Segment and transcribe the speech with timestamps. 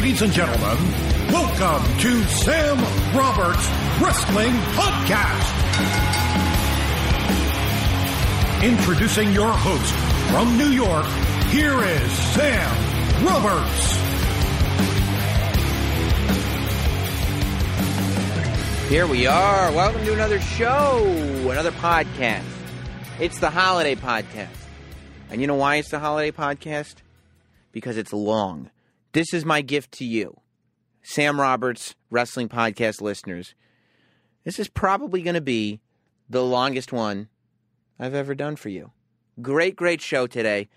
[0.00, 0.78] Ladies and gentlemen,
[1.30, 2.78] welcome to Sam
[3.14, 3.68] Roberts
[4.00, 5.46] Wrestling Podcast.
[8.64, 9.92] Introducing your host
[10.30, 11.04] from New York,
[11.50, 13.92] here is Sam Roberts.
[18.88, 19.70] Here we are.
[19.70, 21.04] Welcome to another show,
[21.50, 22.46] another podcast.
[23.20, 24.48] It's the holiday podcast.
[25.30, 26.94] And you know why it's the holiday podcast?
[27.72, 28.70] Because it's long.
[29.12, 30.36] This is my gift to you,
[31.02, 33.56] Sam Roberts Wrestling Podcast listeners.
[34.44, 35.80] This is probably going to be
[36.28, 37.28] the longest one
[37.98, 38.92] I've ever done for you.
[39.42, 40.68] Great, great show today.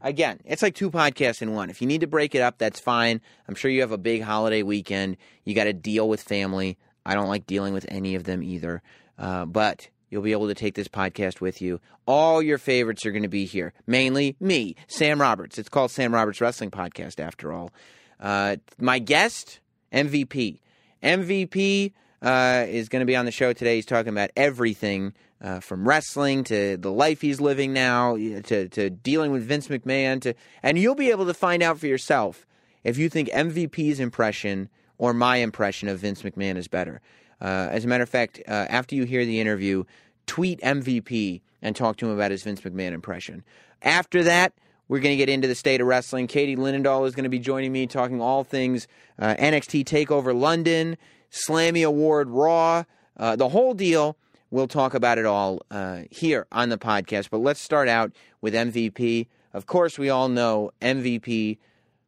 [0.00, 1.68] Again, it's like two podcasts in one.
[1.68, 3.20] If you need to break it up, that's fine.
[3.46, 5.18] I'm sure you have a big holiday weekend.
[5.44, 6.78] You got to deal with family.
[7.04, 8.80] I don't like dealing with any of them either.
[9.18, 11.80] Uh, but you'll be able to take this podcast with you.
[12.06, 13.72] All your favorites are going to be here.
[13.86, 15.58] Mainly me, Sam Roberts.
[15.58, 17.72] It's called Sam Roberts Wrestling Podcast, after all.
[18.20, 20.60] Uh, my guest, MVP.
[21.02, 23.76] MVP uh, is going to be on the show today.
[23.76, 28.90] He's talking about everything uh, from wrestling to the life he's living now to, to
[28.90, 30.20] dealing with Vince McMahon.
[30.20, 32.46] To, and you'll be able to find out for yourself
[32.84, 34.68] if you think MVP's impression
[34.98, 37.00] or my impression of Vince McMahon is better.
[37.42, 39.82] Uh, as a matter of fact, uh, after you hear the interview,
[40.26, 43.42] tweet MVP and talk to him about his Vince McMahon impression.
[43.82, 44.52] After that,
[44.88, 46.26] we're going to get into the state of wrestling.
[46.28, 48.86] Katie Linendoll is going to be joining me talking all things
[49.18, 50.96] uh, NXT TakeOver London,
[51.30, 52.84] Slammy Award Raw,
[53.16, 54.16] uh, the whole deal.
[54.50, 57.30] We'll talk about it all uh, here on the podcast.
[57.30, 59.26] But let's start out with MVP.
[59.54, 61.58] Of course, we all know MVP,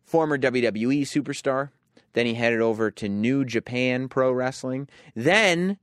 [0.04, 1.70] former WWE superstar.
[2.14, 4.88] Then he headed over to New Japan Pro Wrestling.
[5.14, 5.78] Then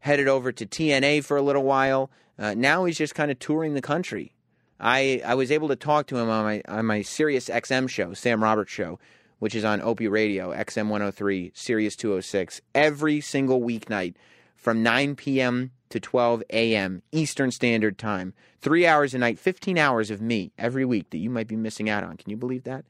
[0.00, 2.10] headed over to TNA for a little while.
[2.38, 4.34] Uh, now he's just kind of touring the country.
[4.78, 8.14] I, I was able to talk to him on my on my Sirius XM show,
[8.14, 8.98] Sam Roberts show,
[9.38, 14.14] which is on Opie Radio, XM 103, Sirius 206, every single weeknight
[14.56, 15.70] from 9 p.m.
[15.88, 17.02] to 12 a.m.
[17.12, 18.34] Eastern Standard Time.
[18.60, 21.88] Three hours a night, 15 hours of me every week that you might be missing
[21.88, 22.16] out on.
[22.16, 22.84] Can you believe that?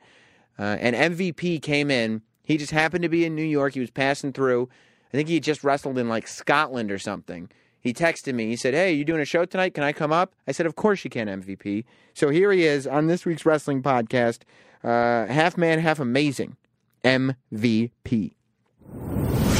[0.58, 2.22] Uh, and MVP came in.
[2.52, 3.72] He just happened to be in New York.
[3.72, 4.68] He was passing through.
[5.10, 7.48] I think he had just wrestled in like Scotland or something.
[7.80, 8.48] He texted me.
[8.48, 9.72] He said, Hey, you doing a show tonight?
[9.72, 10.34] Can I come up?
[10.46, 11.84] I said, Of course you can, MVP.
[12.12, 14.40] So here he is on this week's wrestling podcast,
[14.84, 16.58] uh, half man, half amazing,
[17.02, 18.32] MVP.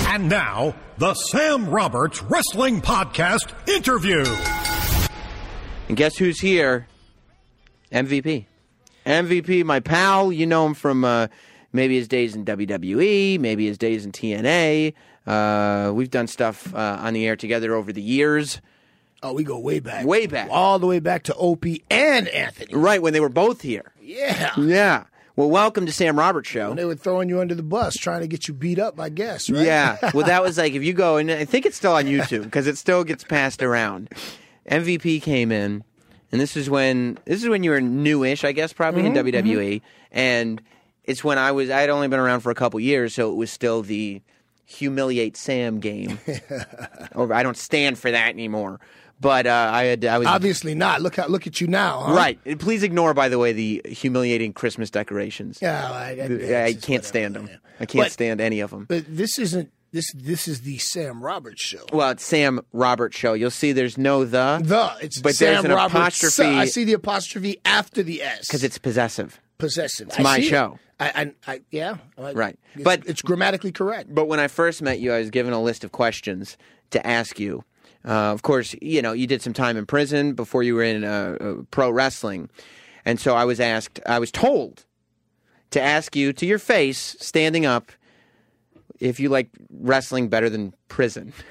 [0.09, 4.23] And now, the Sam Roberts Wrestling Podcast interview.
[5.89, 6.89] And guess who's here?
[7.91, 8.45] MVP.
[9.07, 10.31] MVP, my pal.
[10.31, 11.29] You know him from uh,
[11.73, 14.95] maybe his days in WWE, maybe his days in TNA.
[15.27, 18.61] Uh, we've done stuff uh, on the air together over the years.
[19.23, 20.05] Oh, we go way back.
[20.05, 20.49] Way back.
[20.51, 22.75] All the way back to Opie and Anthony.
[22.75, 23.93] Right, when they were both here.
[24.01, 24.53] Yeah.
[24.59, 25.05] Yeah.
[25.37, 26.69] Well, welcome to Sam Roberts Show.
[26.69, 29.09] When they were throwing you under the bus, trying to get you beat up, I
[29.09, 29.65] guess, right?
[29.65, 30.11] Yeah.
[30.15, 32.67] Well, that was like if you go, and I think it's still on YouTube because
[32.67, 34.11] it still gets passed around.
[34.71, 35.85] MVP came in,
[36.31, 39.81] and this is when this is when you were newish, I guess, probably in WWE,
[40.11, 40.61] and
[41.05, 43.35] it's when I was I had only been around for a couple years, so it
[43.37, 44.23] was still the
[44.65, 46.19] humiliate Sam game.
[47.15, 48.81] or I don't stand for that anymore.
[49.21, 51.01] But uh, I had I was Obviously not.
[51.01, 52.01] Look how look at you now.
[52.01, 52.15] Huh?
[52.15, 52.39] right.
[52.45, 55.61] And Please ignore, by the way, the humiliating Christmas decorations.
[55.63, 57.49] Yeah, I, I, I, it's just can't stand them.
[57.79, 58.85] I can't But- stand any of them.
[58.89, 60.11] But this isn't this.
[60.13, 61.85] This is the Sam Roberts show.
[61.93, 63.35] Well, it's Sam Roberts show.
[63.35, 65.95] You'll see there's no the The it's But Sam there's an Roberts.
[66.21, 69.41] apostrophe- I see the apostrophe after the S because it's possessive.
[69.63, 70.09] Possessive.
[70.09, 70.79] It's my show.
[71.01, 71.97] I, I, I yeah.
[72.19, 72.59] I- Right.
[72.75, 74.15] It's, But- it's grammatically correct.
[74.15, 76.57] But when I first met you, I was given a list of questions
[76.91, 77.65] to ask you.
[78.05, 81.05] Uh, of course, you know you did some time in prison before you were in
[81.05, 82.49] uh, uh, pro wrestling,
[83.05, 84.01] and so I was asked.
[84.07, 84.85] I was told
[85.71, 87.93] to ask you to your face, standing up,
[88.99, 91.33] if you like wrestling better than prison.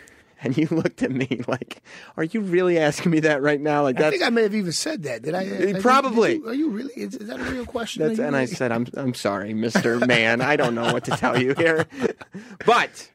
[0.43, 1.81] And you looked at me like,
[2.17, 4.71] "Are you really asking me that right now?" Like I think I may have even
[4.71, 5.21] said that.
[5.21, 5.45] Did I?
[5.45, 6.33] Did Probably.
[6.33, 6.93] did you- are you really?
[6.95, 8.03] Is, is that a real question?
[8.03, 10.05] That's, Are you and I said, I'm, I'm sorry, Mr.
[10.05, 10.41] Man.
[10.41, 11.87] I don't know what to tell you here.
[12.65, 13.09] But,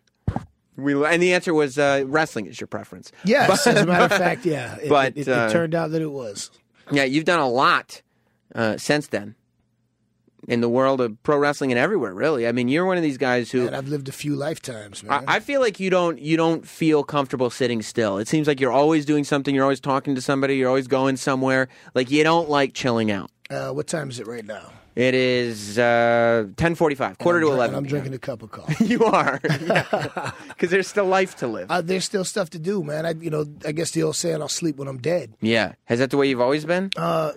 [0.77, 3.13] we, and the answer was uh, wrestling is your preference.
[3.25, 4.77] Yes, as a matter of fact, yeah.
[4.77, 6.51] It, but, it, it, uh, turned out that it was.
[6.91, 8.03] Yeah, you've done a lot
[8.55, 9.36] uh, since then
[10.49, 12.47] in the world of pro wrestling and everywhere, really.
[12.47, 13.67] I mean, you're one of these guys who.
[13.67, 15.25] And I've lived a few lifetimes, I, man.
[15.29, 18.19] I feel like you don't you don't feel comfortable sitting still.
[18.19, 19.55] It seems like you're always doing something.
[19.55, 20.57] You're always talking to somebody.
[20.57, 21.69] You're always going somewhere.
[21.95, 23.31] Like you don't like chilling out.
[23.51, 24.71] uh, what time is it right now?
[24.95, 27.77] It is uh, ten forty five, quarter to eleven.
[27.77, 28.85] I'm drinking a cup of coffee.
[28.87, 29.39] You are,
[30.49, 31.71] because there's still life to live.
[31.71, 33.05] uh, there's still stuff to do, man.
[33.05, 35.99] I, you know, I guess the old saying, "I'll sleep when I'm dead." yeah, has
[35.99, 36.91] that the way you've always been?
[36.97, 37.33] Uh,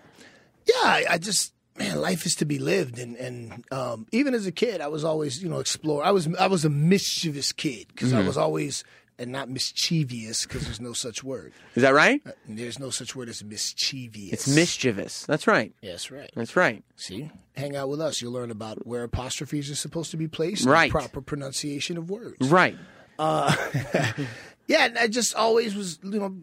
[0.67, 4.45] Yeah, I, I just, man, life is to be lived, and and um, even as
[4.45, 6.03] a kid, I was always you know explore.
[6.03, 8.27] I was I was a mischievous kid because I mm-hmm.
[8.27, 8.83] was always
[9.19, 11.51] and not mischievous because there's no such word.
[11.75, 12.21] Is that right?
[12.25, 14.31] Uh, there's no such word as mischievous.
[14.31, 15.25] It's mischievous.
[15.25, 15.73] That's right.
[15.81, 16.31] Yes, right.
[16.35, 16.83] That's right.
[16.95, 18.21] See, hang out with us.
[18.21, 20.83] You'll learn about where apostrophes are supposed to be placed, Right.
[20.83, 22.49] and proper pronunciation of words.
[22.49, 22.77] Right.
[23.19, 23.53] Uh,
[24.67, 26.35] yeah, and I just always was, you know,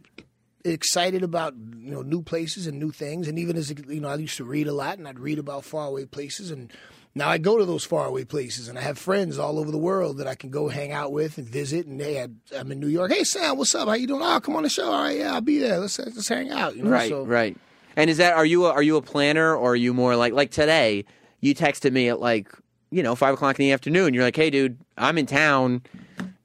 [0.72, 3.28] excited about you know new places and new things.
[3.28, 5.64] And even as you know, I used to read a lot, and I'd read about
[5.64, 6.50] faraway places.
[6.50, 6.72] And
[7.14, 10.18] now I go to those faraway places, and I have friends all over the world
[10.18, 11.86] that I can go hang out with and visit.
[11.86, 13.12] And hey, I- I'm in New York.
[13.12, 13.88] Hey, Sam, what's up?
[13.88, 14.22] How you doing?
[14.22, 14.90] Oh, come on the show.
[14.90, 15.78] All right, yeah, I'll be there.
[15.78, 16.76] Let's let's hang out.
[16.76, 17.08] You know, Right.
[17.08, 17.56] so, Right.
[17.96, 20.34] And is that are you a, are you a planner or are you more like
[20.34, 21.04] like today?
[21.40, 22.48] You texted me at like
[22.90, 24.12] you know five o'clock in the afternoon.
[24.12, 25.82] You're like, hey, dude, I'm in town.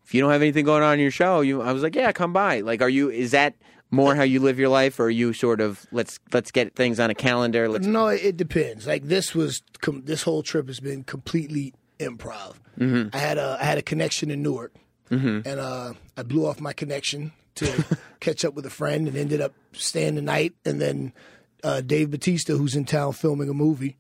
[0.06, 2.12] If you don't have anything going on in your show, you I was like, yeah,
[2.14, 2.62] come by.
[2.62, 3.10] Like, are you?
[3.10, 3.56] Is that
[3.92, 7.00] more how you live your life, or are you sort of let's let's get things
[7.00, 7.68] on a calendar?
[7.70, 8.88] Let's No, it depends.
[8.88, 12.56] Like this was com- this whole trip has been completely improv.
[13.14, 14.74] I had a I had a connection in Newark,
[15.46, 17.86] and uh, I blew off my connection to
[18.22, 20.54] catch up with a friend, and ended up staying the night.
[20.66, 21.14] And then
[21.64, 23.98] uh, Dave Batista, who's in town filming a movie,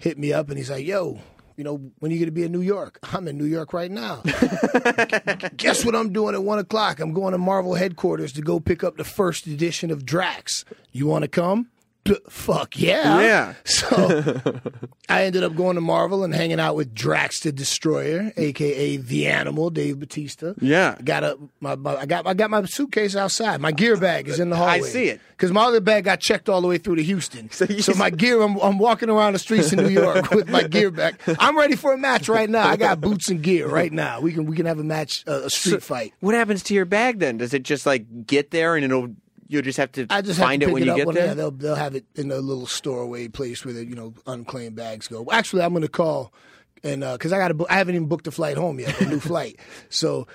[0.00, 1.20] hit me up, and he's like, "Yo."
[1.56, 2.98] You know, when are you going to be in New York?
[3.12, 4.22] I'm in New York right now.
[5.56, 6.98] Guess what I'm doing at one o'clock?
[6.98, 10.64] I'm going to Marvel headquarters to go pick up the first edition of Drax.
[10.90, 11.68] You want to come?
[12.28, 13.20] Fuck yeah.
[13.20, 13.54] Yeah.
[13.64, 14.60] So
[15.08, 19.26] I ended up going to Marvel and hanging out with Drax the Destroyer, aka the
[19.26, 20.54] Animal, Dave Batista.
[20.60, 20.96] Yeah.
[21.04, 23.60] Got a my, my I got I got my suitcase outside.
[23.60, 24.72] My gear bag is in the hallway.
[24.72, 25.20] I see it.
[25.30, 27.50] Because my other bag got checked all the way through to Houston.
[27.50, 30.62] So, you- my gear, I'm, I'm walking around the streets in New York with my
[30.62, 31.16] gear bag.
[31.38, 32.68] I'm ready for a match right now.
[32.68, 34.20] I got boots and gear right now.
[34.20, 36.12] We can we can have a match, uh, a street fight.
[36.20, 37.38] What happens to your bag then?
[37.38, 39.14] Does it just like get there and it'll
[39.54, 41.14] you'll just have to I just find have it when it you up get when
[41.16, 41.26] there?
[41.28, 44.76] yeah, they'll they'll have it in a little storeway place where the you know unclaimed
[44.76, 45.26] bags go.
[45.32, 46.32] Actually, I'm going to call
[46.82, 49.20] and uh, because I got I haven't even booked a flight home yet, a new
[49.32, 49.58] flight.
[49.88, 50.26] So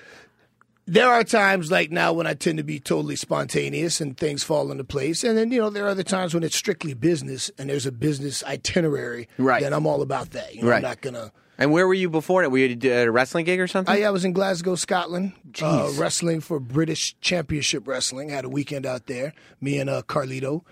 [0.87, 4.71] there are times like now when I tend to be totally spontaneous and things fall
[4.71, 7.69] into place, and then you know there are other times when it's strictly business and
[7.69, 9.27] there's a business itinerary.
[9.37, 9.61] Right.
[9.61, 10.55] Then I'm all about that.
[10.55, 10.77] You know, Right.
[10.77, 11.31] I'm not gonna.
[11.59, 12.49] And where were you before it?
[12.49, 13.93] Were you at a wrestling gig or something?
[13.93, 18.29] I, I was in Glasgow, Scotland, uh, wrestling for British Championship Wrestling.
[18.29, 20.63] had a weekend out there, me and uh, Carlito,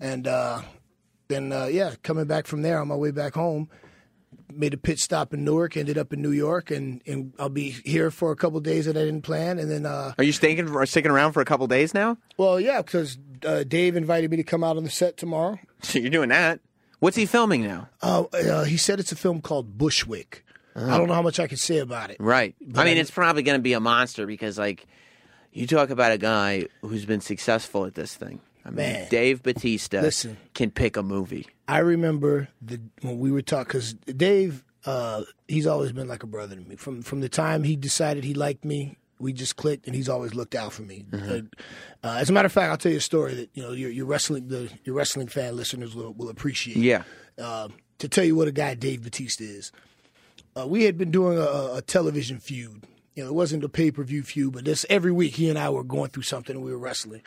[0.00, 0.62] and uh,
[1.26, 3.68] then uh, yeah, coming back from there on my way back home,
[4.52, 7.70] made a pit stop in Newark, ended up in New York, and, and I'll be
[7.84, 10.68] here for a couple days that I didn't plan, and then uh, Are you sticking
[10.68, 12.16] or sticking around for a couple days now?
[12.36, 15.58] well, yeah, because uh, Dave invited me to come out on the set tomorrow.
[15.82, 16.60] So you're doing that.
[17.00, 17.88] What's he filming now?
[18.02, 20.44] Uh, uh, he said it's a film called Bushwick.
[20.74, 22.18] I don't know how much I can say about it.
[22.20, 22.54] Right.
[22.76, 24.86] I mean, I- it's probably going to be a monster because, like,
[25.52, 28.40] you talk about a guy who's been successful at this thing.
[28.64, 29.08] I mean, Man.
[29.10, 30.36] Dave Batista Listen.
[30.54, 31.46] can pick a movie.
[31.66, 36.26] I remember the when we were talking because Dave, uh, he's always been like a
[36.26, 36.76] brother to me.
[36.76, 40.34] From from the time he decided he liked me, we just clicked, and he's always
[40.34, 41.04] looked out for me.
[41.12, 41.40] Uh,
[42.02, 43.90] uh, as a matter of fact, I'll tell you a story that you know your,
[43.90, 46.76] your wrestling the your wrestling fan listeners will, will appreciate.
[46.76, 47.02] Yeah.
[47.36, 47.68] Uh,
[47.98, 49.72] to tell you what a guy Dave Batista is,
[50.56, 52.84] uh, we had been doing a, a television feud.
[53.14, 55.58] You know, it wasn't a pay per view feud, but this every week he and
[55.58, 57.22] I were going through something, and we were wrestling,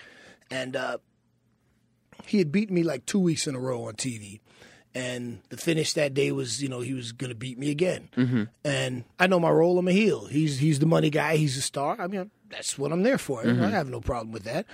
[0.49, 0.75] and.
[0.75, 0.97] Uh,
[2.27, 4.41] he had beaten me like two weeks in a row on TV.
[4.93, 8.09] And the finish that day was, you know, he was going to beat me again.
[8.17, 8.43] Mm-hmm.
[8.65, 9.79] And I know my role.
[9.79, 10.25] I'm a heel.
[10.25, 11.37] He's he's the money guy.
[11.37, 11.95] He's a star.
[11.99, 13.45] I mean, that's what I'm there for.
[13.47, 14.65] I have no problem with that.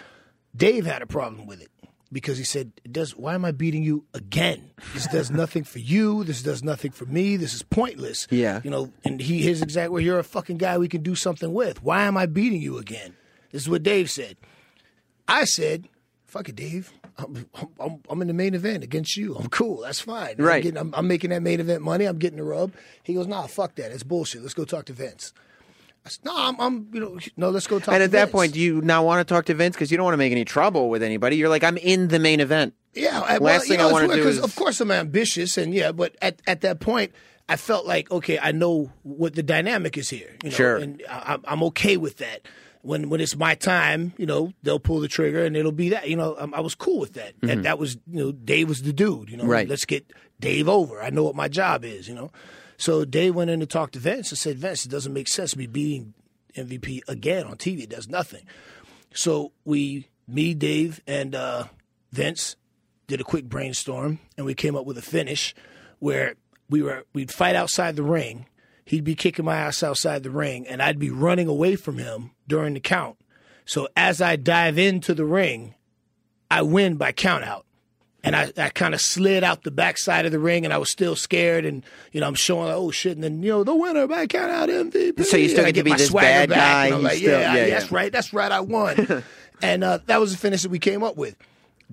[0.55, 1.69] Dave had a problem with it
[2.11, 4.71] because he said, "Does why am I beating you again?
[4.93, 6.23] This does nothing for you.
[6.23, 7.37] This does nothing for me.
[7.37, 8.61] This is pointless." Yeah.
[8.63, 8.91] you know.
[9.05, 11.83] And he his exact word, "You're a fucking guy we can do something with.
[11.83, 13.15] Why am I beating you again?"
[13.51, 14.37] This is what Dave said.
[15.27, 15.89] I said,
[16.27, 16.91] "Fuck it, Dave.
[17.17, 17.45] I'm,
[17.79, 19.35] I'm, I'm in the main event against you.
[19.35, 19.81] I'm cool.
[19.81, 20.35] That's fine.
[20.37, 20.61] I'm, Right.
[20.61, 22.05] getting, I'm, I'm making that main event money.
[22.05, 23.91] I'm getting the rub." He goes, "Nah, fuck that.
[23.91, 24.41] It's bullshit.
[24.41, 25.33] Let's go talk to Vince."
[26.05, 27.49] I said, "No, I'm, I'm you know, no.
[27.49, 29.45] Let's go talk." And to at that Vince." point, do you now want to talk
[29.45, 31.35] to Vince because you don't want to make any trouble with anybody?
[31.37, 32.73] You're like, I'm in the main event.
[32.93, 33.19] Yeah.
[33.19, 35.57] Last well, thing you know, I wanna weird do 'cause is- of course, I'm ambitious,
[35.57, 37.11] and yeah, but at at that point,
[37.49, 40.35] I felt like, okay, I know what the dynamic is here.
[40.43, 40.77] You know, Sure.
[40.77, 42.41] And I, I'm- I'm okay with that.
[42.87, 46.09] When when it's my time, you know, they'll pull the trigger, and it'll be that.
[46.09, 47.33] You know, I, I was cool with that.
[47.41, 49.29] That that was, you know, Dave was the dude.
[49.29, 49.51] You know, Mm-hmm.
[49.51, 49.67] Right.
[49.69, 51.01] Let's get Dave over.
[51.01, 52.07] I know what my job is.
[52.07, 52.31] You know,
[52.77, 55.51] so Dave went in to talk to Vince and said, Vince, it doesn't make sense
[55.51, 56.13] to me beating
[56.55, 57.81] MVP again on TV.
[57.81, 58.45] It does nothing.
[59.13, 61.65] So we, me, Dave, and uh,
[62.11, 62.55] Vince
[63.07, 65.55] did a quick brainstorm, and we came up with a finish
[65.99, 66.35] where
[66.69, 68.45] we were we'd fight outside the ring.
[68.87, 72.31] He'd be kicking my ass outside the ring, and I'd be running away from him
[72.47, 73.17] during the count.
[73.65, 75.75] So as I dive into the ring,
[76.49, 77.65] I win by count out.
[78.23, 80.89] and I, I kind of slid out the backside of the ring, and I was
[80.89, 83.75] still scared, and you know I'm showing like, oh shit, and then you know the
[83.75, 85.25] winner by count out MVP.
[85.25, 87.55] So you still I get to be this bad guy, and I'm like, still- yeah,
[87.55, 87.79] yeah, yeah.
[87.79, 89.23] that's right, that's right, I won,
[89.61, 91.35] and uh, that was the finish that we came up with.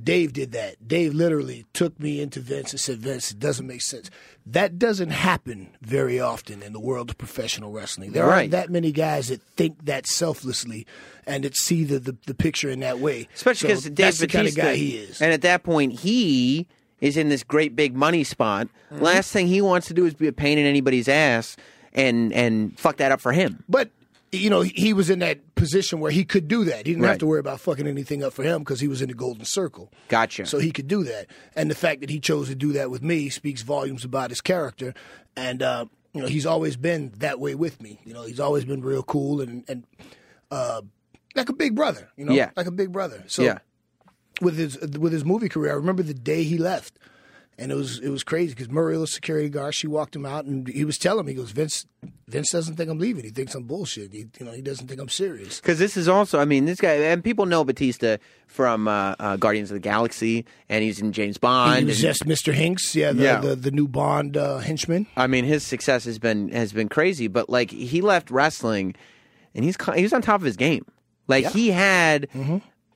[0.03, 0.89] Dave did that.
[0.89, 4.11] Dave literally took me into Vince and said, Vince, it doesn't make sense.
[4.45, 8.11] That doesn't happen very often in the world of professional wrestling.
[8.13, 8.39] There Right.
[8.41, 10.85] aren't that many guys that think that selflessly
[11.27, 13.29] and that see the, the, the picture in that way.
[13.35, 15.23] Especially So because Dave that's the kind of guy he is.
[15.23, 16.67] and at that point he
[17.01, 18.67] is in this great big money spot.
[18.93, 19.03] Mm-hmm.
[19.05, 21.57] Last thing he wants to do is be a pain in anybody's ass
[21.93, 23.63] and and fuck that up for him.
[23.69, 23.91] But
[24.37, 26.79] you know, he was in that position where he could do that.
[26.87, 27.11] He didn't Right.
[27.11, 29.45] have to worry about fucking anything up for him because he was in the golden
[29.45, 29.91] circle.
[30.09, 30.47] Gotcha.
[30.47, 31.27] So he could do that,
[31.57, 34.41] and the fact that he chose to do that with me speaks volumes about his
[34.41, 34.95] character.
[35.37, 38.01] And uh, you know, he's always been that way with me.
[38.05, 39.85] You know, he's always been real cool and and
[40.51, 40.83] uh,
[41.35, 42.09] like a big brother.
[42.17, 42.51] You know, Yeah.
[42.57, 43.25] like a big brother.
[43.27, 43.59] So yeah.
[44.41, 46.99] with his with his movie career, I remember the day he left,
[47.59, 50.45] and it was it was crazy because Muriel, the security guard, she walked him out,
[50.45, 51.87] and he was telling me, he goes, Vince,
[52.29, 53.25] Vince doesn't think I'm leaving.
[53.25, 54.13] He thinks I'm bullshit.
[54.13, 55.61] He, you know, he doesn't think I'm serious.
[55.61, 59.37] Because this is also, I mean, this guy, and people know Batista from uh, uh,
[59.37, 61.79] Guardians of the Galaxy, and he's in James Bond.
[61.81, 62.53] he was and- just Mr.
[62.55, 63.41] Hinx, yeah, the Yeah.
[63.41, 65.07] the, the new Bond uh, henchman.
[65.17, 68.95] I mean, his success has been has been crazy, but like he left wrestling,
[69.55, 70.85] and he's he was on top of his game.
[71.29, 72.29] Like he had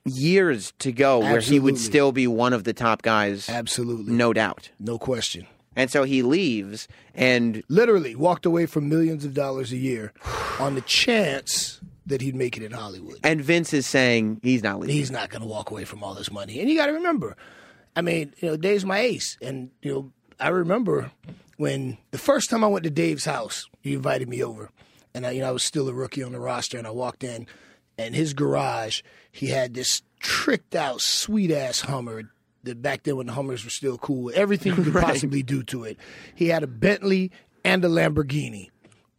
[0.05, 4.33] years to go where he would still be one of the top guys, Absolutely, no
[4.33, 4.69] doubt.
[4.79, 5.45] no question.
[5.75, 10.11] And so he leaves, and Literally walked away from millions of dollars a year
[10.59, 13.17] on the chance that he'd make it in Hollywood.
[13.23, 14.95] and Vince is saying he's not leaving.
[14.95, 16.59] he's not going to walk away from all this money.
[16.59, 17.37] And you got to remember,
[17.95, 21.11] I mean, you know, Dave's my ace, and you know, I remember
[21.57, 24.71] when the first time I went to Dave's house, he invited me over,
[25.13, 27.23] and I, you know, I was still a rookie on the roster, and I walked
[27.23, 27.45] in,
[27.99, 29.01] and his garage,
[29.31, 32.31] he had this tricked out, sweet ass Hummer.
[32.63, 35.85] That back then when the Hummers were still cool, everything you could possibly do to
[35.85, 35.97] it.
[36.35, 37.31] He had a Bentley
[37.63, 38.69] and a Lamborghini.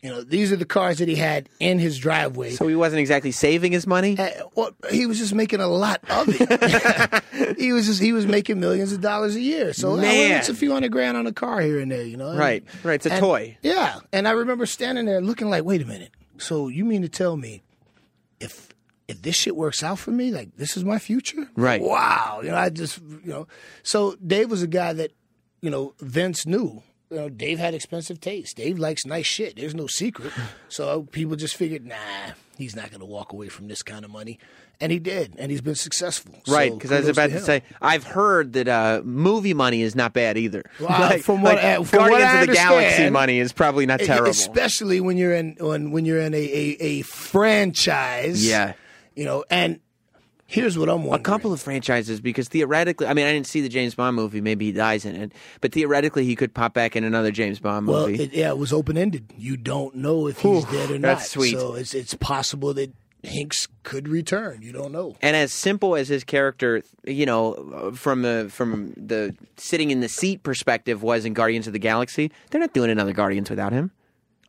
[0.02, 2.52] You know, these are the cars that he had in his driveway.
[2.52, 4.16] so he wasn't exactly saving his money.
[4.18, 7.58] Uh, well, he was just making a lot of it.
[7.58, 9.72] he was just he was making millions of dollars a year.
[9.74, 10.38] So Man.
[10.38, 12.34] it's a few hundred grand on a car here and there, you know.
[12.34, 12.94] Right, right.
[12.94, 13.58] It's a And- toy.
[13.62, 16.12] Yeah, and I remember standing there looking like, wait a minute.
[16.38, 17.62] So you mean to tell me
[18.38, 18.69] if
[19.10, 21.48] if this shit works out for me, like this is my future?
[21.56, 21.80] Right.
[21.82, 22.40] Wow.
[22.42, 23.46] You know, I just you know.
[23.82, 25.10] So Dave was a guy that
[25.60, 26.82] you know Vince knew.
[27.10, 28.56] You know, Dave had expensive taste.
[28.56, 29.56] Dave likes nice shit.
[29.56, 30.32] There's no secret.
[30.68, 31.96] So people just figured, nah,
[32.56, 34.38] he's not going to walk away from this kind of money,
[34.80, 36.36] and he did, and he's been successful.
[36.46, 37.42] Right, So because I was about to, him.
[37.42, 40.62] say, I've heard that uh, movie money is not bad either.
[40.78, 43.98] Wow, from what- uh, from what Guardians I of the Galaxy money is probably not
[43.98, 44.30] terrible.
[44.30, 47.02] especially when you're in when when you're in a a, a
[47.60, 48.46] franchise.
[48.46, 48.74] Yeah.
[49.20, 49.80] You know, and
[50.46, 51.20] here's what I'm wondering.
[51.20, 54.40] a couple of franchises because theoretically, I mean, I didn't see the James Bond movie.
[54.40, 57.86] Maybe he dies in it, but theoretically, he could pop back in another James Bond
[57.86, 58.22] Well, movie.
[58.24, 59.26] it, yeah, it was open ended.
[59.36, 61.20] You don't know if he's dead or not.
[61.20, 61.52] sweet.
[61.58, 64.62] So it's it's possible that Hinx could return.
[64.62, 65.14] You don't know.
[65.20, 70.08] and as simple as his character, you know, from the from the sitting in the
[70.08, 73.90] seat perspective was in Guardians of the Galaxy, they're not doing another Guardians without him.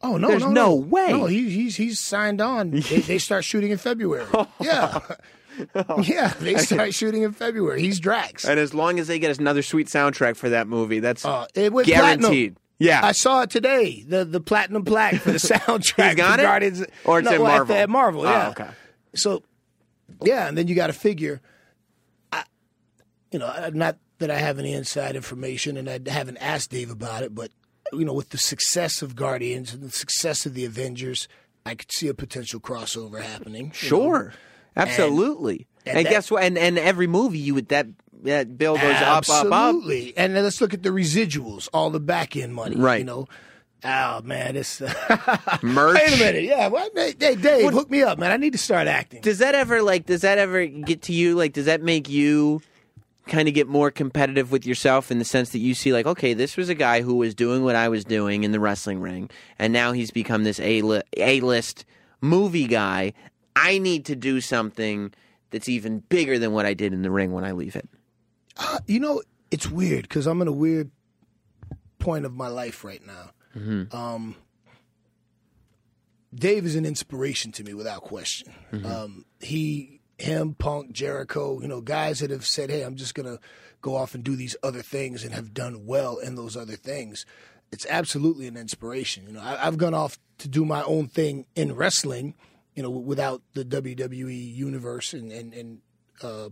[0.04, 0.76] Oh no, There's no, no no.
[0.76, 1.10] way.
[1.12, 2.72] No, he, he's he's signed on.
[2.72, 4.26] They, they start shooting in February.
[4.60, 5.00] Yeah,
[6.04, 7.82] yeah, they start shooting in February.
[7.82, 8.46] He's Drax.
[8.46, 11.72] And as long as they get another sweet soundtrack for that movie, that's Uh, it
[11.72, 12.56] went guaranteed.
[12.56, 12.58] platinum.
[12.80, 14.04] Yeah, I saw it today.
[14.08, 16.08] The the platinum plaque for the soundtrack.
[16.08, 16.44] He's got it?
[16.44, 17.76] Guardians, Or it's no, at Marvel?
[17.76, 18.50] the- At, Marvel, Oh, yeah.
[18.50, 18.70] okay.
[19.14, 19.44] So,
[20.24, 21.42] yeah, and then you got to figure.
[22.32, 22.44] I,
[23.32, 27.22] you know, not that I have any inside information, and I haven't asked Dave about
[27.22, 27.52] it, but
[27.94, 31.28] you know, with the success of Guardians and the success of the Avengers,
[31.66, 33.66] I could see a potential crossover happening.
[33.66, 33.74] you know.
[33.74, 34.34] Sure,
[34.76, 35.68] absolutely.
[35.86, 36.44] And, and that- guess what?
[36.44, 37.88] And and every movie you would that
[38.24, 39.46] that bill goes up, up, up.
[39.46, 40.14] Absolutely.
[40.16, 42.76] And then let's look at the residuals, all the back end money.
[42.76, 43.00] Right.
[43.00, 43.28] You know.
[43.84, 44.92] Oh man, it's Merch.
[45.98, 46.68] Wait a minute, yeah.
[46.68, 46.92] What?
[46.96, 48.30] Hey, hey, Dave, hook me up, man.
[48.30, 49.22] I need to start acting.
[49.22, 50.06] Does that ever like?
[50.06, 51.34] Does that ever get to you?
[51.36, 52.62] Like, does that make you
[53.32, 56.34] kind of get more competitive with yourself in the sense that you see, like, okay,
[56.34, 59.30] this was a guy who was doing what I was doing in the wrestling ring,
[59.58, 61.86] and now he's become this a a list
[62.20, 63.14] movie guy.
[63.56, 65.14] I need to do something
[65.50, 67.88] that's even bigger than what I did in the ring when I leave it.
[68.86, 70.92] You know, it's weird because I'm in a weird
[72.00, 73.32] point of my life right now.
[73.92, 74.36] Um,
[76.34, 78.54] Dave is an inspiration to me without question.
[78.86, 83.40] Um, he, him, Punk, Jericho, you know, guys that have said, "Hey, I'm just gonna
[83.82, 87.26] go off and do these other things," and have done well in those other things.
[87.72, 89.26] It's absolutely an inspiration.
[89.28, 92.36] You know, I, I've gone off to do my own thing in wrestling.
[92.76, 95.82] You know, without the WWE universe and and, and
[96.22, 96.50] uh,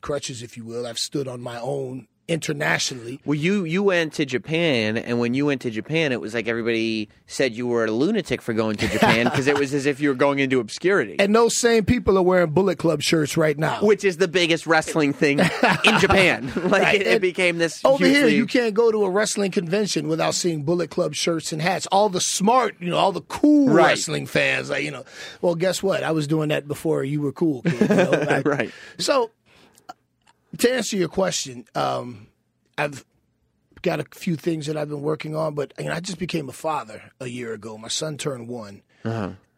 [0.00, 0.86] crutches, if you will.
[0.86, 3.20] I've stood on my own internationally.
[3.24, 6.48] Well, you you went to Japan, and when you went to Japan, it was like
[6.48, 10.00] everybody said you were a lunatic for going to Japan because it was as if
[10.00, 11.16] you were going into obscurity.
[11.18, 13.80] And those same people are wearing Bullet Club shirts right now.
[13.84, 16.50] which is the biggest wrestling thing in Japan.
[16.72, 17.00] Like Right.
[17.00, 20.62] it, it became this Over here, you can't go to a wrestling convention without seeing
[20.62, 21.86] Bullet Club shirts and hats.
[21.92, 23.86] All the smart, you know, all the cool Right.
[23.88, 25.04] wrestling fans, like, you know.
[25.42, 26.02] Well, guess what?
[26.02, 27.62] I was doing that before you were cool.
[27.62, 28.10] Kid, you know?
[28.28, 28.70] I- Right.
[28.98, 29.30] So,
[30.58, 32.28] to answer your question, um,
[32.78, 33.04] I've
[33.82, 36.48] got a few things that I've been working on, but you know, I just became
[36.48, 37.76] a father a year ago.
[37.76, 38.82] My son turned one,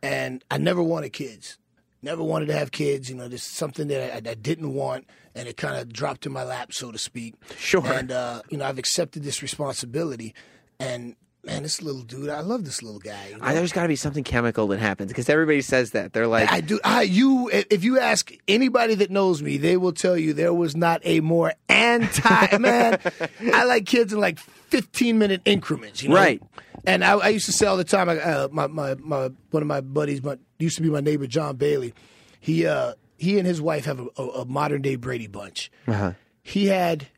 [0.03, 1.59] and I never wanted kids.
[2.03, 3.09] Never wanted to have kids.
[3.09, 6.27] You know, this is something that I, I didn't want, and it kind of dropped
[6.27, 7.35] in my lap, so to speak.
[7.57, 7.87] Sure.
[7.87, 10.35] And uh, you know, I've accepted this responsibility,
[10.79, 13.29] and man, this little dude, I love this little guy.
[13.31, 13.45] you know?
[13.45, 16.51] I, there's got to be something chemical that happens because everybody says that they're like,
[16.53, 16.81] I do.
[16.85, 17.51] I you.
[17.53, 21.21] If you ask anybody that knows me, they will tell you there was not a
[21.21, 23.01] more anti man.
[23.53, 26.03] I like kids in like fifteen minute increments.
[26.03, 26.17] You know?
[26.17, 26.43] Right.
[26.87, 28.09] And I, I used to say all the time.
[28.09, 31.57] Uh, my, my my one of my buddies, my used to be my neighbor, John
[31.57, 31.95] Bailey.
[32.41, 35.71] He uh he and his wife have a, a, a modern day Brady bunch.
[35.87, 36.13] Uh-huh.
[36.43, 37.09] He had.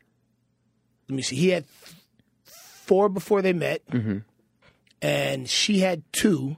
[1.09, 1.37] Let me see.
[1.37, 1.65] He had
[2.87, 4.17] four before they met, Mm-hmm.
[5.01, 6.57] and she had two,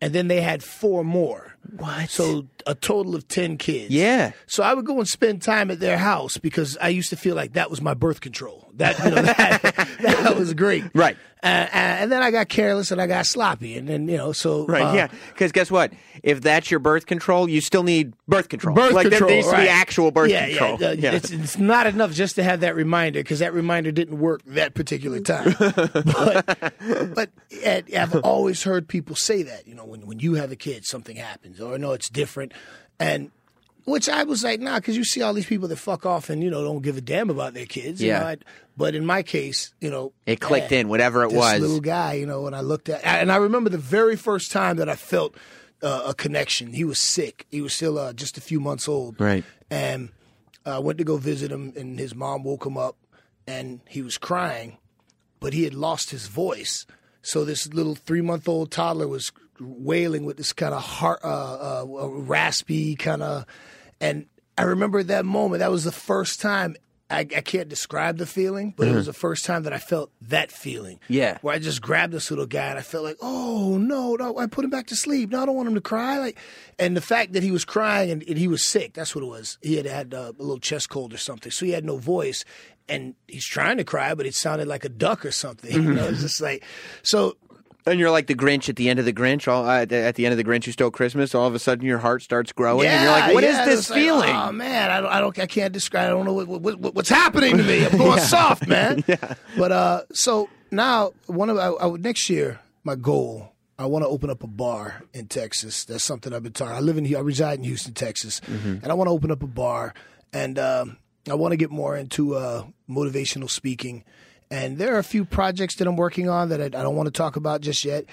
[0.00, 1.54] and then they had four more.
[1.76, 2.08] what?
[2.10, 3.90] So a total of ten kids.
[3.92, 7.16] yeah, So I would go and spend time at their house because I used to
[7.16, 8.63] feel like that was my birth control.
[8.76, 9.62] That you know that,
[10.00, 10.84] that was great.
[10.94, 11.16] Right.
[11.44, 14.64] Uh, and then I got careless and I got sloppy, and then you know so
[14.64, 15.08] right, uh, yeah.
[15.28, 15.92] Because guess what?
[16.22, 18.74] If that's your birth control, you still need birth control.
[18.74, 20.78] Birth like control, there needs to be actual birth yeah, control.
[20.80, 24.18] Yeah, uh, It's, it's not enough just to have that reminder because that reminder didn't
[24.18, 25.54] work that particular time.
[25.58, 26.58] but
[27.14, 27.30] but
[27.66, 30.86] uh, I've always heard people say that you know when when you have a kid,
[30.86, 32.52] something happens, or no, it's different,
[32.98, 33.30] and.
[33.84, 36.42] Which I was like, nah, because you see all these people that fuck off and
[36.42, 38.00] you know don't give a damn about their kids.
[38.00, 38.20] you Yeah.
[38.20, 38.36] know, I-
[38.76, 41.60] but in my case, you know, It clicked in, whatever it this was.
[41.60, 44.78] little guy, you know, when I looked at, and I remember the very first time
[44.78, 45.34] that I felt
[45.82, 46.72] uh, a connection.
[46.72, 47.46] He was sick.
[47.50, 49.20] He was still uh, just a few months old.
[49.20, 49.44] Right.
[49.70, 50.08] And
[50.64, 52.96] I went to go visit him, and his mom woke him up,
[53.46, 54.78] and he was crying,
[55.40, 56.86] but he had lost his voice.
[57.20, 61.82] So this little three month old toddler was wailing with this kind of heart, uh,
[61.82, 63.44] uh, raspy kind of,
[64.04, 65.60] and I remember that moment.
[65.60, 66.76] That was the first time.
[67.10, 70.10] I, I can't describe the feeling, but it was the first time that I felt
[70.22, 70.98] that feeling.
[71.06, 71.38] Yeah.
[71.42, 74.46] Where I just grabbed this little guy and I felt like, oh no, no, I
[74.46, 75.30] put him back to sleep.
[75.30, 76.18] No, I don't want him to cry.
[76.18, 76.38] Like,
[76.78, 79.28] and the fact that he was crying and, and he was sick, that's what it
[79.28, 79.58] was.
[79.60, 82.44] He had had uh, a little chest cold or something, so he had no voice.
[82.88, 85.72] And he's trying to cry, but it sounded like a duck or something.
[85.72, 86.64] You know, it's just like,
[87.02, 87.36] so
[87.86, 89.46] And you're like the Grinch at the end of the Grinch.
[89.46, 91.34] All uh, at the end of the Grinch, you stole Christmas.
[91.34, 93.80] All of a sudden, your heart starts growing, and you're like, "What is yeah, this
[93.80, 96.06] it's like, feeling?" oh man, I don't, I don't, I can't describe.
[96.06, 97.84] I don't know what, what, what- what's happening to me.
[97.84, 99.04] I'm going soft, man.
[99.06, 99.34] yeah.
[99.58, 103.50] But uh, so now one of I, I, next year, my goal.
[103.76, 105.84] I want to open up a bar in Texas.
[105.84, 106.76] That's something I've been talking.
[106.76, 109.48] I live in, I reside in Houston, Texas, and I want to open up a
[109.48, 109.94] bar.
[110.32, 114.04] And um, I want to get more into uh, motivational speaking.
[114.54, 117.06] And there are a few projects that I'm working on that I, I don't want
[117.08, 118.04] to talk about just yet.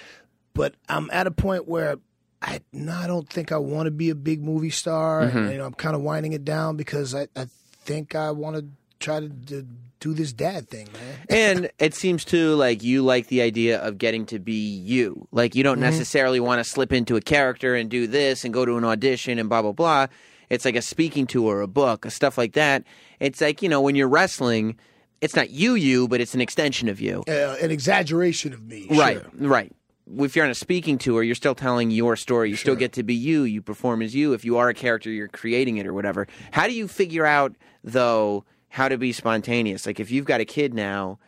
[0.53, 1.97] But I'm at a point where
[2.41, 5.21] I no, I don't think I want to be a big movie star.
[5.21, 7.45] And, you know, I'm kind of winding it down because I, I
[7.85, 8.65] think I want to
[8.99, 9.67] try to, to
[9.99, 11.15] do this dad thing, man.
[11.29, 15.27] and it seems too like you like the idea of getting to be you.
[15.31, 15.83] Like you don't Mm-hmm.
[15.83, 19.37] necessarily want to slip into a character and do this and go to an audition
[19.37, 20.07] and blah blah blah.
[20.49, 22.83] It's like a speaking tour, a book, a stuff like that.
[23.19, 24.75] It's like you know when you're wrestling,
[25.21, 27.23] it's not you you, but it's an extension of you.
[27.27, 29.29] Uh, an exaggeration of me, Right, sure.
[29.47, 29.71] right.
[30.17, 32.49] If you're on a speaking tour, you're still telling your story.
[32.49, 33.43] You still get to be you.
[33.43, 34.33] You perform as you.
[34.33, 36.27] If you are a character, you're creating it or whatever.
[36.51, 39.85] How do you figure out though how to be spontaneous?
[39.85, 41.19] Like if you've got a kid now,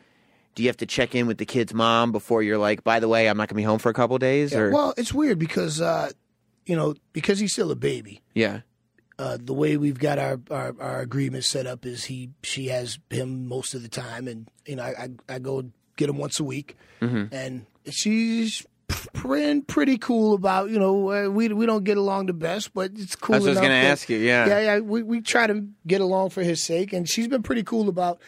[0.56, 3.08] do you have to check in with the kid's mom before you're like, by the
[3.08, 4.54] way, I'm not gonna be home for a couple days?
[4.54, 6.10] Or Well, it's weird because uh,
[6.66, 8.22] you know because he's still a baby.
[8.34, 8.62] yeah,
[9.20, 12.98] uh, the way we've got our, our, our agreement set up is he she has
[13.10, 15.64] him most of the time, and you know I I, I go
[15.96, 17.34] get him once a week, Mm-hmm.
[17.36, 22.34] and she's pretty pretty cool about you know uh, we we don't get along the
[22.34, 23.34] best, but it's cool.
[23.34, 24.48] That's what I was gonna ask you, yeah.
[24.48, 24.80] yeah, yeah.
[24.80, 28.20] We we try to get along for his sake, and she's been pretty cool about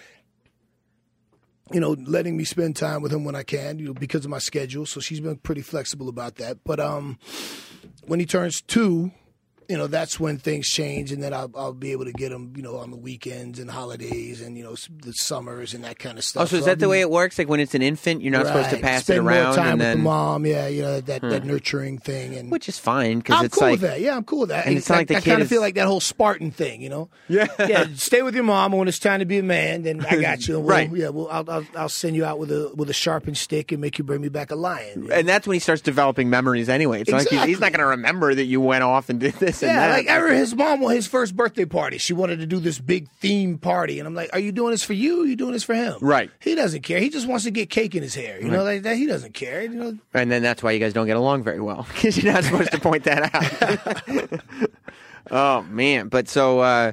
[1.72, 4.30] you know, letting me spend time with him when I can, you know, because of
[4.30, 4.86] my schedule.
[4.86, 6.64] So she's been pretty flexible about that.
[6.64, 7.18] But um,
[8.06, 9.12] when he turns two,
[9.70, 12.54] you know that's when things change, and then I'll, I'll be able to get them,
[12.56, 16.18] you know, on the weekends and holidays, and you know the summers and that kind
[16.18, 16.44] of stuff.
[16.44, 17.38] Oh, so is I'll that the be- way it works?
[17.38, 19.68] Like when it's an infant, you're not supposed to pass Spend it around, more time
[19.68, 20.46] and with then the mom.
[20.46, 21.48] Yeah, you know that that hmm.
[21.48, 24.00] nurturing thing, and which is fine because I'm it's cool like with that.
[24.02, 24.66] Yeah, I'm cool with that.
[24.66, 26.52] and it's not I, like the I kind of is- feel like that whole Spartan
[26.52, 27.10] thing, you know.
[27.28, 27.48] Yeah.
[27.60, 27.88] yeah.
[27.96, 29.84] Stay with your mom when it's time to be a man.
[29.84, 30.56] Then I got you.
[30.66, 30.90] We'll, Right.
[30.94, 31.10] Yeah.
[31.10, 33.98] Well, I'll, I'll I'll send you out with a with a sharpened stick and make
[33.98, 35.12] you bring me back a lion.
[35.12, 37.02] and that's when he starts developing memories anyway.
[37.02, 39.34] It's not like he's, he's not going to remember that you went off and did
[39.36, 39.94] this and Yeah, that.
[39.94, 41.98] like I remember his mom on his first birthday party.
[41.98, 44.84] She wanted to do this big theme party, and I'm like, "Are you doing this
[44.84, 45.20] for you?
[45.22, 46.30] Or are you doing this for him?" Right.
[46.40, 47.00] He doesn't care.
[47.00, 48.42] He just wants to get cake in his hair.
[48.42, 48.96] You know, like that.
[48.98, 49.62] He doesn't care.
[49.64, 49.98] You know.
[50.14, 52.72] and then that's why you guys don't get along very well because you're not supposed
[52.72, 54.70] to point that out.
[55.32, 56.92] oh man, but so uh,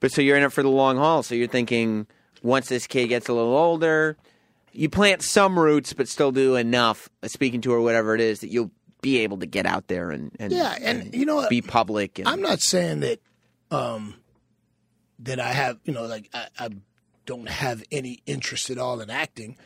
[0.00, 1.22] but so you're in it for the long haul.
[1.22, 2.06] So you're thinking
[2.42, 4.16] once this kid gets a little older,
[4.72, 8.40] you plant some roots, but still do enough uh, speaking to her, whatever it is,
[8.40, 8.70] that you'll
[9.02, 12.18] be able to get out there and, and Yeah, and you know be public.
[12.18, 13.20] And, I'm not saying that
[13.70, 14.14] um
[15.18, 16.68] that I have, you know, like I, I
[17.26, 19.56] don't have any interest at all in acting.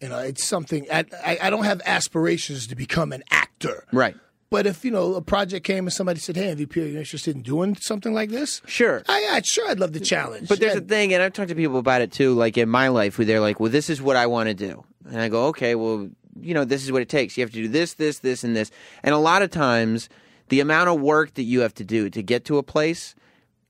[0.00, 3.86] You know, it's something I, I I don't have aspirations to become an actor.
[3.92, 4.14] right.
[4.50, 7.34] But if you know a project came and somebody said, "Hey, MVP, are you interested
[7.34, 9.02] in doing something like this?" Sure.
[9.08, 10.48] I, I sure I'd love the challenge.
[10.48, 12.86] But there's a thing, and I've talked to people about it too, like in my
[12.86, 14.84] life, where they're like, well, this is what I want to do.
[15.08, 16.08] And I go, okay, well,
[16.44, 17.36] you know, this is what it takes.
[17.36, 18.70] You have to do this, this, this, and this.
[19.02, 20.08] And a lot of times,
[20.48, 23.14] the amount of work that you have to do to get to a place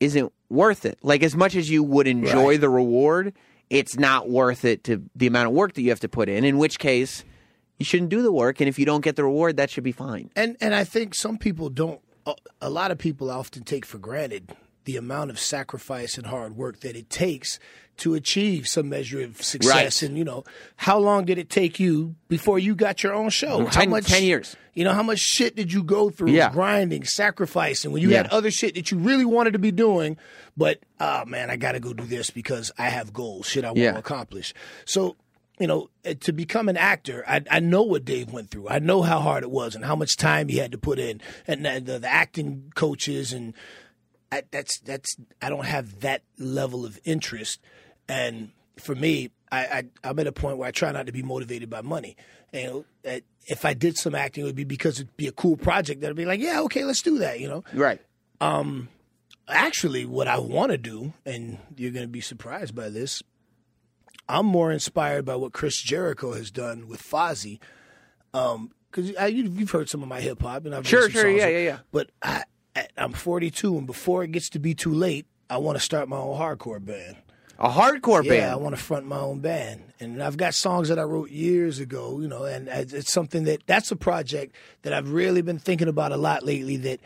[0.00, 0.98] isn't worth it.
[1.02, 2.60] Like, as much as you would enjoy Right.
[2.60, 3.32] the reward,
[3.70, 6.44] it's not worth it to the amount of work that you have to put in,
[6.44, 7.24] in which case,
[7.78, 8.60] you shouldn't do the work.
[8.60, 10.30] And if you don't get the reward, that should be fine.
[10.36, 12.00] And and I think some people don't.
[12.26, 16.56] a- A lot of people often take for granted the amount of sacrifice and hard
[16.56, 17.58] work that it takes
[17.96, 20.02] to achieve some measure of success.
[20.02, 20.08] Right.
[20.08, 20.44] And you know,
[20.76, 23.58] how long did it take you before you got your own show?
[23.68, 24.06] Ten- how much?
[24.06, 24.56] 10 years.
[24.74, 26.32] You know, how much shit did you go through?
[26.32, 26.50] Yeah.
[26.50, 28.18] grinding, sacrificing when you Yeah.
[28.18, 30.16] had other shit that you really wanted to be doing,
[30.56, 33.68] but oh man, I got to go do this because I have goals, shit I
[33.68, 33.92] want Yeah.
[33.92, 34.52] to accomplish.
[34.84, 35.16] So
[35.60, 38.68] you know, uh, to become an actor, I, I know what Dave went through.
[38.68, 41.20] I know how hard it was and how much time he had to put in,
[41.46, 43.54] and the, the, the acting coaches and
[44.32, 47.60] I, that's that's I don't have that level of interest.
[48.08, 51.22] And for me, I, I I'm at a point where I try not to be
[51.22, 52.16] motivated by money.
[52.52, 55.56] And, uh, if I did some acting, it would be because it'd be a cool
[55.56, 57.40] project that'd be like, yeah, okay, let's do that.
[57.40, 58.00] You know, Right.
[58.40, 58.88] Um,
[59.48, 63.22] actually what I want to do, and you're going to be surprised by this.
[64.28, 67.58] I'm more inspired by what Chris Jericho has done with Fozzy,
[68.32, 71.48] Um, because you, you've heard some of my hip hop, and I've Sure, sure, yeah,
[71.48, 71.78] yeah, yeah.
[71.92, 72.44] But I,
[72.96, 76.16] I'm 42, and before it gets to be too late, I want to start my
[76.16, 77.16] own hardcore band.
[77.58, 78.42] A hardcore Yeah, band.
[78.42, 81.30] Yeah, I want to front my own band, and I've got songs that I wrote
[81.30, 82.20] years ago.
[82.20, 86.10] You know, and it's something that that's a project that I've really been thinking about
[86.10, 86.76] a lot lately.
[86.78, 86.98] That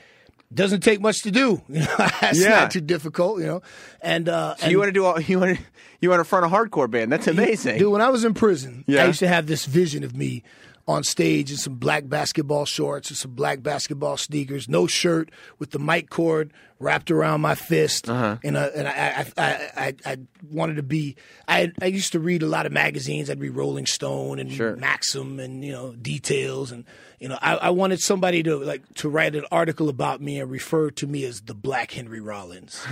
[0.54, 1.61] doesn't take much to do.
[1.68, 2.48] You know, it's Yeah.
[2.61, 3.40] not too difficult.
[3.40, 3.62] You know,
[4.00, 5.64] and uh, So you want to do all, you want to
[6.00, 7.12] you want to front a hardcore band?
[7.12, 7.78] That's amazing.
[7.78, 9.02] Dude, when I was in prison, Yeah.
[9.02, 10.44] I used to have this vision of me
[10.88, 15.70] on stage in some black basketball shorts and some black basketball sneakers, no shirt, with
[15.70, 18.09] the mic cord wrapped around my fist.
[18.09, 18.38] Uh-huh.
[18.42, 20.16] And, uh, and I, I, I, I, I
[20.51, 21.16] wanted to be.
[21.46, 23.29] I, I used to read a lot of magazines.
[23.29, 24.77] I'd read Rolling Stone and Sure.
[24.77, 26.85] Maxim and you know Details and
[27.20, 30.51] you know I, I wanted somebody to like to write an article about me and
[30.51, 32.83] refer to me as the Black Henry Rollins.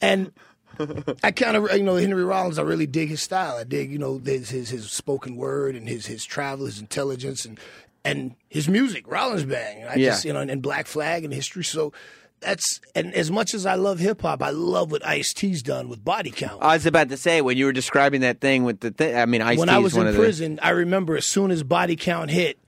[0.00, 0.32] and
[1.22, 2.58] I kind of, you know, Henry Rollins.
[2.58, 3.56] I really dig his style.
[3.56, 7.44] I dig, you know, his his, his spoken word and his his travel, his intelligence,
[7.44, 7.58] and
[8.04, 9.88] and his music, Rollins Band.
[9.88, 10.10] I Yeah.
[10.10, 11.64] just, you know, and, and Black Flag and history.
[11.64, 11.92] So
[12.40, 15.88] that's and as much as I love hip hop, I love what Ice T's done
[15.88, 16.62] with Body Count.
[16.62, 19.16] I was about to say when you were describing that thing with the thing.
[19.16, 21.62] I mean, Ice when I was in of the- prison, I remember as soon as
[21.64, 22.58] Body Count hit,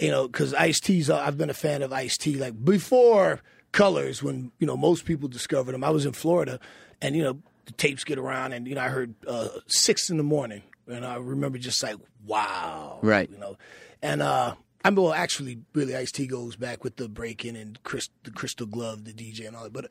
[0.00, 3.40] you know, because Ice T's, uh, I've been a fan of Ice T like before
[3.70, 5.82] Colors, when you know most people discovered him.
[5.84, 6.58] I was in Florida,
[7.00, 10.16] and you know the tapes get around, and you know I heard uh, six in
[10.16, 11.96] the morning, and I remember just like
[12.26, 13.28] wow, Right.
[13.30, 13.56] you know,
[14.02, 14.54] and uh.
[14.84, 18.08] I mean, well, actually, really, Ice T goes back with the break in and Chris,
[18.24, 19.72] the Crystal Glove, the DJ, and all that.
[19.72, 19.88] But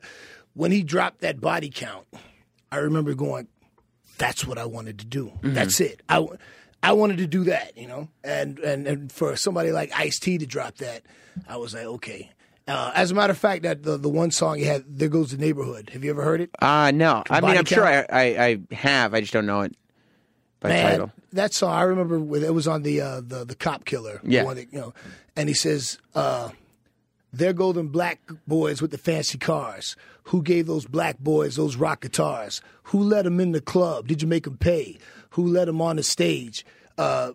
[0.52, 2.06] when he dropped that body count,
[2.70, 3.48] I remember going,
[4.18, 5.32] that's what I wanted to do.
[5.42, 6.02] That's it.
[6.10, 6.26] I,
[6.82, 8.08] I wanted to do that, you know.
[8.22, 11.04] And and, and for somebody like Ice T to drop that,
[11.48, 12.30] I was like, okay.
[12.68, 15.30] Uh, as a matter of fact, that the the one song he had, "There Goes
[15.32, 16.50] the Neighborhood." Have you ever heard it?
[16.60, 17.22] Uh no.
[17.28, 18.22] I mean, I'm sure I, I
[18.70, 19.14] I have.
[19.14, 19.74] I just don't know it
[20.60, 21.12] by Man, title.
[21.32, 24.20] that song I remember with, it was on the uh, the the Cop Killer.
[24.22, 24.44] Yeah.
[24.54, 24.94] that, you know,
[25.34, 26.50] and he says, uh,
[27.32, 29.96] "There go them black boys with the fancy cars.
[30.26, 32.60] Who gave those black boys those rock guitars?
[32.84, 34.06] Who let them in the club?
[34.06, 34.98] Did you make them pay?
[35.30, 36.64] Who let them on the stage?
[36.96, 37.32] Uh,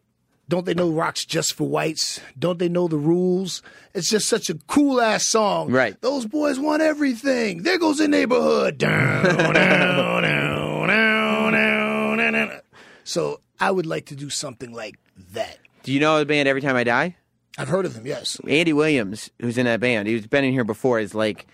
[0.49, 2.21] Don't they know rock's just for whites?
[2.39, 3.61] Don't they know the rules?
[3.93, 5.71] It's just such a cool ass song.
[5.71, 5.99] Right.
[6.01, 7.63] Those boys want everything.
[7.63, 8.77] There goes the neighborhood.
[8.87, 12.61] Down, down, down, down, down, down, down.
[13.03, 14.97] So I would like to do something like
[15.33, 15.57] that.
[15.83, 17.15] Do you know the band Every Time I Die?
[17.57, 18.39] I've heard of them, yes.
[18.47, 20.99] Andy Williams, who's in that band, he's been in here before.
[20.99, 21.47] Is like,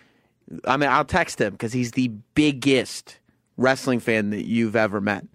[0.65, 3.19] I mean, I'll text him because he's the biggest
[3.57, 5.25] wrestling fan that you've ever met.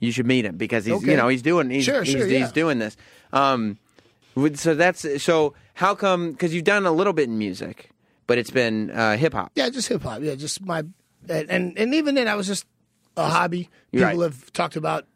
[0.00, 1.10] You should meet him because he's, Okay.
[1.12, 2.50] you know, he's doing, he's, Sure, he's, sure, he's yeah.
[2.52, 2.96] doing this.
[3.32, 3.78] Um,
[4.54, 5.54] so that's so.
[5.74, 6.32] How come?
[6.32, 7.90] Because you've done a little bit in music,
[8.26, 9.52] but it's been uh, hip hop.
[9.54, 10.20] Yeah, just hip hop.
[10.22, 10.80] Yeah, just my
[11.28, 12.66] and, and and even then, I was just
[13.16, 13.70] a hobby.
[13.92, 14.18] People Right.
[14.20, 15.06] have talked about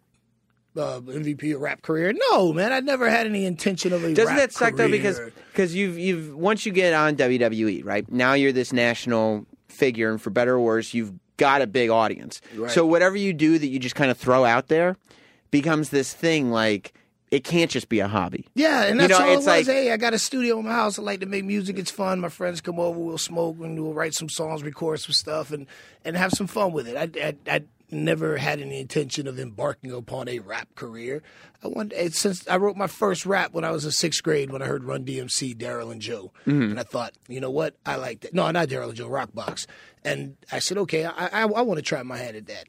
[0.76, 2.14] uh, MVP a rap career.
[2.30, 4.88] No, man, I never had any intention of a Doesn't that suck though?
[4.90, 5.20] Because
[5.52, 10.20] because you've you've once you get on WWE, right now you're this national figure, and
[10.20, 12.40] for better or worse, you've got a big audience.
[12.54, 12.70] Right.
[12.70, 14.96] So whatever you do that you just kind of throw out there
[15.50, 16.50] becomes this thing.
[16.52, 16.92] Like
[17.30, 18.46] it can't just be a hobby.
[18.54, 19.46] Yeah, and You that's know, all it was.
[19.46, 20.98] like- hey, I got a studio in my house.
[20.98, 21.78] I like to make music.
[21.78, 22.18] It's fun.
[22.20, 22.98] My friends come over.
[22.98, 25.66] We'll smoke and we'll write some songs, record some stuff, and
[26.04, 26.96] and have some fun with it.
[26.96, 31.22] I I, I never had any intention of embarking upon a rap career.
[31.62, 34.50] I want it, since I wrote my first rap when I was in sixth grade
[34.50, 36.62] when I heard Run DMC, Daryl and Joe, Mm-hmm.
[36.70, 38.34] and I thought, you know what, I like that.
[38.34, 39.66] No, not Daryl and Joe, Rockbox.
[40.04, 42.64] And I said, okay, I I, I want to try my hand at that.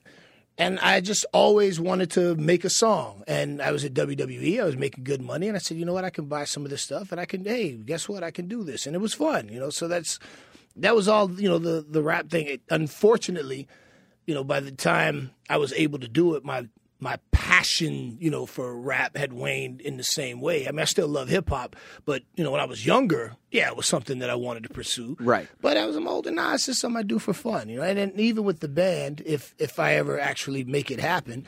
[0.57, 3.23] And I just always wanted to make a song.
[3.27, 4.61] And I was at WWE.
[4.61, 5.47] I was making good money.
[5.47, 6.03] And I said, you know what?
[6.03, 7.11] I can buy some of this stuff.
[7.11, 8.21] And I can, hey, guess what?
[8.23, 8.85] I can do this.
[8.85, 9.69] And it was fun, you know.
[9.71, 10.19] So that's
[10.75, 12.45] that was all, you know, the the rap thing.
[12.47, 13.67] It, unfortunately,
[14.31, 16.69] you know, by the time I was able to do it, my
[17.01, 20.69] my passion, you know, for rap had waned in the same way.
[20.69, 23.67] I mean, I still love hip hop, but you know, when I was younger, yeah,
[23.67, 25.17] it was something that I wanted to pursue.
[25.19, 25.49] Right.
[25.59, 27.83] But as I'm older now, it's just something I do for fun, you know.
[27.83, 31.45] And even with the band, if if I ever actually make it happen,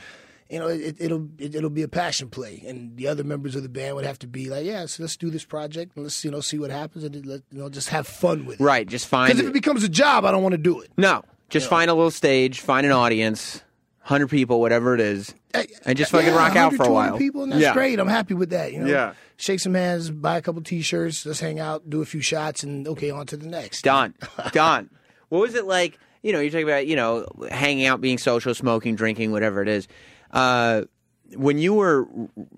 [0.49, 3.63] you know, it, it'll it, it'll be a passion play, and the other members of
[3.63, 6.25] the band would have to be like, yeah, so let's do this project, and let's
[6.25, 8.63] you know see what happens, and let, you know just have fun with it.
[8.63, 8.85] Right.
[8.85, 10.91] Just find Because if it becomes a job, I don't want to do it.
[10.97, 11.23] no.
[11.53, 13.63] Just find a little stage, find an audience,
[13.99, 15.33] hundred people, whatever it is,
[15.85, 17.17] and just fucking Yeah, rock out for a 120 while.
[17.17, 17.73] People, and that's yeah.
[17.73, 17.99] great.
[17.99, 18.73] I'm happy with that.
[18.73, 19.13] You know, Yeah.
[19.37, 22.87] shake some hands, buy a couple T-shirts, let's hang out, do a few shots, and
[22.87, 23.83] okay, on to the next.
[23.83, 24.13] Done.
[24.51, 24.89] Done.
[25.29, 25.97] What was it like?
[26.21, 29.67] You know, you're talking about, you know, hanging out, being social, smoking, drinking, whatever it
[29.67, 29.87] is.
[30.31, 30.83] Uh,
[31.35, 32.07] when you were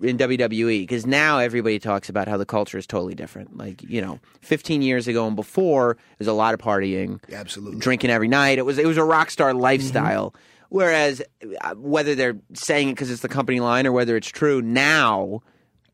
[0.02, 3.56] in WWE, because now everybody talks about how the culture is totally different.
[3.56, 7.78] Like, you know, 15 years ago and before, there's a lot of partying, Absolutely.
[7.80, 8.58] drinking every night.
[8.58, 10.34] It was it was a rock star lifestyle.
[10.68, 11.22] Whereas,
[11.60, 15.42] uh, whether they're saying it because it's the company line or whether it's true, now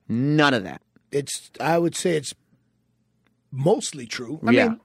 [0.08, 0.80] none of that.
[1.10, 2.34] It's I would say it's
[3.50, 4.40] mostly true.
[4.46, 4.68] I Yeah.
[4.68, 4.80] mean,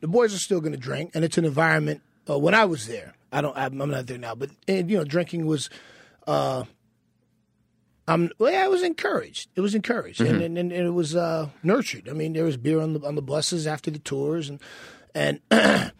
[0.00, 2.02] the boys are still going to drink, and it's an environment.
[2.28, 3.56] Uh, when I was there, I don't.
[3.56, 5.68] I'm I'm not there now, but and, you know, drinking was.
[6.26, 6.64] Uh,
[8.06, 9.50] Well, yeah, it was encouraged.
[9.56, 12.08] It was encouraged, and, and, and it was uh, nurtured.
[12.08, 14.60] I mean, there was beer on the on the buses after the tours, and
[15.14, 15.40] and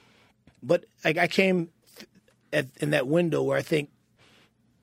[0.62, 1.70] but like I came
[2.52, 3.90] at, in that window where I think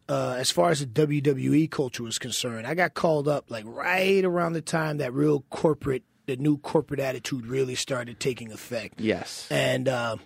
[0.10, 4.24] uh, as far as the WWE culture was concerned, I got called up like right
[4.24, 9.00] around the time that real corporate, the new corporate attitude really started taking effect.
[9.00, 9.48] Yes.
[9.50, 10.18] And uh,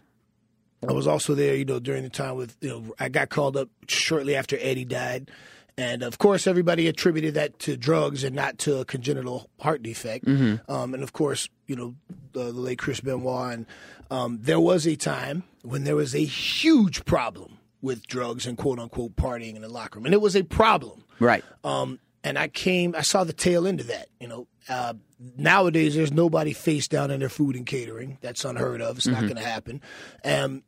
[0.87, 3.55] I was also there, you know, during the time with, you know, I got called
[3.55, 5.31] up shortly after Eddie died.
[5.77, 10.27] And of course, everybody attributed that to drugs and not to a congenital heart defect.
[10.27, 11.95] Um, and of course, you know,
[12.33, 13.53] the, the late Chris Benoit.
[13.53, 13.65] And
[14.09, 18.79] um, there was a time when there was a huge problem with drugs and quote
[18.79, 20.05] unquote partying in the locker room.
[20.05, 21.03] And it was a problem.
[21.19, 21.43] Right.
[21.63, 24.07] Um, and I came, I saw the tail end of that.
[24.19, 24.95] You know, uh,
[25.37, 28.17] nowadays there's nobody face down in their food and catering.
[28.21, 28.97] That's unheard of.
[28.97, 29.81] It's not going to happen.
[30.25, 30.63] Um,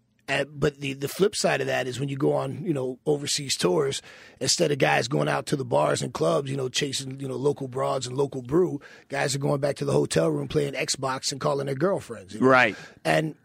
[0.52, 3.58] but the, the flip side of that is when you go on, you know, overseas
[3.58, 4.02] tours,
[4.40, 7.36] instead of guys going out to the bars and clubs, you know, chasing, you know,
[7.36, 11.32] local broads and local brew, guys are going back to the hotel room playing Xbox
[11.32, 12.34] and calling their girlfriends.
[12.34, 12.48] you know?
[12.48, 12.76] Right.
[13.04, 13.36] And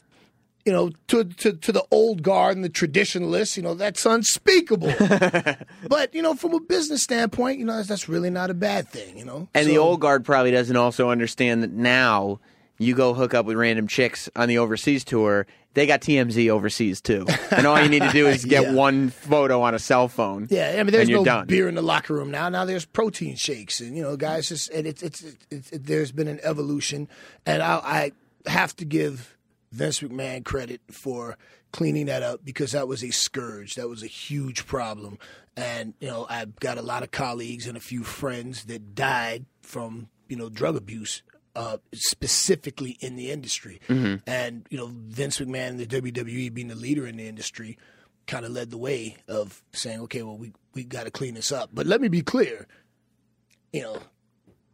[0.65, 4.95] you know, to, to to the old guard and the traditionalists, you know, that's unspeakable.
[5.89, 8.89] but you know, from a business standpoint, you know, that's, that's really not a bad
[8.89, 9.19] thing.
[9.19, 12.41] You know, And the old guard probably doesn't also understand that now
[12.79, 15.47] you go hook up with random chicks on the overseas tour.
[15.75, 18.73] They got TMZ overseas too, and all you need to do is get Yeah.
[18.75, 20.47] one photo on a cell phone.
[20.49, 21.47] Yeah, I mean, there's no done.
[21.49, 22.49] beer in the locker room now.
[22.49, 26.13] Now there's protein shakes, and you know, guys just and it's it's, it's it, there's
[26.13, 27.09] been an evolution,
[27.45, 28.13] and I,
[28.47, 29.37] I have to give
[29.73, 31.37] Vince McMahon credit for
[31.73, 33.75] cleaning that up because that was a scourge.
[33.75, 35.19] That was a huge problem,
[35.57, 39.47] and you know, I've got a lot of colleagues and a few friends that died
[39.61, 41.25] from you know drug abuse.
[41.57, 43.81] Uh, specifically in the industry,
[44.27, 47.79] and you know Vince McMahon, the WWE being the leader in the industry,
[48.27, 51.53] kind of led the way of saying, okay, well, we, we got to clean this
[51.53, 51.71] up.
[51.73, 52.67] But let me be clear,
[53.73, 53.99] you know,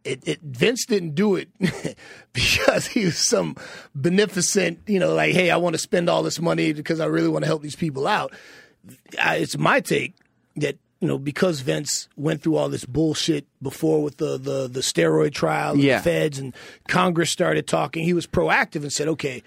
[0.03, 1.49] it, it Vince didn't do it
[2.33, 3.55] because he was some
[3.93, 7.27] beneficent, you know, like, hey, I want to spend all this money because I really
[7.27, 8.33] want to help these people out.
[9.21, 10.15] I, it's my take
[10.55, 14.79] that you know because Vince went through all this bullshit before with the the, the
[14.81, 15.97] steroid trial, and Yeah.
[15.97, 16.53] the feds, and
[16.87, 18.05] Congress started talking.
[18.05, 19.43] He was proactive and said, okay,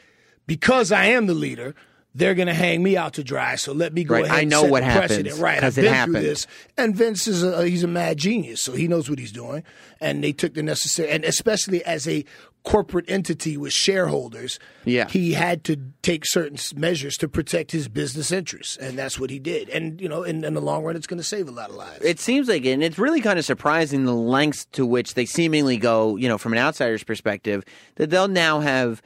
[0.47, 1.75] because I am the leader.
[2.17, 4.37] They're going to hang me out to dry, so let me go Right, ahead.
[4.37, 5.37] I and know what precedent.
[5.41, 6.15] Right, I've it been happened.
[6.19, 6.47] through this,
[6.79, 9.65] and Vince is a he's a mad genius, so he knows what he's doing,
[10.01, 12.25] and they took the necessary, and especially as a
[12.65, 15.07] corporate entity with shareholders, Yeah.
[15.09, 19.39] he had to take certain measures to protect his business interests, and that's what he
[19.39, 19.69] did.
[19.69, 21.77] And you know, in, in the long run, it's going to save a lot of
[21.77, 22.03] lives.
[22.05, 25.27] It seems like it, and it's really kind of surprising the lengths to which they
[25.27, 27.65] seemingly go, you know, from an outsider's perspective,
[27.97, 29.03] that they'll now have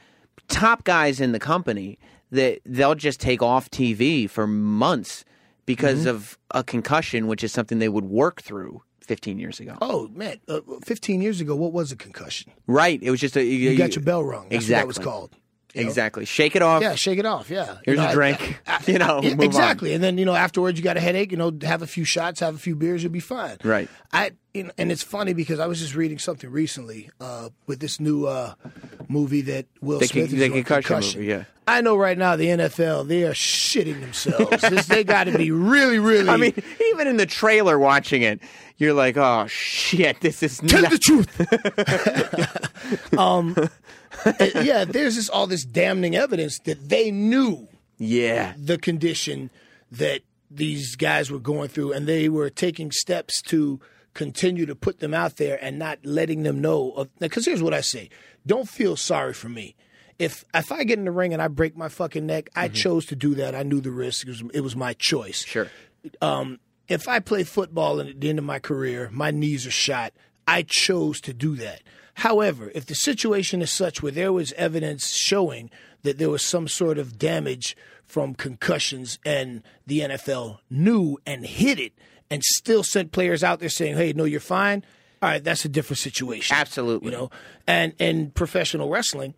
[0.47, 1.99] top guys in the company
[2.31, 5.25] that they'll just take off TV for months
[5.65, 6.09] because Mm-hmm.
[6.09, 9.75] of a concussion, which is something they would work through 15 years ago.
[9.81, 12.51] oh man, uh, 15 years ago, what was a concussion?
[12.67, 13.01] Right.
[13.01, 13.43] It was just a.
[13.43, 14.43] You got your bell rung.
[14.49, 14.73] That's exactly.
[14.75, 15.31] what that was called.
[15.73, 15.87] you know?
[15.87, 16.25] Exactly.
[16.25, 16.81] Shake it off.
[16.83, 17.49] Yeah, shake it off.
[17.49, 17.77] Yeah.
[17.85, 18.61] Here's You know, a I- drink.
[18.67, 19.45] I- you know, Yeah, move on.
[19.45, 19.93] exactly.
[19.93, 21.31] And then you know afterwards you got a headache.
[21.31, 23.57] You know, have a few shots, have a few beers, you'll be fine.
[23.63, 23.89] Right.
[24.13, 28.25] I and it's funny because I was just reading something recently uh, with this new
[28.25, 28.53] uh,
[29.07, 31.43] movie that Will The Smith con- is the doing, concussion movie, yeah.
[31.67, 34.61] I know right now the NFL they are shitting themselves.
[34.67, 36.27] this, they got to be really, really.
[36.35, 36.53] I mean,
[36.93, 38.41] even in the trailer watching it,
[38.79, 40.91] you're like, oh, shit, this is Tell not.
[40.91, 41.29] the truth.
[43.19, 43.55] um,
[44.63, 48.53] yeah, there's just all this damning evidence that they knew yeah.
[48.57, 49.51] the condition
[49.91, 53.81] that these guys were going through, and they were taking steps to
[54.13, 57.05] continue to put them out there and not letting them know.
[57.19, 58.09] Because here's what I say:
[58.47, 59.75] don't feel sorry for me.
[60.17, 63.05] If if I get in the ring and I break my fucking neck, I chose
[63.07, 63.55] to do that.
[63.55, 64.25] I knew the risk.
[64.25, 65.43] It was, it was my choice.
[65.45, 65.69] Sure.
[66.21, 66.59] Um,
[66.89, 70.11] if I play football and at the end of my career, my knees are shot,
[70.47, 71.83] I chose to do that.
[72.15, 75.69] However, if the situation is such where there was evidence showing
[76.01, 81.79] that there was some sort of damage from concussions and the NFL knew and hid
[81.79, 81.93] it
[82.29, 84.83] and still sent players out there saying, hey, no, you're fine,
[85.21, 86.55] all right, that's a different situation.
[86.57, 87.11] Absolutely.
[87.11, 87.29] You know,
[87.67, 89.35] and in professional wrestling,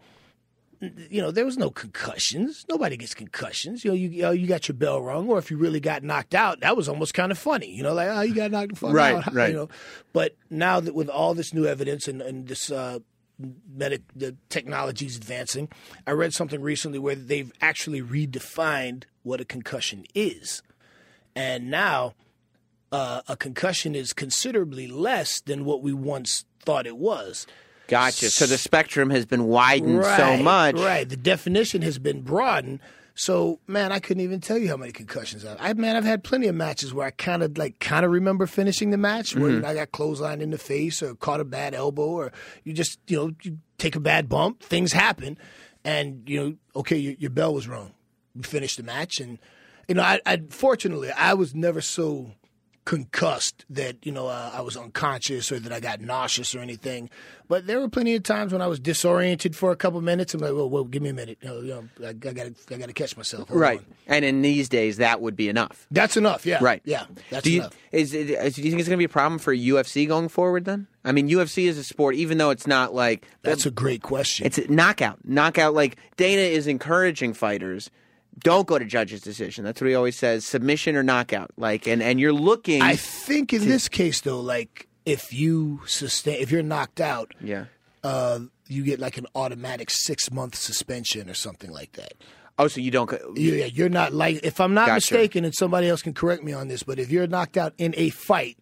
[0.82, 2.66] you know, there was no concussions.
[2.68, 3.86] Nobody gets concussions.
[3.86, 6.04] You know, you you, know, you got your bell rung, or if you really got
[6.04, 7.72] knocked out, that was almost kind of funny.
[7.72, 9.34] You know, like oh, you got knocked the fuck Right, out.
[9.34, 9.50] right.
[9.50, 9.70] You know,
[10.12, 13.00] but now that with all this new evidence and, and this uh,
[13.72, 15.70] medic, the technology's advancing,
[16.08, 20.64] I read something recently where they've actually redefined what a concussion is,
[21.36, 22.16] and now
[22.92, 27.46] uh, a concussion is considerably less than what we once thought it was.
[27.92, 28.30] Gotcha.
[28.32, 30.76] So the spectrum has been widened so much.
[30.78, 31.08] Right.
[31.08, 32.80] The definition has been broadened.
[33.14, 35.58] So, man, I couldn't even tell you how many concussions I've.
[35.60, 38.48] I, man, I've had plenty of matches where I kind of like kind of remember
[38.48, 39.66] finishing the match where Mm-hmm.
[39.66, 42.32] I got clotheslined in the face or caught a bad elbow or
[42.64, 44.62] you just you know you take a bad bump.
[44.64, 45.38] Things happen,
[45.84, 47.94] and you know, okay, your, your bell was wrong.
[48.34, 49.38] You finished the match, and
[49.90, 52.32] you know, I, I fortunately I was never so
[52.86, 57.10] concussed that you know uh, I was unconscious or that I got nauseous or anything.
[57.48, 60.34] But there were plenty of times when I was disoriented for a couple minutes.
[60.34, 61.38] I'm like, well, well give me a minute.
[61.42, 63.50] You know, you know, I, I got to I got to catch myself.
[63.50, 63.80] Hold Right.
[63.80, 63.86] on.
[64.08, 65.86] And in these days, that would be enough.
[65.92, 66.46] That's enough.
[66.46, 66.60] Yeah.
[66.64, 66.82] Right.
[66.86, 67.06] Yeah.
[67.30, 67.74] That's do you, enough.
[67.92, 70.30] Is, it- is, do you think it's going to be a problem for UFC going
[70.30, 70.88] forward then?
[71.04, 73.28] I mean, UFC is a sport, even though it's not like.
[73.42, 74.46] That's a great question.
[74.46, 75.20] It's a knockout.
[75.26, 75.74] Knockout.
[75.74, 77.90] Like, Dana is encouraging fighters.
[78.40, 79.64] Don't go to judge's decision.
[79.64, 80.46] That's what he always says.
[80.46, 81.52] Submission or knockout.
[81.58, 82.82] Like, and, and you're looking.
[82.82, 87.66] I think in this case though, like if you sustain, if you're knocked out, yeah.
[88.04, 92.14] uh, you get like an automatic six month suspension or something like that.
[92.58, 93.12] Oh, so you don't.
[93.36, 95.14] Yeah, you're not like if I'm not Gotcha.
[95.14, 97.94] mistaken, and somebody else can correct me on this, but if you're knocked out in
[97.98, 98.58] a fight,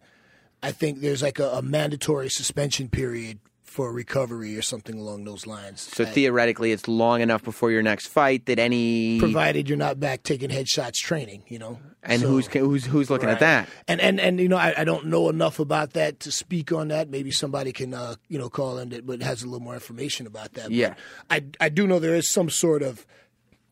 [0.62, 5.46] I think there's like a, a mandatory suspension period for recovery or something along those
[5.46, 5.80] lines.
[5.80, 9.20] So theoretically, it's long enough before your next fight that any.
[9.20, 11.78] provided you're not back taking headshots training, you know.
[12.02, 13.68] and So- who's who's who's looking at that?
[13.86, 16.88] And and and you know, I, I don't know enough about that to speak on
[16.88, 17.08] that.
[17.10, 20.26] Maybe somebody can uh, you know call in that, but has a little more information
[20.26, 20.64] about that.
[20.64, 20.94] But Yeah.
[21.30, 23.06] I I do know there is some sort of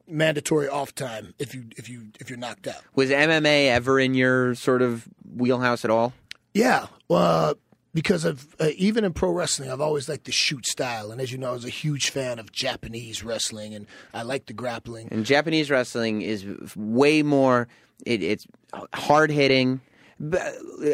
[0.07, 2.83] mandatory off time if you if you if you're knocked out.
[2.95, 6.13] Was MMA ever in your sort of wheelhouse at all?
[6.55, 7.55] Yeah, uh,
[7.94, 11.33] because of uh, even in pro wrestling, I've always liked the shoot style, and as
[11.33, 15.09] you know, I was a huge fan of Japanese wrestling, and I like the grappling.
[15.11, 16.44] And Japanese wrestling is
[16.77, 17.68] way more.
[18.05, 18.47] It, it's
[18.95, 19.80] hard hitting.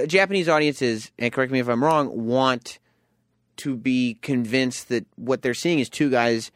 [0.07, 2.79] Japanese audiences, and correct me if I'm wrong, want
[3.57, 6.51] to be convinced that what they're seeing is two guys,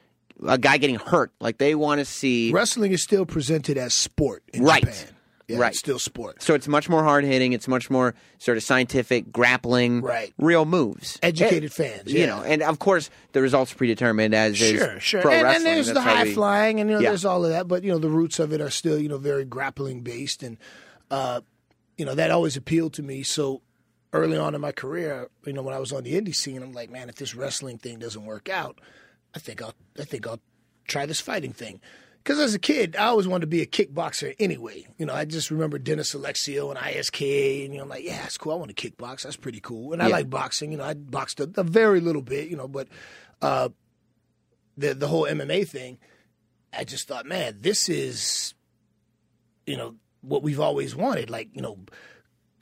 [0.46, 1.32] a guy getting hurt.
[1.40, 5.14] Like they want to see Wrestling is still presented as sport in right, Japan.
[5.48, 5.70] Yeah, Right.
[5.70, 6.42] It's still sport.
[6.42, 7.54] So it's much more hard hitting.
[7.54, 10.32] It's much more sort of scientific, grappling, Right.
[10.36, 11.18] real moves.
[11.22, 15.22] Educated Eh, fans, You know, and of course the results predetermined as Sure, sure.
[15.22, 15.66] pro and, wrestling.
[15.66, 17.08] and there's That's the high we- flying, and you know, Yeah.
[17.10, 17.66] there's all of that.
[17.66, 20.58] But you know, the roots of it are still you know very grappling based, and
[21.10, 21.40] uh,
[21.96, 23.22] you know that always appealed to me.
[23.22, 23.62] So
[24.12, 26.72] early on in my career, you know, when I was on the indie scene, I'm
[26.72, 28.78] like, man, if this wrestling thing doesn't work out,
[29.34, 30.40] I think I'll I think I'll
[30.86, 31.80] try this fighting thing.
[32.22, 34.86] Because as a kid, I always wanted to be a kickboxer anyway.
[34.98, 38.18] You know, I just remember Dennis Alexio and ISK, and you know, I'm like, yeah,
[38.18, 38.52] that's cool.
[38.52, 39.22] I want to kickbox.
[39.22, 39.92] That's pretty cool.
[39.92, 40.70] And I like boxing.
[40.72, 42.48] You know, I boxed a, a very little bit.
[42.48, 42.88] You know, but
[43.40, 43.70] uh,
[44.76, 45.98] the the whole MMA thing,
[46.72, 48.54] I just thought, man, this is,
[49.66, 51.30] you know, what we've always wanted.
[51.30, 51.78] Like, you know,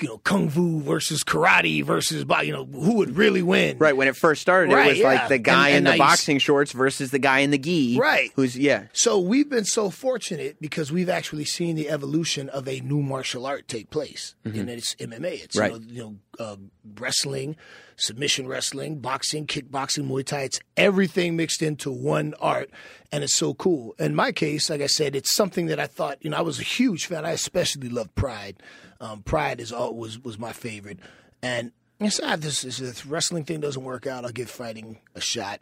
[0.01, 3.79] you know, kung fu versus karate versus, you know, who would really win?
[3.79, 5.07] Right when it first started, Right, it was yeah.
[5.07, 7.99] like the guy And- in the boxing shorts versus the guy in the gi.
[7.99, 8.31] Right.
[8.37, 8.85] Who's yeah.
[8.93, 13.47] So we've been so fortunate because we've actually seen the evolution of a new martial
[13.47, 15.45] art take place, and it's MMA.
[15.45, 15.61] It's Mm-hmm.
[15.61, 15.73] Right.
[15.73, 16.57] you know, you know uh,
[17.01, 17.57] wrestling,
[17.97, 20.43] submission wrestling, boxing, kickboxing, Muay Thai.
[20.43, 22.71] It's everything mixed into one art,
[23.11, 23.95] and it's so cool.
[23.99, 26.19] In my case, like I said, it's something that I thought.
[26.21, 27.25] You know, I was a huge fan.
[27.25, 28.63] I especially love Pride.
[29.01, 30.99] Um, Pride is all was was my favorite,
[31.43, 34.25] and inside this, this, wrestling thing doesn't work out.
[34.25, 35.61] I'll give fighting a shot.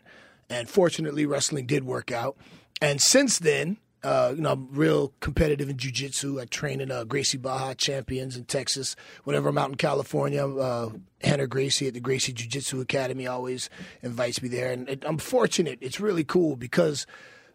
[0.50, 2.36] And fortunately, wrestling did work out.
[2.82, 6.40] And since then, uh, you know, I'm real competitive in jujitsu.
[6.40, 8.96] I train in uh, Gracie Barra Champions in Texas.
[9.24, 10.90] Whenever I'm out in California, uh,
[11.22, 13.70] Rener Gracie at the Gracie Jiu Jitsu Academy always
[14.02, 14.72] invites me there.
[14.72, 15.78] And I'm fortunate.
[15.80, 17.06] It's really cool because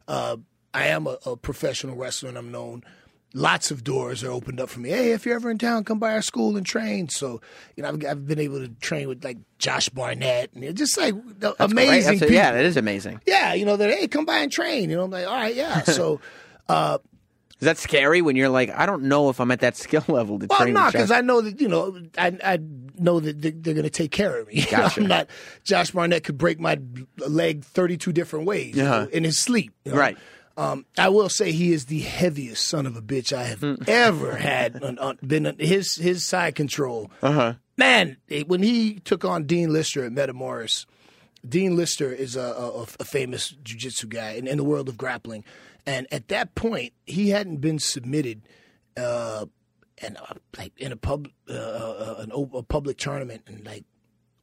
[0.07, 0.37] uh,
[0.73, 2.83] I am a, a professional wrestler and I'm known.
[3.35, 4.89] Lots of doors are opened up for me.
[4.89, 7.09] Hey, if you're ever in town, come by our school and train.
[7.09, 7.41] So,
[7.75, 11.13] you know, I've, I've been able to train with like Josh Barnett and just like
[11.39, 11.53] Right?
[11.59, 12.33] amazing people.
[12.33, 13.21] yeah, that is amazing.
[13.27, 13.91] Yeah, you know that.
[13.91, 14.89] Hey, come by and train.
[14.89, 15.83] You know, I'm like, all right, yeah.
[15.83, 16.19] So,
[17.61, 20.39] Is that scary when you're like, I don't know if I'm at that skill level
[20.39, 20.73] to well, train?
[20.73, 22.59] no, with because I know that you know, I I
[22.97, 24.61] know that they- they're going to take care of me.
[24.71, 25.01] Gotcha.
[25.01, 25.27] I'm not.
[25.65, 26.79] Josh Barnett could break my
[27.17, 29.07] leg 32 different ways you know, Uh-huh.
[29.11, 29.73] in his sleep.
[29.83, 29.97] you know.
[29.99, 30.17] Right.
[30.59, 33.75] Um, I will say he is the heaviest son of a bitch I have Hmm.
[33.87, 34.83] ever had.
[34.83, 37.09] On, on, been on his his side control.
[37.21, 37.53] Uh huh.
[37.77, 40.85] Man, when he took on Dean Lister at Metamoris,
[41.47, 45.45] Dean Lister is a, a, a famous jiu-jitsu guy in, in the world of grappling.
[45.85, 48.41] And at that point, he hadn't been submitted
[48.97, 49.45] uh,
[49.99, 53.85] and uh, like in a pub uh, uh, an, a public tournament in like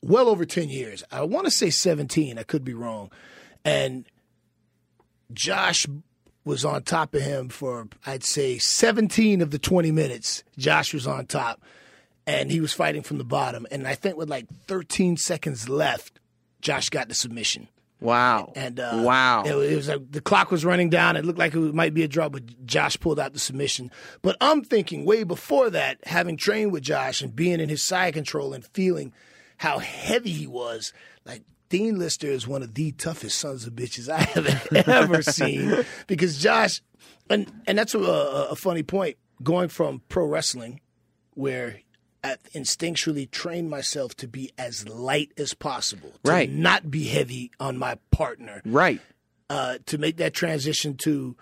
[0.01, 1.05] well over 10 years.
[1.13, 3.11] I want to say 17, I could be wrong.
[3.67, 4.07] And
[5.33, 5.87] Josh
[6.45, 10.45] was on top of him for I'd say 17 of the 20 minutes.
[10.57, 11.61] Josh was on top
[12.27, 13.67] and he was fighting from the bottom.
[13.71, 16.21] And I think with like 13 seconds left,
[16.61, 17.69] Josh got the submission.
[18.01, 18.53] Wow.
[18.55, 19.43] And uh, wow.
[19.45, 21.17] it, was- it was like the clock was running down.
[21.17, 23.91] It looked like it might be a draw, but Josh pulled out the submission.
[24.23, 28.15] But I'm thinking way before that, having trained with Josh and being in his side
[28.15, 29.13] control and feeling
[29.57, 30.93] how heavy he was,
[31.25, 35.85] like Dean Lister is one of the toughest sons of bitches I have ever seen.
[36.07, 36.81] Because Josh,
[37.29, 39.17] and and that's a, a, funny point.
[39.43, 40.81] Going from pro wrestling,
[41.35, 41.81] where
[42.25, 46.51] I instinctually trained myself to be as light as possible, to Right.
[46.51, 49.01] not be heavy on my partner, right.
[49.51, 51.37] uh, to make that transition to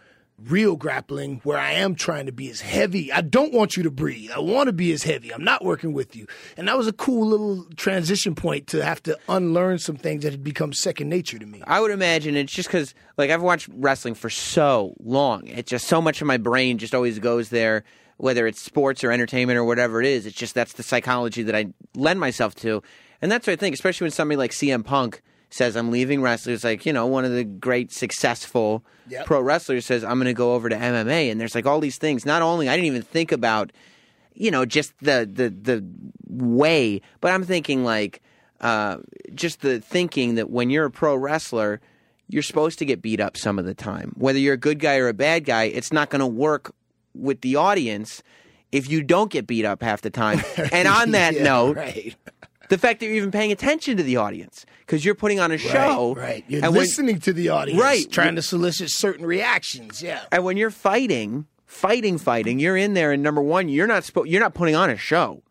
[0.49, 3.13] real grappling where I am trying to be as heavy.
[3.13, 4.31] I don't want you to breathe.
[4.31, 5.33] I want to be as heavy.
[5.33, 6.27] I'm not working with you.
[6.57, 10.33] And that was a cool little transition point to have to unlearn some things that
[10.33, 11.63] had become second nature to me.
[11.67, 15.47] I would imagine it's just because, like, I've watched wrestling for so long.
[15.47, 17.85] It's just so much of my brain just always goes there,
[18.17, 20.27] whether it's sports or entertainment or whatever it is.
[20.27, 22.83] It's just that's the psychology that I lend myself to.
[23.23, 25.23] And that's what I think, especially when somebody like CM Punk
[25.55, 26.55] says, I'm leaving wrestling.
[26.55, 29.27] It's like, you know, one of the great successful Yep.
[29.27, 31.31] pro wrestlers says, I'm going to go over to MMA.
[31.31, 32.25] And there's like all these things.
[32.25, 33.71] Not only, I didn't even think about,
[34.35, 35.85] you know, just the, the, the
[36.29, 38.23] way, but I'm thinking like,
[38.61, 38.99] uh,
[39.35, 41.81] just the thinking that when you're a pro wrestler,
[42.29, 44.15] you're supposed to get beat up some of the time.
[44.17, 46.75] Whether you're a good guy or a bad guy, it's not going to work
[47.15, 48.23] with the audience
[48.73, 50.41] if you don't get beat up half the time.
[50.73, 52.17] And on that Yeah, note, right,
[52.69, 55.59] the fact that you're even paying attention to the audience because you're putting on a
[55.59, 56.45] show, right, right.
[56.49, 58.11] You're and when, listening to the audience, Right.
[58.11, 60.03] trying to solicit certain reactions.
[60.03, 60.21] Yeah.
[60.33, 64.29] and when you're fighting, fighting, fighting, you're in there, and number one, you're not spo-
[64.29, 65.43] you're not putting on a show,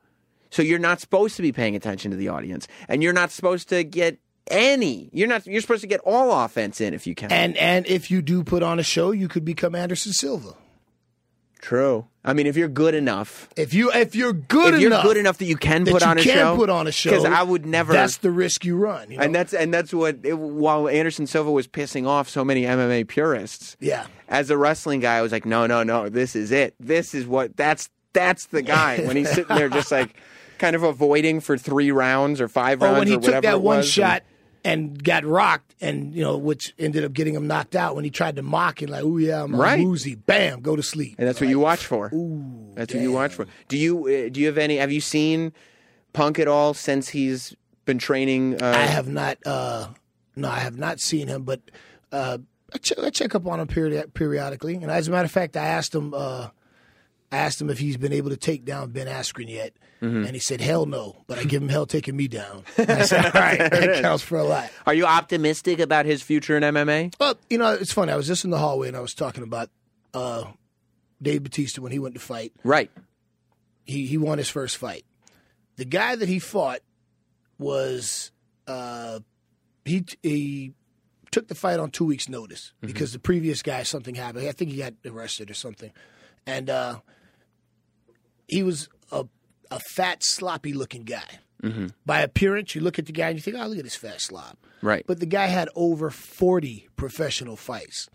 [0.49, 3.69] so you're not supposed to be paying attention to the audience, and you're not supposed
[3.69, 5.09] to get any.
[5.13, 5.47] You're not.
[5.47, 7.31] You're supposed to get all offense in if you can.
[7.31, 10.55] And and if you do put on a show, you could become Anderson Silva.
[11.63, 12.07] True.
[12.25, 15.15] I mean, if you're good enough, If you if you're good if you're enough, good
[15.15, 17.11] enough that you can that put you on a can show, put on a show,
[17.11, 17.93] because I would never.
[17.93, 19.11] That's the risk you run.
[19.11, 19.23] you know?
[19.23, 23.07] and that's and that's what it, while Anderson Silva was pissing off so many MMA
[23.07, 23.77] purists.
[23.79, 24.07] yeah.
[24.27, 26.75] As a wrestling guy, I was like, no, no, no, this is it.
[26.81, 30.15] This is what that's that's the guy when he's sitting there just like
[30.59, 33.43] kind of avoiding for three rounds or five oh, Or rounds when he or took
[33.43, 34.32] that one shot and
[35.03, 38.35] got rocked, and you know, which ended up getting him knocked out when he tried
[38.37, 39.85] to mock it, like, "Oh yeah, I'm, Right.
[39.85, 41.15] Woozy." Bam, go to sleep.
[41.17, 42.09] and that's what you watch for.
[42.13, 43.45] Ooh, that's what you watch for.
[43.67, 44.77] Do you uh, do you have any?
[44.77, 45.51] Have you seen
[46.13, 47.55] Punk at all since he's
[47.85, 48.61] been training?
[48.61, 49.37] Uh, I have not.
[49.45, 49.87] Uh,
[50.35, 51.61] no, I have not seen him, but
[52.11, 52.37] uh,
[52.73, 54.75] I, check, I check up on him period, periodically.
[54.75, 56.13] And as a matter of fact, I asked him.
[56.13, 56.49] Uh,
[57.31, 59.73] I asked him if he's been able to take down Ben Askren yet,
[60.03, 60.25] Mm-hmm.
[60.25, 62.65] and he said, "Hell no." But I give him hell taking me down.
[62.77, 66.57] I said, "All right, that counts for a lot." Are you optimistic about his future
[66.57, 67.13] in MMA?
[67.19, 68.11] Well, you know, it's funny.
[68.11, 69.69] I was just in the hallway and I was talking about
[70.13, 70.43] uh,
[71.21, 72.51] Dave Batista when he went to fight.
[72.65, 72.91] Right.
[73.85, 75.05] He he won his first fight.
[75.77, 76.81] The guy that he fought
[77.57, 78.31] was
[78.67, 79.19] uh,
[79.85, 80.73] he he
[81.31, 84.47] took the fight on two weeks' notice because the previous guy something happened.
[84.47, 85.91] I think he got arrested or something,
[86.45, 86.99] and uh,
[88.47, 89.25] he was a
[89.75, 91.39] a fat, sloppy looking guy.
[92.05, 94.19] By appearance, you look at the guy and you think, "Oh, look at this fat
[94.19, 95.05] slob." Right.
[95.07, 98.09] But the guy had over 40 professional fights.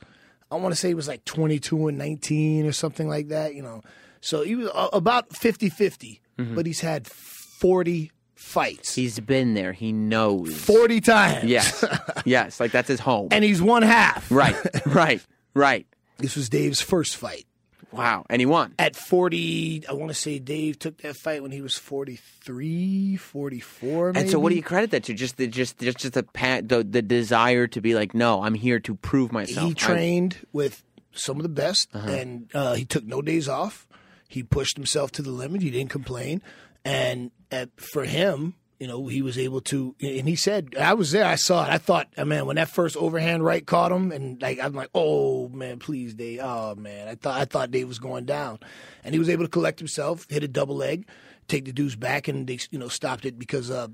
[0.50, 3.62] I want to say he was like 22 and 19 or something like that, you
[3.62, 3.80] know.
[4.20, 8.94] So he was uh, about 50 50, but he's had 40 fights.
[8.94, 9.72] He's been there.
[9.72, 10.54] He knows.
[10.54, 11.44] 40 times.
[11.44, 11.84] Yes.
[12.26, 12.60] yes.
[12.60, 13.28] Like that's his home.
[13.30, 14.30] And he's one half.
[14.30, 14.56] right.
[14.86, 15.24] Right.
[15.54, 15.86] Right.
[16.18, 17.46] This was Dave's first fight.
[17.90, 18.26] Wow.
[18.28, 18.74] And he won.
[18.78, 24.12] At 40, I want to say Dave took that fight when he was 43, 44.
[24.14, 25.14] And so, what do you credit that to?
[25.14, 26.24] Just the just just just the
[26.66, 29.58] the, the desire to be like, no, I'm here to prove myself.
[29.60, 30.82] He I'm- trained with
[31.12, 32.10] some of the best, Uh-huh.
[32.10, 33.86] and uh, he took no days off.
[34.28, 35.62] He pushed himself to the limit.
[35.62, 36.42] He didn't complain,
[36.84, 39.96] and uh, for him, you know, he was able to.
[40.00, 41.24] And he said, "I was there.
[41.24, 41.70] I saw it.
[41.70, 44.90] I thought, uh, man, when that first overhand right caught him, and like I'm like,
[44.94, 46.40] oh man, please, Dave.
[46.42, 48.60] Oh man, I thought I thought Dave was going down,
[49.02, 51.06] and he was able to collect himself, hit a double leg,
[51.48, 53.88] take the dudes back, and they you know stopped it because uh,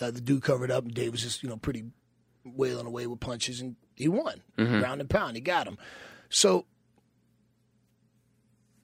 [0.00, 1.84] uh, the dude covered up, and Dave was just you know pretty
[2.44, 4.42] wailing away with punches, and he won
[4.80, 5.36] ground and pound.
[5.36, 5.78] He got him.
[6.28, 6.66] So,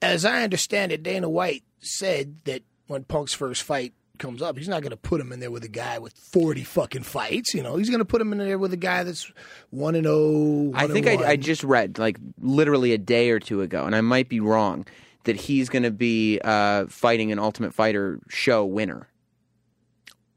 [0.01, 4.69] as I understand it, Dana White said that when Punk's first fight comes up, he's
[4.69, 7.53] not going to put him in there with a guy with forty fucking fights.
[7.53, 9.29] You know, he's going to put him in there with a guy that's
[9.71, 10.71] one and zero.
[10.73, 14.01] I think I, I just read like literally a day or two ago, and I
[14.01, 14.85] might be wrong,
[15.25, 19.09] that he's going to be uh, fighting an Ultimate Fighter show winner.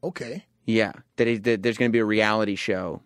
[0.02, 0.46] okay.
[0.66, 3.02] Yeah, that, he, that there's going to be a reality show.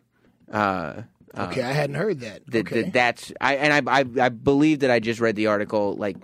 [0.51, 1.03] Uh,
[1.37, 2.41] Okay, I hadn't heard that.
[2.49, 2.83] that, okay.
[2.83, 6.17] that that's I and I, I I believe that I just read the article like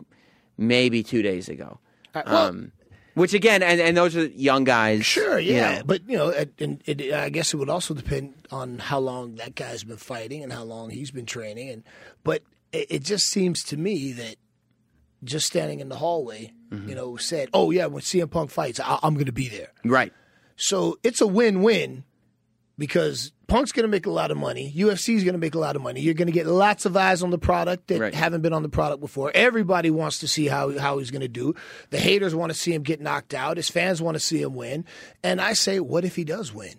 [0.56, 1.78] maybe two days ago.
[2.14, 2.72] well- um,
[3.14, 5.04] which again, and, and those are young guys.
[5.06, 5.84] Sure, you yeah, know.
[5.84, 9.36] but you know, it, and it, I guess it would also depend on how long
[9.36, 11.70] that guy's been fighting and how long he's been training.
[11.70, 11.82] And
[12.22, 12.42] but
[12.72, 14.36] it, it just seems to me that
[15.22, 16.88] just standing in the hallway, Mm-hmm.
[16.88, 19.70] you know, said, "Oh yeah, when CM Punk fights, I, I'm going to be there."
[19.84, 20.12] right.
[20.56, 22.04] So it's a win-win
[22.78, 24.72] because Punk's going to make a lot of money.
[24.76, 26.00] UFC's going to make a lot of money.
[26.00, 28.14] You're going to get lots of eyes on the product that Right.
[28.14, 29.30] haven't been on the product before.
[29.34, 31.54] Everybody wants to see how how he's going to do.
[31.90, 33.56] The haters want to see him get knocked out.
[33.56, 34.84] His fans want to see him win.
[35.22, 36.74] And I say, what if he does win?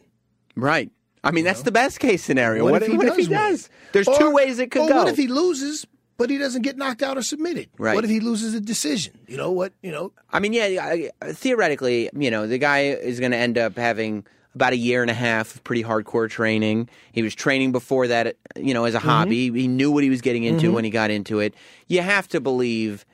[0.55, 0.91] Right.
[1.23, 2.69] I mean, that's the best case scenario.
[2.69, 3.69] What, if, what if he does?
[3.93, 4.95] There's Or- two ways it could or go.
[4.97, 5.87] What if he loses,
[6.17, 7.67] but he doesn't get knocked out or submitted?
[7.79, 7.95] Right.
[7.95, 9.17] What if he loses a decision?
[9.27, 9.73] You know what?
[9.81, 13.75] You know, I mean, yeah, theoretically, you know, the guy is going to end up
[13.77, 14.25] having
[14.55, 16.89] about a year and a half of pretty hardcore training.
[17.11, 19.51] He was training before that, you know, as a hobby.
[19.51, 21.53] He knew what he was getting into when he got into it.
[21.87, 23.05] You have to believe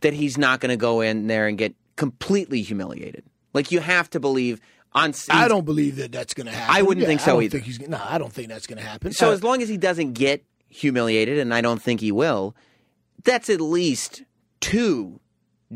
[0.00, 3.24] that he's not going to go in there and get completely humiliated.
[3.54, 4.60] Like you have to believe
[4.92, 5.14] on.
[5.30, 6.76] I don't believe that that's going to happen.
[6.76, 7.58] I wouldn't Yeah, think so either.
[7.58, 9.12] Think he's, no, I don't think that's going to happen.
[9.12, 12.54] So Uh, as long as he doesn't get humiliated, and I don't think he will,
[13.24, 14.22] that's at least
[14.60, 15.20] two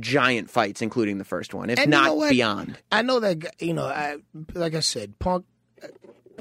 [0.00, 2.78] giant fights, including the first one, if And you not know beyond.
[2.90, 3.86] I know that you know.
[3.86, 4.18] I
[4.54, 5.44] like I said, Punk.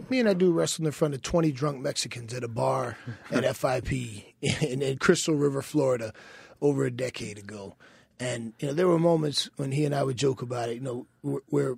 [0.09, 2.97] Me and I do wrestling in front of twenty drunk Mexicans at a bar
[3.31, 3.91] at FIP
[4.41, 6.13] in, in Crystal River, Florida,
[6.61, 7.75] over a decade ago.
[8.19, 10.75] And you know, there were moments when he and I would joke about it.
[10.75, 11.75] You know, where, where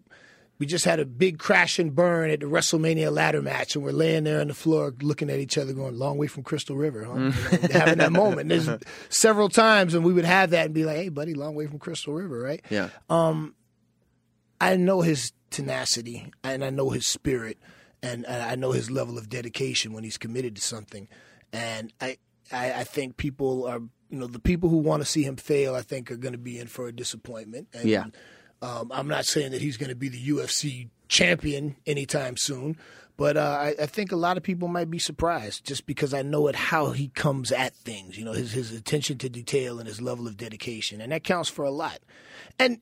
[0.59, 3.91] we just had a big crash and burn at the WrestleMania ladder match, and we're
[3.91, 7.05] laying there on the floor looking at each other, going, "Long way from Crystal River."
[7.05, 7.13] Huh?
[7.15, 7.31] You know,
[7.71, 8.49] having that moment.
[8.49, 8.69] There's
[9.09, 11.79] several times, and we would have that and be like, "Hey, buddy, long way from
[11.79, 12.89] Crystal River, right?" Yeah.
[13.09, 13.55] Um,
[14.61, 17.57] I know his tenacity and I know his spirit
[18.01, 21.07] and I know his level of dedication when he's committed to something.
[21.51, 22.17] And I,
[22.51, 23.79] I, I think people are,
[24.09, 26.37] you know, the people who want to see him fail, I think are going to
[26.37, 27.67] be in for a disappointment.
[27.73, 28.05] And Yeah.
[28.61, 32.77] Um, I'm not saying that he's going to be the UFC champion anytime soon,
[33.15, 36.21] but uh, I, I think a lot of people might be surprised just because I
[36.21, 38.17] know it how he comes at things.
[38.17, 41.49] You know, his his attention to detail and his level of dedication, and that counts
[41.49, 41.99] for a lot.
[42.57, 42.79] And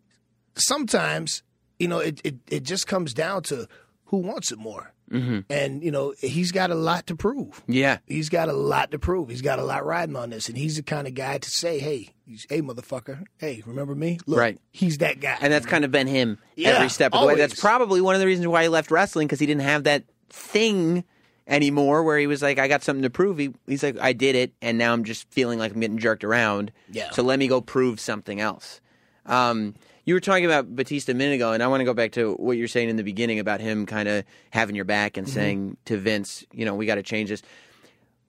[0.55, 1.43] sometimes,
[1.79, 3.67] you know, it it, it just comes down to
[4.05, 4.93] who wants it more.
[5.11, 5.39] Mm-hmm.
[5.49, 7.63] And you know, he's got a lot to prove.
[7.67, 7.99] Yeah.
[8.05, 9.29] He's got a lot to prove.
[9.29, 11.79] He's got a lot riding on this, and he's the kind of guy to say,
[11.79, 12.09] "Hey,
[12.49, 14.19] hey, motherfucker, hey, remember me?
[14.25, 14.59] Look, Right.
[14.71, 17.35] He's that guy." And that's kind of been him Yeah, every step of the way.
[17.35, 20.03] That's probably one of the reasons why he left wrestling because he didn't have that
[20.29, 21.03] thing
[21.47, 23.37] anymore where he was like, I got something to prove.
[23.37, 26.25] He, he's like, I did it, and now I'm just feeling like I'm getting jerked
[26.25, 26.71] around.
[26.91, 27.11] Yeah.
[27.11, 28.81] So let me go prove something else.
[29.25, 29.75] Um,
[30.07, 32.33] you were talking about Batista a minute ago, and I want to go back to
[32.35, 35.19] what you were saying in the beginning about him kind of having your back Mm-hmm.
[35.19, 37.43] and saying to Vince, you know, we got to change this.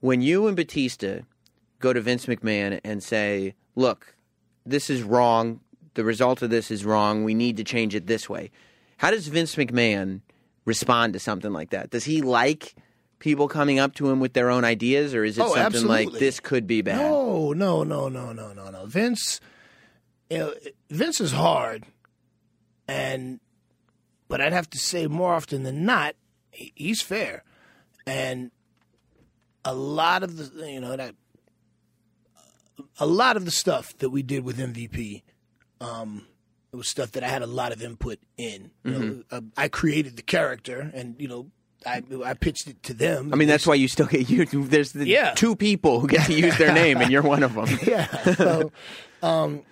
[0.01, 1.21] When you and Batista
[1.81, 4.15] go to Vince McMahon and say, look,
[4.67, 5.61] this is wrong.
[5.95, 7.25] The result of this is wrong.
[7.25, 8.51] We need to change it this way.
[8.99, 10.21] How does Vince McMahon
[10.65, 11.91] respond to something like that?
[11.91, 12.75] Does he like
[13.21, 16.11] people coming up to him with their own ideas, or is it Oh, something like
[16.13, 16.99] this could be bad?
[16.99, 18.87] No, no, no, no, no, no, no.
[18.87, 19.41] Vince,
[20.31, 20.55] you know,
[20.91, 21.85] Vince is hard,
[22.87, 23.41] and
[24.29, 26.15] but I'd have to say more often than not,
[26.51, 27.45] he's fair,
[28.07, 28.51] and
[29.65, 31.15] a lot of the you know that
[33.01, 35.23] a lot of the stuff that we did with MVP,
[35.81, 36.27] um,
[36.73, 38.71] it was stuff that I had a lot of input in.
[38.85, 41.47] You know, uh, I created the character, and you know.
[41.87, 43.33] I, I pitched it to them.
[43.33, 44.45] I mean, that's why you still get you.
[44.45, 45.31] There's the Yeah.
[45.37, 47.69] two people who get to use their name, and you're one of them.
[47.87, 48.07] yeah.
[48.35, 48.73] So,
[49.23, 49.63] um,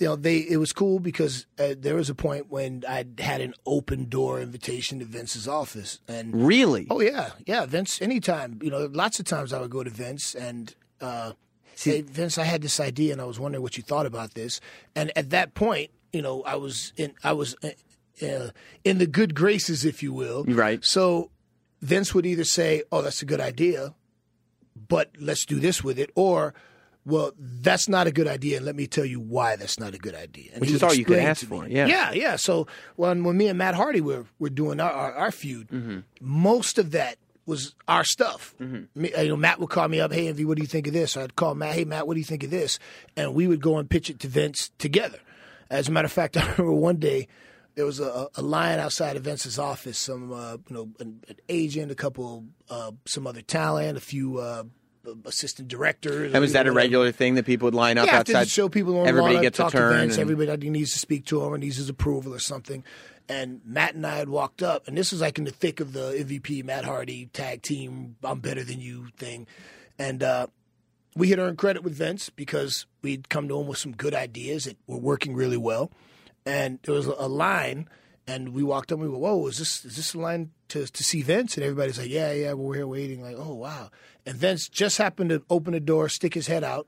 [0.00, 3.40] you know, they it was cool because uh, there was a point when I had
[3.40, 6.86] an open door invitation to Vince's office, and Really?
[6.90, 8.00] oh yeah, yeah, Vince.
[8.02, 10.74] Anytime, you know, lots of times I would go to Vince and.
[11.00, 11.32] Uh,
[11.76, 14.60] Say, Vince, I had this idea, and I was wondering what you thought about this.
[14.94, 17.68] And at that point, you know, I was in, I was uh,
[18.22, 18.50] uh,
[18.84, 20.44] in the good graces, if you will.
[20.44, 20.84] Right.
[20.84, 21.30] So
[21.80, 23.94] Vince would either say, "Oh, that's a good idea,"
[24.88, 26.52] but let's do this with it, or
[27.04, 29.98] well, that's not a good idea, and let me tell you why that's not a
[29.98, 30.50] good idea.
[30.52, 31.86] And Which is all you could ask for, yeah.
[31.86, 32.36] yeah, yeah.
[32.36, 36.00] So when when me and Matt Hardy were were doing our our, our feud, Mm-hmm.
[36.20, 38.54] most of that was our stuff.
[38.60, 39.00] Mm-hmm.
[39.00, 40.92] Me, you know, Matt would call me up, "Hey, Envy, what do you think of
[40.92, 42.78] this?" I'd call Matt, "Hey, Matt, what do you think of this?"
[43.16, 45.18] And we would go and pitch it to Vince together.
[45.70, 47.28] As a matter of fact, I remember one day
[47.76, 49.96] there was a, a line outside of Vince's office.
[49.98, 54.38] Some, uh, you know, an, an agent, a couple, uh, some other talent, a few
[54.38, 54.64] uh,
[55.24, 56.32] assistant directors.
[56.32, 58.44] And was that a regular thing that people would line up Yeah, after outside?
[58.46, 59.92] the show, people don't Everybody wanna gets talk a turn.
[59.92, 62.84] To Vince, and- Everybody needs to speak to him or needs his approval or something.
[63.28, 65.92] And Matt and I had walked up, and this was like in the thick of
[65.92, 69.46] the MVP Matt Hardy tag team "I'm better than you" thing,
[69.98, 70.48] and uh,
[71.14, 74.64] we had earned credit with Vince because we'd come to him with some good ideas
[74.64, 75.92] that were working really well.
[76.44, 77.88] And there was a line,
[78.26, 78.96] and we walked up.
[78.98, 81.62] and We went, "Whoa, is this is this a line to to see Vince?" And
[81.62, 83.90] everybody's like, "Yeah, yeah, we're here waiting." Like, "Oh, wow!"
[84.30, 86.86] And Vince just happened to open the door, stick his head out,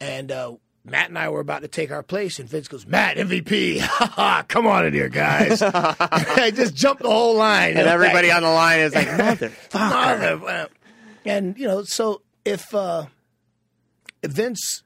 [0.00, 0.52] and uh,
[0.84, 3.80] Matt and I were about to take our place, and Vince goes, "Matt, MVP,
[4.48, 8.50] come on in here, guys!" I just jumped the whole line, and everybody on the
[8.50, 10.40] line is like, motherfucker.
[10.40, 10.68] Mother-
[11.24, 13.06] and you know, so if uh,
[14.22, 14.84] if Vince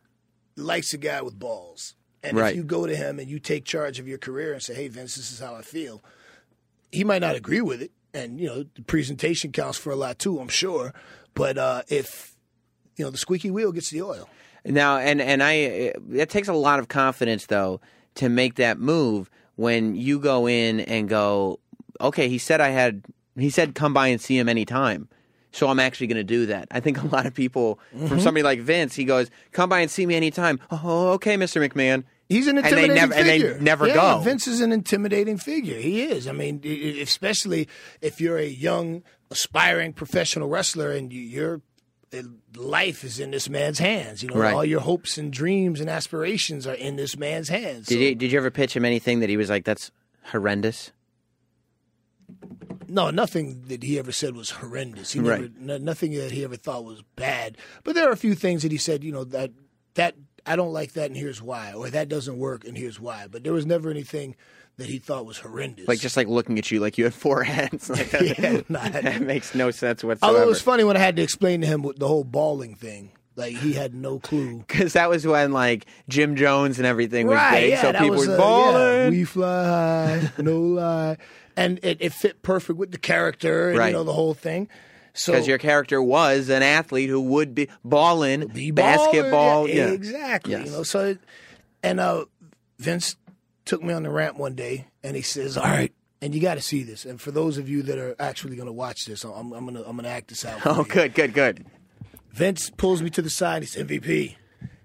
[0.57, 2.53] likes a guy with balls, and Right.
[2.53, 4.89] if you go to him and you take charge of your career and say, "Hey,
[4.89, 6.03] Vince, this is how I feel,"
[6.91, 10.19] he might not agree with it, and you know, the presentation counts for a lot
[10.19, 10.95] too, I'm sure.
[11.35, 12.35] But uh, if
[12.97, 14.29] you know, the squeaky wheel gets the oil.
[14.65, 15.53] Now, and and I,
[16.13, 17.81] it takes a lot of confidence though
[18.17, 21.61] to make that move when you go in and go,
[22.01, 23.05] okay, he said I had,
[23.37, 25.09] he said come by and see him anytime.
[25.53, 26.67] So I'm actually going to do that.
[26.73, 28.07] I think a lot of people, Mm-hmm.
[28.09, 31.65] from somebody like Vince, he goes, "Come by and see me anytime." Oh, okay, Mr.
[31.65, 32.03] McMahon.
[32.29, 33.59] He's an And they intimidating never- and they figure.
[33.61, 34.19] never yeah, go.
[34.21, 35.77] Vince is an intimidating figure.
[35.79, 36.27] He is.
[36.27, 36.61] I mean,
[37.01, 37.69] especially
[38.01, 39.03] if you're a young,
[39.35, 41.61] aspiring professional wrestler and you, your
[42.13, 42.23] uh,
[42.57, 44.23] life is in this man's hands.
[44.23, 44.55] You know, Right.
[44.55, 47.89] all your hopes and dreams and aspirations are in this man's hands.
[47.89, 49.91] Did So- you did you ever pitch him anything that he was like, "That's
[50.33, 50.93] horrendous"?
[52.89, 55.13] No, nothing that he ever said was horrendous.
[55.13, 55.41] He Right.
[55.41, 57.57] never, no, nothing that he ever thought was bad.
[57.83, 59.51] But there are a few things that he said, you know, that
[59.95, 60.15] that
[60.47, 63.27] I don't like that, and here's why, or that doesn't work, and here's why.
[63.31, 64.37] But there was never anything
[64.77, 65.87] that he thought was horrendous.
[65.89, 67.89] Like just like looking at you like you had four heads.
[67.91, 70.27] Like, Yeah, not- that makes no sense whatsoever.
[70.35, 73.11] Although it was funny when I had to explain to him the whole balling thing.
[73.37, 74.59] Like he had no clue.
[74.59, 77.61] because that was when like Jim Jones and everything was right?
[77.63, 78.77] big, Yeah, so people were balling.
[78.77, 81.17] yeah, we fly high, no lie,
[81.57, 83.89] and it, it fit perfect with the character and Right.
[83.89, 84.69] you know the whole thing.
[85.15, 89.69] So Because your character was an athlete who would be balling, be baller, basketball.
[89.69, 90.53] yeah, exactly.
[90.53, 90.67] Yes.
[90.67, 91.17] You know, so
[91.83, 92.27] and uh,
[92.79, 93.17] Vince
[93.65, 96.55] took me on the ramp one day, and he says, "All right." And you got
[96.55, 97.05] to see this.
[97.05, 99.75] And for those of you that are actually going to watch this, I'm, I'm going
[99.75, 100.61] to I'm to act this out.
[100.65, 101.67] Oh, good, good, good.
[102.31, 103.63] Vince pulls me to the side.
[103.63, 104.37] He says, "MVP,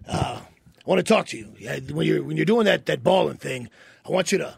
[0.07, 1.45] uh, I want to talk to you.
[1.93, 3.69] When you're when you're doing that that balling thing,
[4.05, 4.55] I want you to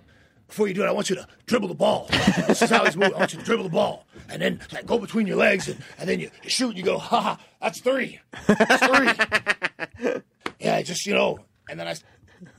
[0.52, 2.08] before you do it, I want you to dribble the ball.
[2.48, 3.16] this is how he's moving.
[3.16, 5.82] I want you to dribble the ball, and then like go between your legs, and,
[5.98, 6.70] and then you, you shoot.
[6.70, 8.20] and You go, ha ha, that's three.
[8.48, 10.22] That's three.
[10.60, 11.40] yeah, just you know.
[11.70, 11.96] And then I,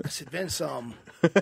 [0.04, 0.94] I said, Vince, um,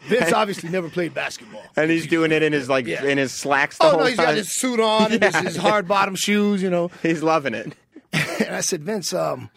[0.00, 1.62] Vince obviously never played basketball.
[1.76, 3.04] And he's doing it in his like Yeah.
[3.04, 5.56] in his slacks the Oh whole no, he's got his suit on and his, his
[5.56, 6.90] hard bottom shoes, you know.
[7.02, 7.72] He's loving it.
[8.12, 9.50] And I said, Vince, um,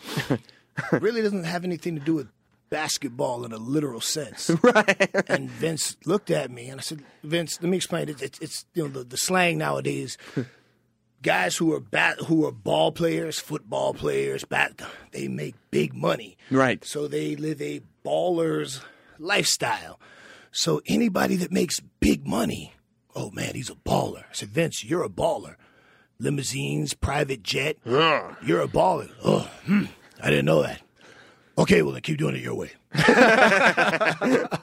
[0.92, 2.30] really doesn't have anything to do with
[2.70, 4.50] basketball in a literal sense.
[4.62, 5.10] Right.
[5.30, 8.22] And Vince looked at me and I said, Vince, let me explain it.
[8.22, 10.18] It's, it's you know the, the slang nowadays.
[11.22, 16.38] Guys who are bat, who are ball players, football players, bat, they make big money.
[16.50, 16.84] Right.
[16.86, 18.82] So they live a baller's
[19.18, 20.00] lifestyle.
[20.52, 22.74] So anybody that makes big money,
[23.16, 24.24] oh man, he's a baller.
[24.24, 25.56] I said, Vince, you're a baller.
[26.20, 27.78] Limousines, private jet.
[27.86, 29.10] You're a baller.
[29.24, 29.86] Oh, hmm,
[30.22, 30.82] I didn't know that.
[31.58, 32.72] Okay, well then keep doing it your way.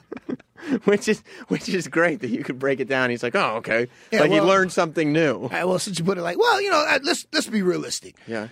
[0.85, 3.09] which is which is great that you could break it down.
[3.09, 5.47] He's like, oh, okay, Yeah, like he learned something new.
[5.51, 8.15] Well, since you put it like, well, you know, let's let's be realistic.
[8.27, 8.47] Yeah,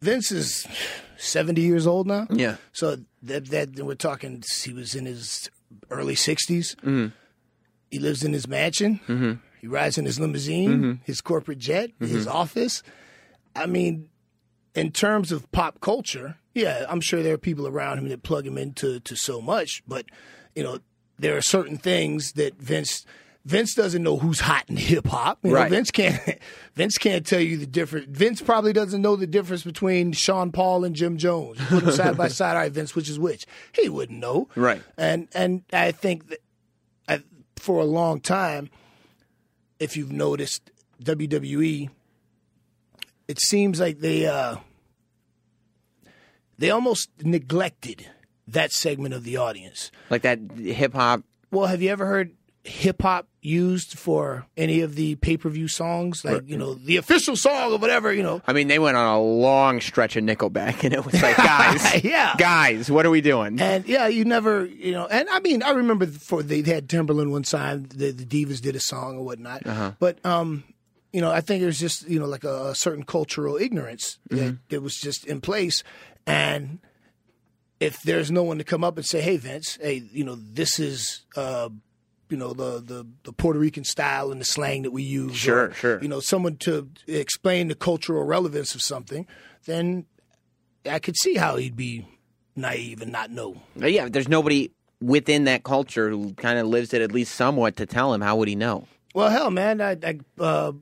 [0.00, 0.66] Vince is
[1.16, 2.26] seventy years old now.
[2.30, 2.56] Yeah.
[2.72, 4.42] So that that we're talking.
[4.62, 5.50] He was in his
[5.90, 7.06] early 60s Mm-hmm.
[7.90, 9.38] He lives in his mansion.
[9.60, 10.92] He rides in his limousine, Mm-hmm.
[11.04, 12.82] his corporate jet, his office.
[13.54, 14.08] I mean,
[14.74, 18.46] in terms of pop culture, yeah, I'm sure there are people around him that plug
[18.46, 20.06] him into to so much, but
[20.54, 20.78] you know,
[21.18, 23.04] there are certain things that Vince
[23.44, 25.38] Vince doesn't know who's hot in hip hop.
[25.42, 25.70] You know, Right.
[25.70, 26.20] Vince can't
[26.74, 28.06] Vince can't tell you the difference.
[28.08, 31.58] Vince probably doesn't know the difference between Sean Paul and Jim Jones.
[31.66, 32.50] Put them side by side.
[32.56, 33.44] All right, Vince, which is which?
[33.72, 34.48] He wouldn't know.
[34.54, 34.80] Right.
[34.96, 36.38] And and I think that
[37.08, 37.22] I,
[37.56, 38.70] for a long time,
[39.80, 40.70] if you've noticed
[41.02, 41.90] WWE,
[43.26, 44.56] it seems like they uh,
[46.58, 48.06] they almost neglected
[48.48, 49.90] that segment of the audience.
[50.10, 51.22] like that hip hop.
[51.50, 52.32] Well, have you ever heard
[52.64, 56.24] hip hop used for any of the pay per view songs?
[56.24, 58.40] Like, you know, the official song or whatever, you know.
[58.46, 62.04] I mean, they went on a long stretch of Nickelback, and it was like, guys,
[62.04, 62.34] Yeah.
[62.38, 63.60] guys, what are we doing?
[63.60, 67.30] And yeah, you never, you know, and I mean, I remember for they had Timbaland
[67.30, 69.62] one time, the, the Divas did a song or whatnot.
[69.98, 70.62] But, um,
[71.12, 74.18] you know, I think it was just, you know, like a, a certain cultural ignorance
[74.30, 75.82] that, that was just in place.
[76.26, 76.78] And
[77.82, 80.78] if there's no one to come up and say, hey, Vince, hey, you know, this
[80.78, 81.68] is, uh,
[82.28, 85.36] you know the, the the Puerto Rican style and the slang that we use.
[85.36, 86.02] Sure, or, sure.
[86.02, 89.26] You know, someone to explain the cultural relevance of something,
[89.66, 90.06] then
[90.90, 92.06] I could see how he'd be
[92.56, 93.60] naive and not know.
[93.76, 94.70] Yeah, there's nobody
[95.02, 98.22] within that culture who kind of lives it at least somewhat to tell him.
[98.22, 98.86] How would he know?
[99.14, 100.72] Well, hell, man, I, I, uh,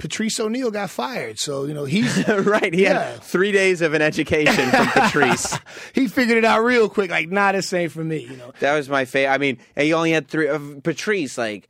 [0.00, 2.74] Patrice O'Neal got fired, so you know he's right.
[2.74, 3.12] He Yeah.
[3.12, 5.56] had three days of an education from Patrice.
[5.94, 7.10] he figured it out real quick.
[7.10, 8.18] Like, nah, this ain't for me.
[8.28, 9.32] You know, That was my favorite.
[9.34, 10.48] I mean, he only had three.
[10.48, 11.68] Uh, Patrice like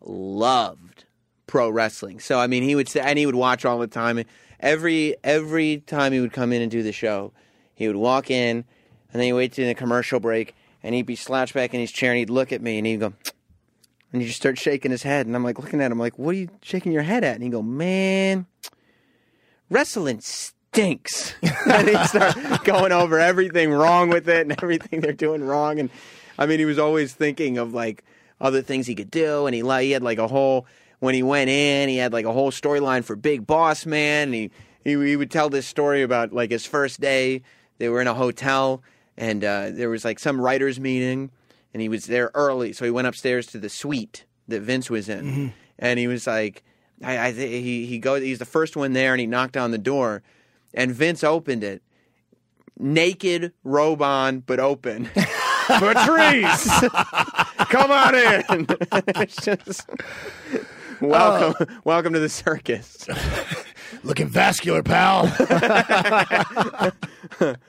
[0.00, 1.04] loved
[1.46, 4.18] pro wrestling, so I mean, he would say, and he would watch all the time.
[4.18, 4.28] And
[4.60, 7.32] every every time he would come in and do the show,
[7.74, 8.64] he would walk in, and
[9.12, 12.10] then he'd wait to the commercial break, and he'd be slouched back in his chair,
[12.12, 13.12] and he'd look at me, and he'd go.
[14.12, 16.34] And he just start shaking his head, and I'm like looking at him, like, "What
[16.34, 18.46] are you shaking your head at?" And he go, "Man,
[19.68, 21.34] wrestling stinks."
[21.66, 25.78] and he'd start going over everything wrong with it and everything they're doing wrong.
[25.78, 25.90] And
[26.38, 28.04] I mean, he was always thinking of like
[28.40, 29.46] other things he could do.
[29.46, 30.66] And he, he had like a whole,
[30.98, 34.28] when he went in, he had like a whole storyline for Big Boss Man.
[34.28, 34.50] And he,
[34.82, 37.42] he, he would tell this story about like his first day.
[37.78, 38.82] They were in a hotel
[39.16, 41.30] and uh, there was like some writers' meeting
[41.72, 42.72] and he was there early.
[42.72, 45.24] So he went upstairs to the suite that Vince was in.
[45.24, 45.46] Mm-hmm.
[45.78, 46.62] And he was like,
[47.02, 48.22] I, I th- he he goes.
[48.22, 50.22] He's the first one there, and he knocked on the door,
[50.74, 51.82] and Vince opened it,
[52.78, 55.08] naked, robe on, but open.
[55.66, 56.68] Patrice,
[57.70, 58.66] come on in.
[59.16, 59.88] It's just-
[61.00, 61.80] welcome, oh.
[61.84, 63.06] welcome to the circus.
[64.02, 65.26] looking vascular, pal.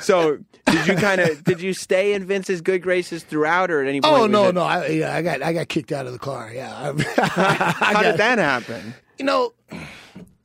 [0.00, 0.38] So,
[0.70, 4.00] did you kind of did you stay in Vince's good graces throughout, or at any
[4.00, 4.22] oh, point?
[4.22, 6.50] oh no, it- no, I, yeah, I got I got kicked out of the car.
[6.52, 8.94] Yeah, How did that happen?
[9.18, 9.52] you know,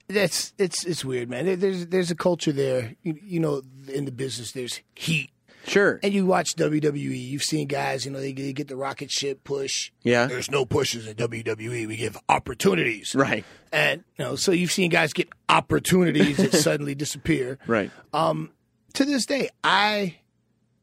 [0.07, 1.59] that's it's it's weird, man.
[1.59, 2.95] There's there's a culture there.
[3.03, 5.29] You, you know, in the business, there's heat.
[5.65, 5.99] Sure.
[6.03, 9.43] And you watch WWE, you've seen guys, you know, they, they get the rocket ship
[9.43, 9.91] push.
[10.01, 10.25] Yeah.
[10.25, 11.87] There's no pushes in WWE.
[11.87, 13.15] We give opportunities.
[13.15, 13.45] Right.
[13.71, 17.59] And, you know, so you've seen guys get opportunities that suddenly disappear.
[17.65, 17.91] Right.
[18.13, 18.51] Um,
[18.93, 20.17] To this day, I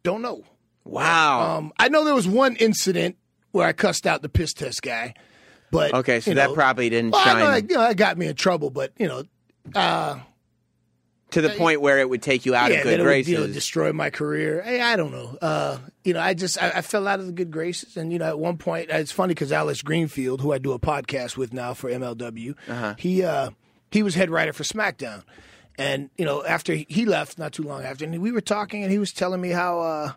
[0.03, 0.43] don't know.
[0.85, 1.59] Wow.
[1.59, 3.17] Um, I know there was one incident
[3.53, 5.15] where I cussed out the piss test guy,
[5.71, 8.19] but okay, so that know, probably didn't well, I shine like, you know, that got
[8.19, 8.71] me in trouble.
[8.71, 9.23] But you know,
[9.75, 10.19] uh,
[11.31, 13.33] to the point where it would take you out yeah, of good graces.
[13.33, 14.63] would you know, destroy my career.
[14.63, 15.39] Hey, I don't know.
[15.41, 18.19] Uh, you know, I just I, I fell out of the good graces, and you
[18.19, 21.53] know, at one point, it's funny because Alex Greenfield, who I do a podcast with
[21.53, 22.95] now for MLW, Uh-huh.
[22.99, 23.51] he uh,
[23.93, 25.23] he was head writer for SmackDown,
[25.81, 28.93] and you know, after he left, not too long after, and we were talking, and
[28.93, 29.81] he was telling me how.
[29.81, 30.13] Uh,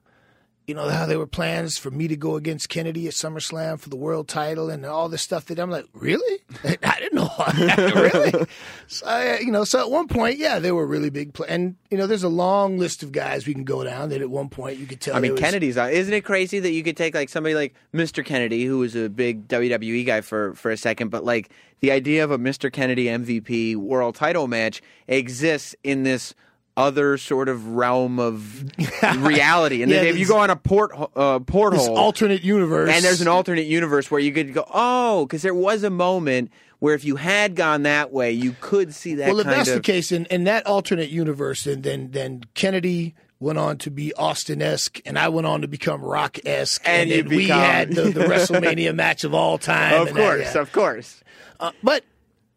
[0.67, 3.89] you know how there were plans for me to go against Kennedy at SummerSlam for
[3.89, 6.41] the world title and all this stuff that I'm like, really?
[6.63, 7.77] I didn't know that.
[8.33, 8.45] really.
[8.87, 11.75] So uh, you know, so at one point, yeah, there were really big plans, and
[11.89, 14.49] you know, there's a long list of guys we can go down that at one
[14.49, 15.15] point you could tell.
[15.15, 15.89] I mean, was- Kennedy's on.
[15.89, 18.23] Isn't it crazy that you could take like somebody like Mr.
[18.23, 21.49] Kennedy, who was a big WWE guy for for a second, but like
[21.79, 22.71] the idea of a Mr.
[22.71, 26.33] Kennedy MVP world title match exists in this
[26.75, 28.63] other sort of realm of
[29.17, 29.83] reality.
[29.83, 33.03] And Yeah, then if you go on a port uh, this porthole, alternate universe, and
[33.03, 36.95] there's an alternate universe where you could go, oh, because there was a moment where
[36.95, 39.75] if you had gone that way, you could see that Well, if that's of.
[39.75, 44.13] the case, in, in that alternate universe, then then then Kennedy went on to be
[44.15, 47.89] Austin esque, and I went on to become Rock esque, And and, then we had
[47.93, 50.01] the, the WrestleMania match of all time.
[50.01, 50.61] of and that, course, yeah.
[50.61, 51.23] of course.
[51.59, 52.03] Uh, but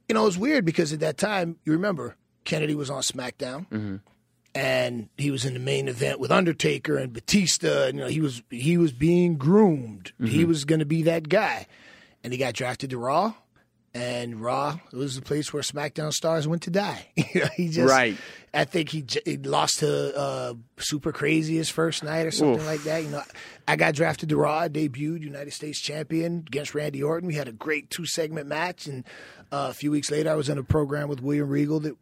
[0.08, 2.16] you know, it was weird because at that time, you remember
[2.46, 3.96] Kennedy was on SmackDown, Mm-hmm.
[4.54, 7.86] and he was in the main event with Undertaker and Batista.
[7.88, 10.12] And, you know, he was he was being groomed.
[10.18, 10.48] He Mm-hmm.
[10.48, 11.66] was going to be that guy,
[12.24, 13.34] and he got drafted to Raw.
[13.94, 17.08] And Raw was the place where SmackDown stars went to die.
[17.32, 18.14] You know, he just, Right.
[18.52, 22.60] I think he, j- he lost to uh, Super Crazy his first night or something
[22.60, 22.66] Oof.
[22.66, 23.02] like that.
[23.04, 23.22] You know,
[23.66, 27.26] I got drafted to Raw, I debuted United States champion against Randy Orton.
[27.26, 29.02] We had a great two segment match, and
[29.50, 31.96] uh, a few weeks later, I was in a program with William Regal that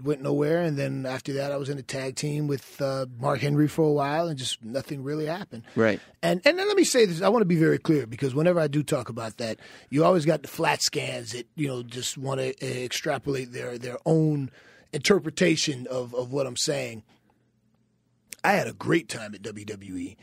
[0.00, 0.62] went nowhere.
[0.62, 3.84] And then after that, I was in a tag team with uh, Mark Henry for
[3.84, 5.64] a while, and just nothing really happened.
[5.76, 6.00] Right.
[6.22, 8.60] And and then let me say this: I want to be very clear because whenever
[8.60, 9.58] I do talk about that,
[9.90, 13.76] you always got the flat scans that you know just want to uh, extrapolate their
[13.76, 14.50] their own
[14.92, 17.02] interpretation of of what I'm saying.
[18.44, 20.16] I had a great time at WWE.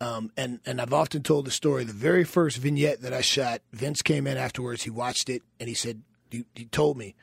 [0.00, 1.84] Um, and and I've often told the story.
[1.84, 4.82] The very first vignette that I shot, Vince came in afterwards.
[4.82, 7.14] He watched it and he said, he, he told me,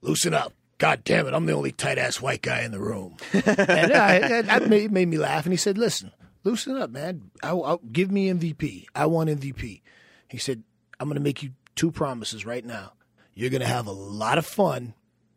[0.00, 3.16] "Loosen up." God damn it, I'm the only tight ass white guy in the room.
[3.32, 5.46] and I, that made, made me laugh.
[5.46, 6.10] And he said, "Listen,
[6.42, 7.30] loosen up, man.
[7.40, 8.86] I, I'll, give me MVP.
[8.92, 9.80] I want MVP."
[10.28, 10.64] He said,
[10.98, 12.94] "I'm going to make you two promises right now.
[13.32, 14.94] You're going to have a lot of fun,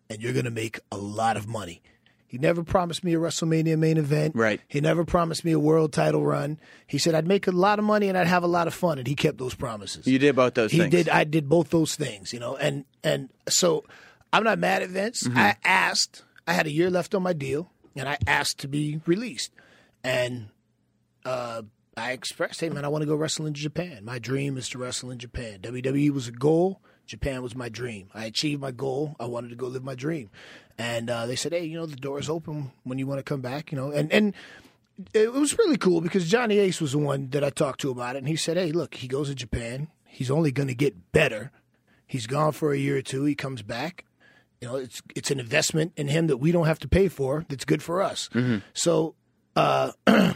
[0.09, 1.83] and you're going to make a lot of money."
[2.25, 4.35] He never promised me a WrestleMania main event.
[4.35, 4.59] Right.
[4.67, 6.59] He never promised me a world title run.
[6.87, 8.97] He said I'd make a lot of money and I'd have a lot of fun,
[8.97, 10.07] and he kept those promises.
[10.07, 10.91] You did both those he things.
[10.91, 11.07] did.
[11.07, 13.85] I did both those things, you know, and and so
[14.33, 15.23] I'm not mad at Vince.
[15.23, 15.37] Mm-hmm.
[15.37, 16.23] I asked.
[16.47, 19.51] I had a year left on my deal, and I asked to be released,
[20.03, 20.49] and
[21.25, 21.63] uh,
[21.97, 24.03] I expressed, "Hey, man, I want to go wrestle in Japan.
[24.03, 25.59] My dream is to wrestle in Japan.
[25.61, 26.81] WWE was a goal.
[27.07, 28.09] Japan was my dream.
[28.13, 29.15] I achieved my goal.
[29.19, 30.29] I wanted to go live my dream."
[30.77, 33.23] And uh, they said, "Hey, you know, the door is open when you want to
[33.23, 34.33] come back." You know, and and
[35.13, 38.15] it was really cool because Johnny Ace was the one that I talked to about
[38.15, 39.87] it, and he said, "Hey, look, he goes to Japan.
[40.05, 41.51] He's only going to get better.
[42.07, 43.25] He's gone for a year or two.
[43.25, 44.05] He comes back.
[44.61, 47.45] You know, it's it's an investment in him that we don't have to pay for.
[47.49, 48.29] That's good for us.
[48.73, 49.15] So."
[49.57, 49.91] Uh,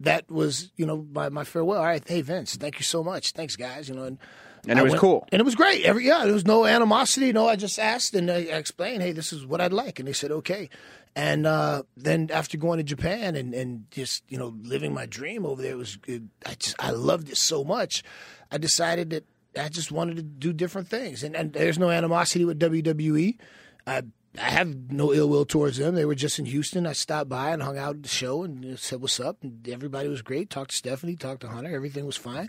[0.00, 1.78] that was, you know, my, my farewell.
[1.78, 3.32] All right, hey Vince, thank you so much.
[3.32, 3.88] Thanks, guys.
[3.88, 4.18] You know, and
[4.66, 5.26] And it was cool.
[5.32, 5.84] and it was great.
[5.84, 7.32] Every yeah, there was no animosity.
[7.32, 10.12] No, I just asked and I explained, hey, this is what I'd like, and they
[10.12, 10.68] said okay.
[11.14, 15.44] And uh, then after going to Japan and, and just you know living my dream
[15.44, 18.02] over there it was it, I just I loved it so much.
[18.50, 19.24] I decided that
[19.58, 23.38] I just wanted to do different things, and and there's no animosity with WWE.
[23.86, 24.02] I
[24.38, 25.94] I have no ill will towards them.
[25.94, 26.86] They were just in Houston.
[26.86, 29.42] I stopped by and hung out at the show and said what's up.
[29.42, 30.48] And everybody was great.
[30.48, 31.74] Talked to Stephanie, talked to Hunter.
[31.74, 32.48] Everything was fine.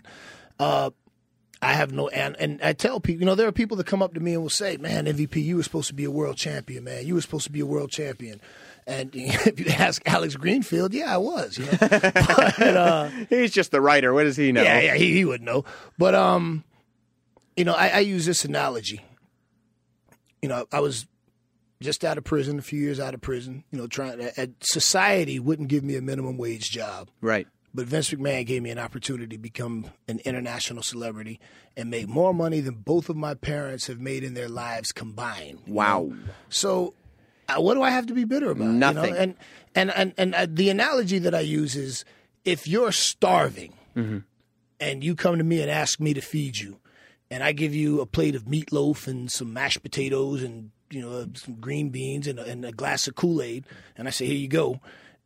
[0.58, 0.90] Uh,
[1.60, 4.02] I have no and and I tell people, you know, there are people that come
[4.02, 6.36] up to me and will say, "Man, MVP, you were supposed to be a world
[6.36, 7.06] champion, man.
[7.06, 8.40] You were supposed to be a world champion."
[8.86, 11.58] And if you ask Alex Greenfield, yeah, I was.
[11.58, 14.12] You know, but, uh, He's just the writer.
[14.12, 14.62] What does he know?
[14.62, 15.64] yeah, yeah, he, he would know.
[15.96, 16.64] But um,
[17.56, 19.00] you know, I, I use this analogy.
[20.42, 21.06] You know, I was
[21.80, 23.64] just out of prison, a few years out of prison.
[23.70, 27.10] You know, trying at society wouldn't give me a minimum wage job.
[27.20, 27.46] Right.
[27.76, 31.40] But Vince McMahon gave me an opportunity to become an international celebrity
[31.76, 35.58] and make more money than both of my parents have made in their lives combined.
[35.66, 36.10] Wow.
[36.10, 36.16] know?
[36.48, 36.94] So,
[37.48, 38.64] uh, what do I have to be bitter about?
[38.64, 38.92] you know?
[38.92, 39.16] Nothing.
[39.16, 39.34] And
[39.74, 42.04] and and and uh, the analogy that I use is
[42.44, 43.74] if you're starving
[44.80, 46.78] and you come to me and ask me to feed you,
[47.30, 51.26] and I give you a plate of meatloaf and some mashed potatoes and you know
[51.34, 53.66] some green beans and a, and a glass of Kool Aid,
[53.96, 54.80] and I say here you go,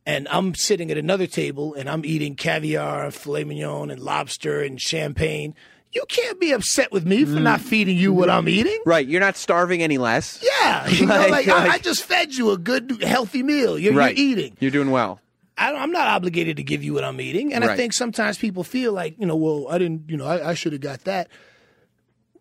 [0.05, 4.79] and I'm sitting at another table and I'm eating caviar, filet mignon, and lobster and
[4.79, 5.53] champagne.
[5.91, 7.41] You can't be upset with me for mm.
[7.41, 8.79] not feeding you what I'm eating.
[8.85, 9.07] Right.
[9.07, 10.43] You're not starving any less.
[10.43, 13.77] Yeah, you know, Like- like, I, I just fed you a good, healthy meal.
[13.77, 14.15] You're, right.
[14.15, 14.57] you're eating.
[14.59, 15.19] You're doing well.
[15.57, 18.37] I don't, I'm not obligated to give you what I'm eating, and I think sometimes
[18.37, 21.03] people feel like, you know, well, I didn't, you know, I, I should have got
[21.03, 21.27] that.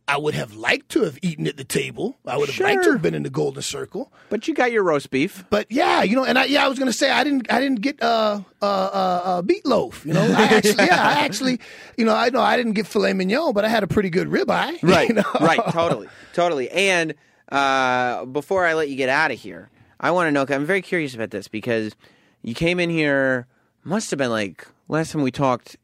[0.08, 2.16] I would have liked to have eaten at the table.
[2.26, 4.10] I would have liked to have been in the golden circle.
[4.30, 5.44] But you got your roast beef.
[5.50, 7.82] But yeah, you know, and I, yeah, I was gonna say I didn't, I didn't
[7.82, 10.06] get uh, uh, uh, uh, meatloaf.
[10.06, 11.60] You know, I actually, yeah, I actually,
[11.98, 14.28] you know, I know I didn't get filet mignon, but I had a pretty good
[14.28, 14.78] ribeye.
[14.88, 15.08] Right.
[15.08, 15.24] you know?
[15.40, 15.60] right.
[15.72, 16.08] Totally.
[16.32, 16.70] Totally.
[16.70, 17.14] And
[17.52, 19.68] uh, before I let you get out of here,
[20.00, 20.46] I want to know.
[20.48, 21.94] I'm very curious about this because
[22.42, 23.46] you came in here.
[23.84, 25.76] Must have been like last time we talked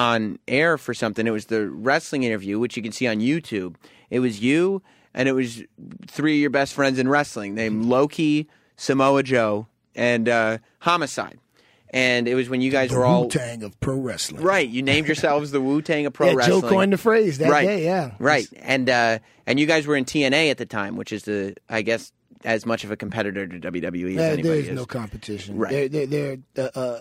[0.00, 1.26] on air for something.
[1.26, 3.74] It was the wrestling interview, which you can see on YouTube.
[4.08, 4.82] It was you,
[5.14, 5.62] and it was
[6.06, 11.38] three of your best friends in wrestling, named Low Ki, Samoa Joe, and uh, Homicide.
[11.92, 14.42] And it was when you guys The were all Wu Tang of pro wrestling.
[14.44, 14.68] right.
[14.68, 16.60] You named yourselves the Wu Tang of pro Yeah, wrestling.
[16.62, 17.66] Joe coined the phrase that right.
[17.66, 17.84] day.
[17.84, 18.46] Yeah, Right.
[18.60, 21.82] And uh, and you guys were in TNA at the time, which is the I
[21.82, 22.12] guess
[22.44, 24.76] as much of a competitor to WWE as There- anybody there's is.
[24.76, 25.58] no competition.
[25.58, 25.90] Right.
[25.92, 27.00] They're, they're, they're, uh, uh,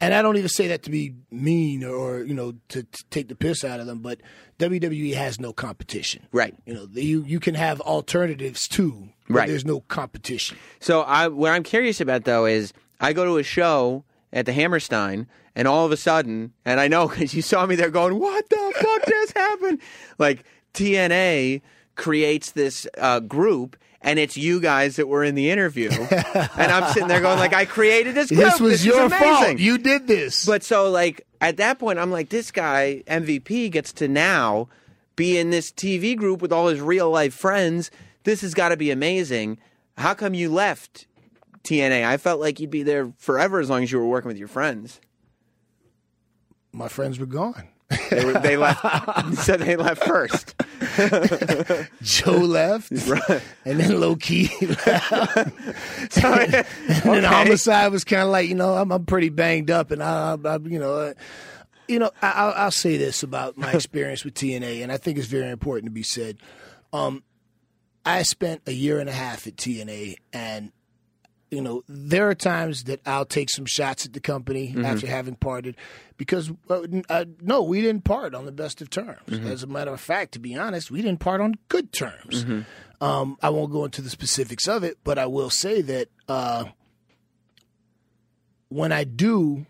[0.00, 3.28] and I don't even say that to be mean or, you know to, to take
[3.28, 4.20] the piss out of them, but
[4.58, 6.26] WWE has no competition.
[6.32, 6.54] Right.
[6.66, 9.10] You know, you you can have alternatives too.
[9.28, 9.48] But Right.
[9.48, 10.56] There's no competition.
[10.80, 14.52] So I what I'm curious about though is I go to a show at the
[14.52, 18.18] Hammerstein and all of a sudden and I know because you saw me there going
[18.18, 19.80] what the fuck just happened
[20.18, 20.44] like
[20.74, 21.62] TNA
[21.96, 23.76] creates this uh, group.
[24.00, 27.52] And it's you guys that were in the interview, and I'm sitting there going like,
[27.52, 28.40] "I created this group.
[28.40, 29.58] This was is your fault.
[29.58, 30.46] You did this.
[30.46, 34.68] But so like at that point, I'm like, this guy MVP gets to now
[35.16, 37.90] be in this TV group with all his real life friends.
[38.22, 39.58] This has got to be amazing.
[39.96, 41.06] How come you left
[41.64, 42.04] TNA?
[42.06, 44.48] I felt like you'd be there forever as long as you were working with your
[44.48, 45.00] friends.
[46.72, 47.68] my friends were gone.
[48.10, 48.84] They, were, they left.
[49.38, 50.54] so they left first.
[52.02, 56.12] Joe left, and then Low Ki left.
[56.12, 56.64] So, And
[57.04, 60.36] then homicide was kind of like, you know, I'm, I'm pretty banged up, and I,
[60.44, 61.14] I, I you know, uh,
[61.86, 65.18] you know, I, I'll, I'll say this about my experience with TNA, and I think
[65.18, 66.36] it's very important to be said.
[66.92, 67.22] Um,
[68.04, 70.72] I spent a year and a half at TNA, and
[71.50, 75.34] you know, there are times that I'll take some shots at the company after having
[75.34, 75.76] parted
[76.18, 79.20] because, uh, no, we didn't part on the best of terms.
[79.46, 82.44] As a matter of fact, to be honest, we didn't part on good terms.
[83.00, 86.64] Um, I won't go into the specifics of it, but I will say that uh,
[88.68, 89.66] when I do,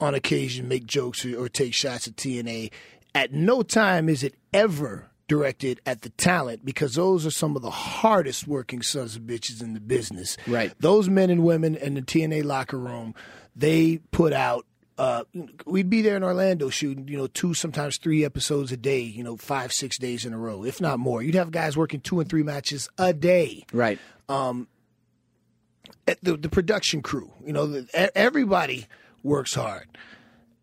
[0.00, 2.70] on occasion, make jokes or, or take shots at TNA,
[3.14, 7.62] at no time is it ever directed at the talent because those are some of
[7.62, 10.36] the hardest working sons of bitches in the business.
[10.46, 10.72] Right.
[10.80, 13.14] Those men and women in the TNA locker room,
[13.56, 14.66] they put out.
[14.98, 15.24] Uh,
[15.64, 19.24] we'd be there in Orlando shooting, you know, two, sometimes three episodes a day, you
[19.24, 21.22] know, five, six days in a row, if not more.
[21.22, 23.98] You'd have guys working two and three matches a day Right.
[24.28, 27.32] at the, the production crew.
[27.44, 28.86] You know, the, everybody
[29.22, 29.86] works hard,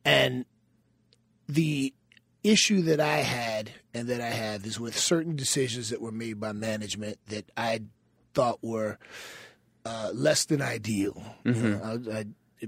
[0.06, 0.46] and
[1.48, 1.94] the
[2.50, 6.40] issue that I had and that I have is with certain decisions that were made
[6.40, 7.82] by management that I
[8.34, 8.98] thought were
[9.86, 11.22] uh, less than ideal.
[11.46, 12.26] Know, I, I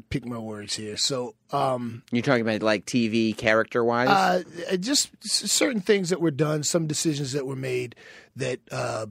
[0.09, 0.97] pick my words here.
[0.97, 4.09] So, um, You're talking about like TV character wise.
[4.09, 7.95] uh, just certain things that were done, some decisions that were made
[8.35, 9.07] that uh,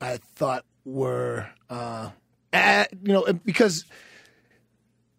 [0.00, 2.10] I thought were, uh,
[2.52, 3.84] uh, you know, because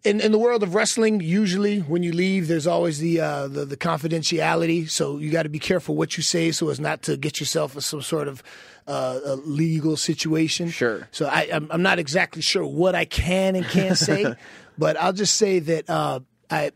[0.06, 3.66] in in the world of wrestling, usually when you leave, there's always the uh, the,
[3.66, 4.90] the confidentiality.
[4.90, 7.76] So you got to be careful what you say, so as not to get yourself
[7.76, 8.44] in some sort of
[8.88, 10.70] uh, a legal situation.
[10.70, 11.08] Sure.
[11.12, 14.36] So I, I'm, I'm not exactly sure what I can and can't say,
[14.78, 16.72] but I'll just say that uh, I,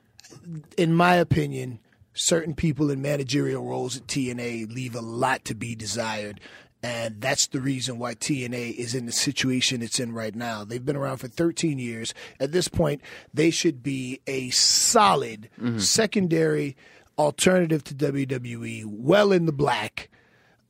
[0.77, 1.79] in my opinion,
[2.13, 6.39] certain people in managerial roles at TNA leave a lot to be desired.
[6.81, 10.63] And that's the reason why TNA is in the situation it's in right now.
[10.63, 12.13] They've been around for 13 years.
[12.39, 13.01] At this point,
[13.33, 16.77] they should be a solid secondary
[17.17, 20.09] alternative to WWE, well in the black.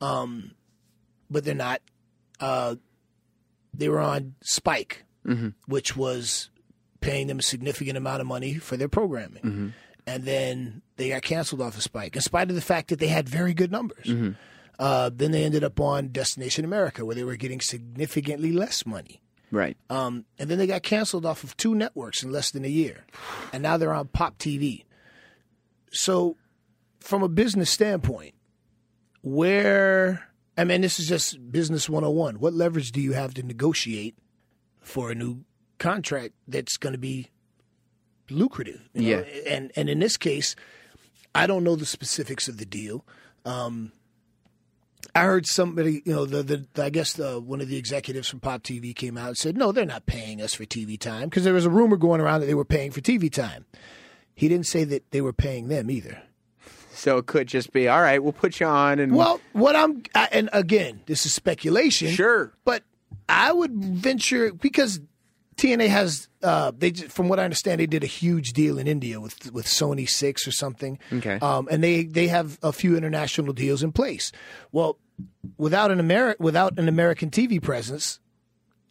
[0.00, 0.52] Um,
[1.30, 1.80] but they're not.
[2.40, 2.74] Uh,
[3.72, 5.04] they were on Spike,
[5.68, 6.50] which was
[7.00, 9.74] paying them a significant amount of money for their programming.
[10.08, 13.06] And then they got canceled off of Spike, in spite of the fact that they
[13.06, 14.06] had very good numbers.
[14.80, 19.20] Uh, then they ended up on Destination America, where they were getting significantly less money.
[19.50, 19.76] right.
[19.90, 23.04] Um, and then they got canceled off of two networks in less than a year.
[23.52, 24.84] And now they're on Pop TV.
[25.92, 26.36] So,
[26.98, 28.34] from a business standpoint,
[29.22, 32.40] where, I mean, this is just business 101.
[32.40, 34.16] What leverage do you have to negotiate
[34.80, 35.44] for a new
[35.78, 37.28] contract that's going to be
[38.30, 38.88] lucrative.
[38.94, 39.24] you know?
[39.24, 39.54] Yeah.
[39.54, 40.56] and and in this case,
[41.34, 43.04] I don't know the specifics of the deal.
[43.44, 43.92] Um,
[45.14, 46.42] I heard somebody, you know, the,
[46.72, 49.56] the I guess the, one of the executives from Pop TV came out and said,
[49.56, 52.40] no, they're not paying us for TV time because there was a rumor going around
[52.40, 53.66] that they were paying for TV time.
[54.34, 56.22] He didn't say that they were paying them either.
[56.92, 58.22] So it could just be all right.
[58.22, 62.10] We'll put you on, and Well, what I'm, I, and again, this is speculation.
[62.10, 62.52] Sure.
[62.64, 62.82] But
[63.28, 65.00] I would venture because
[65.60, 69.20] TNA has, uh, they from what I understand, they did a huge deal in India
[69.20, 70.98] with with Sony Six or something.
[71.12, 71.38] Okay.
[71.40, 74.32] Um, and they they have a few international deals in place.
[74.72, 74.96] Well,
[75.58, 78.20] without an Ameri- without an American TV presence,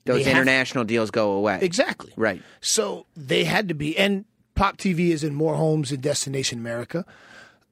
[0.06, 1.58] those international deals go away.
[1.62, 2.14] exactly.
[2.16, 2.42] Right.
[2.62, 7.04] So they had to be, and Pop TV is in more homes in Destination America.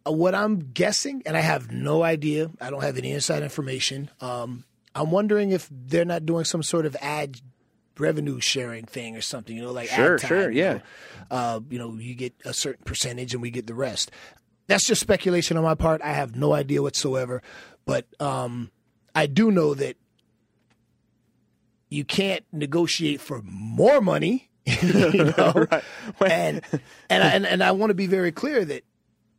[0.08, 4.10] Uh, what I'm guessing, and I have no idea, I don't have any inside information.
[4.22, 4.64] Um,
[4.96, 7.40] I'm wondering if they're not doing some sort of ad
[8.00, 9.56] revenue sharing thing or something.
[9.56, 10.74] You know, like Sure, time, sure, you yeah.
[10.74, 10.82] know.
[11.30, 14.12] Uh, you know, you get a certain percentage and we get the rest.
[14.68, 16.02] That's just speculation on my part.
[16.02, 17.42] I have no idea whatsoever,
[17.86, 18.70] but um,
[19.16, 19.96] I do know that
[21.90, 24.50] you can't negotiate for more money.
[24.66, 25.68] you know?
[26.20, 26.62] and
[27.10, 28.84] and I, and, and I want to be very clear that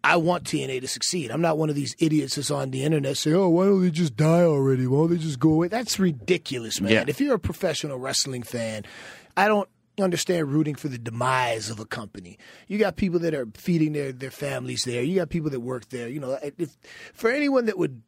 [0.05, 1.31] I want TNA to succeed.
[1.31, 3.91] I'm not one of these idiots that's on the internet saying, "Oh, why don't they
[3.91, 4.87] just die already?
[4.87, 6.93] Why don't they just go away?" That's ridiculous, man.
[6.93, 7.05] Yeah.
[7.07, 8.85] If you're a professional wrestling fan,
[9.37, 9.69] I don't
[10.01, 12.39] understand rooting for the demise of a company.
[12.69, 15.03] You got people that are feeding their their families there.
[15.03, 16.09] You got people that work there.
[16.09, 16.77] You know, if
[17.13, 18.01] for anyone that would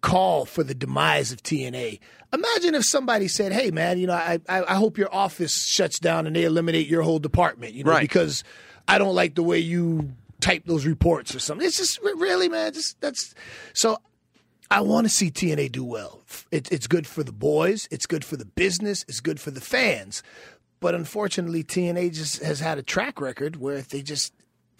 [0.00, 2.00] call for the demise of TNA.
[2.32, 5.98] Imagine if somebody said, "Hey, man, you know, I I, I hope your office shuts
[5.98, 8.00] down and they eliminate your whole department, you know, Right.
[8.00, 8.42] because
[8.88, 12.72] I don't like the way you type those reports or something." It's just really, man,
[12.72, 13.34] just that's
[13.72, 13.98] so.
[14.72, 16.22] I want to see TNA do well.
[16.52, 17.88] It, it's good for the boys.
[17.90, 19.04] It's good for the business.
[19.08, 20.22] It's good for the fans.
[20.78, 24.32] But unfortunately, TNA just has had a track record where they just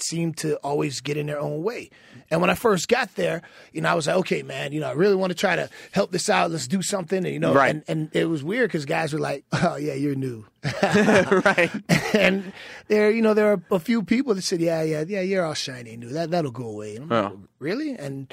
[0.03, 1.90] seem to always get in their own way.
[2.30, 3.42] And when I first got there,
[3.72, 5.68] you know, I was like, okay, man, you know, I really want to try to
[5.92, 6.51] help this out.
[6.51, 7.18] Let's do something.
[7.24, 7.70] And, you know, Right.
[7.70, 10.46] and, and it was weird because guys were like, oh, yeah, you're new.
[10.82, 11.70] right.
[12.14, 12.53] and
[12.88, 15.55] there, you know, there are a few people that said, yeah, yeah, yeah, you're all
[15.55, 16.09] shiny and new.
[16.11, 16.96] That, that'll go away.
[16.96, 17.40] And I'm like, Oh.
[17.59, 17.92] really?
[17.92, 18.32] And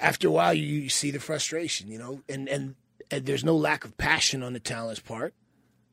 [0.00, 2.74] after a while, you, you see the frustration, you know, and, and,
[3.10, 5.34] and there's no lack of passion on the talent's part.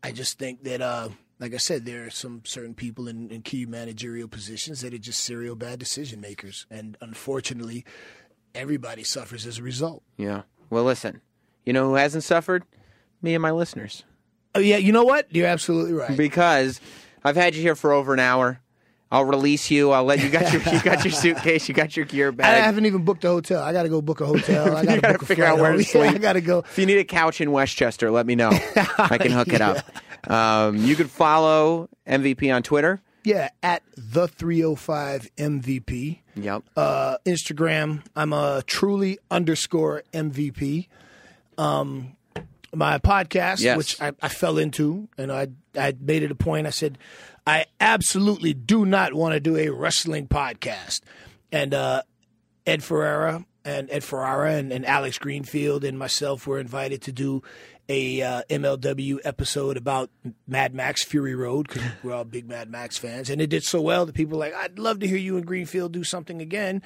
[0.04, 1.10] I just think that, uh,
[1.42, 5.00] like I said, there are some certain people in, in key managerial positions that are
[5.00, 6.68] just serial bad decision makers.
[6.70, 7.84] And unfortunately,
[8.54, 10.04] everybody suffers as a result.
[10.18, 10.44] Yeah.
[10.70, 11.20] Well, listen.
[11.66, 12.64] You know who hasn't suffered?
[13.24, 14.04] Me and my listeners.
[14.54, 15.34] Oh, yeah, you know what?
[15.34, 16.16] You're absolutely right.
[16.16, 16.80] Because
[17.24, 18.62] I've had you here for over an hour.
[19.12, 19.92] I'll release you.
[19.92, 21.68] I'll let you got your you got your suitcase.
[21.68, 22.46] You got your gear bag.
[22.46, 23.62] I haven't even booked a hotel.
[23.62, 24.68] I got to go book a hotel.
[24.78, 26.12] I got to gotta book a figure out where to sleep.
[26.12, 26.60] Yeah, I got to go.
[26.60, 28.52] If you need a couch in Westchester, let me know.
[28.98, 29.80] I can hook it up.
[30.28, 33.02] Um, you could follow MVP on Twitter.
[33.24, 36.20] Yeah, at the 305 MVP.
[36.36, 36.64] Yep.
[36.76, 40.88] Uh, Instagram, I'm a truly underscore MVP.
[41.58, 42.16] Um,
[42.74, 43.78] my podcast, Yes.
[43.78, 45.48] which I, I fell into, and I
[45.78, 46.66] I made it a point.
[46.68, 46.98] I said,
[47.46, 51.02] I absolutely do not want to do a wrestling podcast.
[51.52, 52.02] And uh,
[52.66, 57.44] Ed Ferrara and Ed Ferrara and, and Alex Greenfield and myself were invited to do
[57.92, 60.10] a uh, MLW episode about
[60.48, 63.82] Mad Max Fury Road because we're all big Mad Max fans, and it did so
[63.82, 66.82] well that people were like, I'd love to hear you and Greenfield do something again,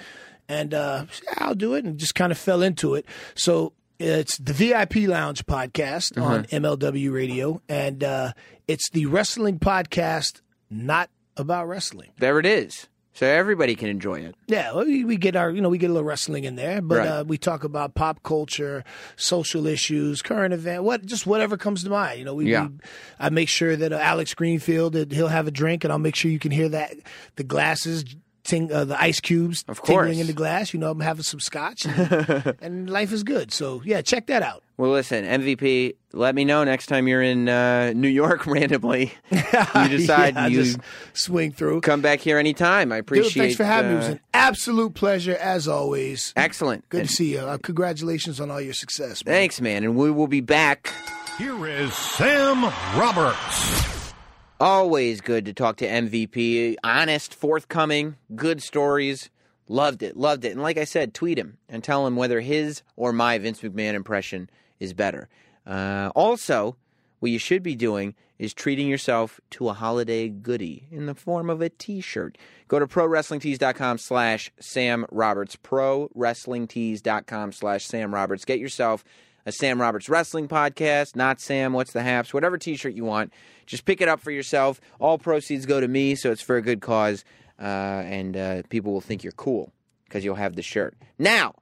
[0.50, 1.06] and uh,
[1.38, 3.06] I'll do it, and just kind of fell into it.
[3.36, 8.34] So it's the VIP Lounge podcast on MLW Radio, and uh,
[8.68, 10.42] it's the wrestling podcast,
[10.72, 12.10] not about wrestling.
[12.18, 12.88] There it is.
[13.16, 14.36] So everybody can enjoy it.
[14.48, 16.98] Yeah, we, we get our, you know, we get a little wrestling in there, but
[16.98, 17.08] Right.
[17.08, 18.84] uh, we talk about pop culture,
[19.16, 22.20] social issues, current event, what, just whatever comes to mind.
[22.20, 22.68] You know, we, Yeah.
[22.68, 22.76] we
[23.18, 26.16] I make sure that uh, Alex Greenfield, that he'll have a drink, and I'll make
[26.16, 26.94] sure you can hear that
[27.38, 28.04] the glasses.
[28.44, 30.72] Ting, uh, the ice cubes Of tingling in the glass.
[30.72, 33.52] You know, I'm having some scotch, and, and life is good.
[33.52, 34.62] So yeah, check that out.
[34.78, 35.96] Well, listen, MVP.
[36.12, 39.14] Let me know next time you're in uh, New York randomly.
[39.32, 39.38] You
[39.88, 40.80] decide Yeah, you just
[41.14, 41.80] swing through.
[41.82, 42.92] come back here anytime.
[42.92, 43.42] I Dude, appreciate.
[43.44, 43.96] thanks for having me.
[43.96, 46.34] It uh, was an absolute pleasure as always.
[46.36, 46.88] excellent.
[46.90, 47.40] Good And to see you.
[47.40, 49.24] Uh, congratulations on all your success.
[49.26, 49.34] Man.
[49.34, 49.84] Thanks, man.
[49.86, 50.92] And we will be back.
[51.38, 52.64] Here is Sam
[53.00, 54.14] Roberts.
[54.60, 56.76] Always good to talk to MVP.
[56.84, 59.30] Honest, forthcoming, good stories.
[59.68, 60.52] Loved it, loved it.
[60.54, 63.96] And like I said, tweet him and tell him whether his or my Vince McMahon
[63.96, 64.50] impression
[64.80, 65.30] is better.
[65.66, 66.76] Uh, also,
[67.20, 71.50] what you should be doing is treating yourself to a holiday goodie in the form
[71.50, 72.38] of a t-shirt.
[72.68, 75.56] Go to prowrestlingtees.com slash Sam Roberts.
[75.56, 78.44] Prowrestlingtees.com slash Sam Roberts.
[78.46, 79.04] Get yourself
[79.46, 83.32] a Sam Roberts Wrestling podcast, not Sam, what's the haps, whatever t shirt you want.
[83.66, 84.82] Just pick it up for yourself.
[85.00, 87.24] All proceeds go to me, so it's for a good cause.
[87.60, 89.72] Uh, and uh, people will think you're cool
[90.06, 90.96] because you'll have the shirt.
[91.18, 91.54] Now,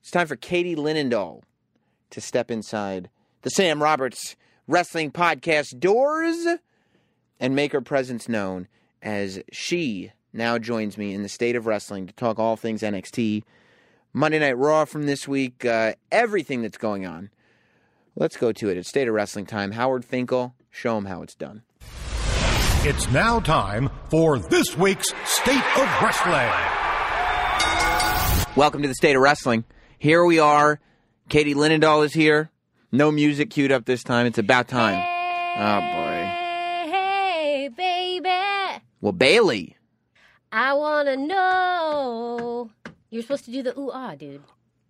[0.00, 1.42] it's time for Katie Linendoll
[2.14, 3.10] to step inside
[3.42, 4.36] the Sam Roberts
[4.68, 6.46] Wrestling Podcast doors
[7.40, 8.68] and make her presence known
[9.02, 13.42] as she now joins me in the state of wrestling to talk all things NXT,
[14.12, 17.30] Monday Night Raw from this week, uh, everything that's going on.
[18.14, 18.76] Let's go to it.
[18.76, 19.72] It's State of Wrestling time.
[19.72, 21.62] Howard Finkel, show him how it's done.
[22.86, 26.50] It's now time for this week's State of Wrestling.
[28.56, 29.64] Welcome to the State of Wrestling.
[29.98, 30.78] Here we are.
[31.28, 32.50] Katie Linendoll is here.
[32.92, 34.26] No music queued up this time.
[34.26, 35.02] It's about time.
[35.56, 36.92] Oh, boy.
[36.92, 38.82] Hey, baby.
[39.00, 39.76] Well, Bailey.
[40.52, 42.70] I want to know.
[43.10, 44.42] You're supposed to do the ooh ah, dude.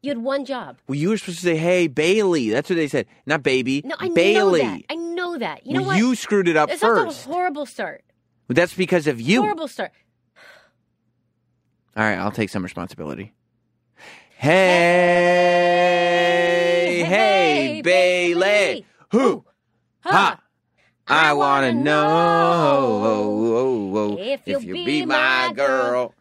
[0.02, 0.77] You had one job.
[0.86, 2.51] Well, you were supposed to say, hey, Bailey.
[2.51, 3.06] That's what they said.
[3.24, 3.81] Not baby.
[3.85, 4.62] No, I Bailey.
[4.62, 4.82] know that.
[4.90, 5.66] I know that.
[5.66, 5.98] You know well, what?
[5.98, 7.27] you screwed it up it's first.
[7.27, 8.05] a horrible start.
[8.48, 9.40] Well, That's because of you.
[9.40, 9.93] Horrible start.
[11.97, 13.32] All right, I'll take some responsibility.
[14.36, 14.52] Hey,
[17.02, 18.40] hey, hey, Bailey.
[18.43, 18.86] Bailey.
[19.12, 19.44] Who?
[20.01, 20.40] Ha.
[21.06, 25.90] I, I want to wanna know If if you'll you be be my girl.
[25.90, 26.15] girl.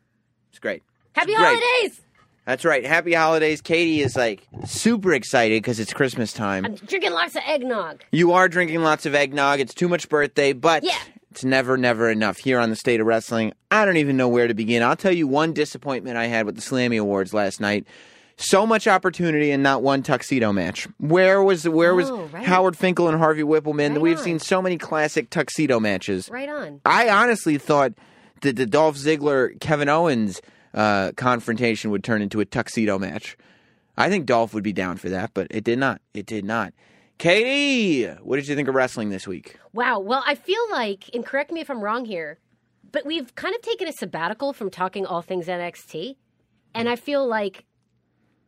[0.50, 0.84] It's great.
[1.14, 1.60] Happy Great.
[1.62, 2.02] holidays.
[2.46, 2.86] That's right.
[2.86, 3.62] Happy holidays.
[3.62, 6.66] Katie is like super excited because it's Christmas time.
[6.66, 8.04] I'm drinking lots of eggnog.
[8.12, 9.60] You are drinking lots of eggnog.
[9.62, 10.98] It's too much birthday, but Yeah.
[11.34, 12.38] It's never, never enough.
[12.38, 14.84] Here on the State of Wrestling, I don't even know where to begin.
[14.84, 17.88] I'll tell you one disappointment I had with the Slammy Awards last night.
[18.38, 20.88] So much opportunity and not one tuxedo match.
[21.00, 22.46] Where was where was Oh, right.
[22.46, 23.94] Howard Finkel and Harvey Wippleman?
[23.94, 24.24] Right We've on.
[24.24, 26.30] seen so many classic tuxedo matches.
[26.30, 26.82] Right on.
[26.86, 27.94] I honestly thought
[28.42, 30.40] that the Dolph Ziggler Kevin Owens
[30.76, 33.38] uh, confrontation would turn into a tuxedo match.
[33.98, 36.00] I think Dolph would be down for that, but it did not.
[36.14, 36.74] It did not.
[37.18, 39.58] Katie, what did you think of wrestling this week?
[39.74, 40.00] Wow.
[40.00, 42.40] Well, I feel like, and correct me if I'm wrong here,
[42.92, 46.18] but we've kind of taken a sabbatical from talking all things NXT.
[46.76, 47.66] And I feel like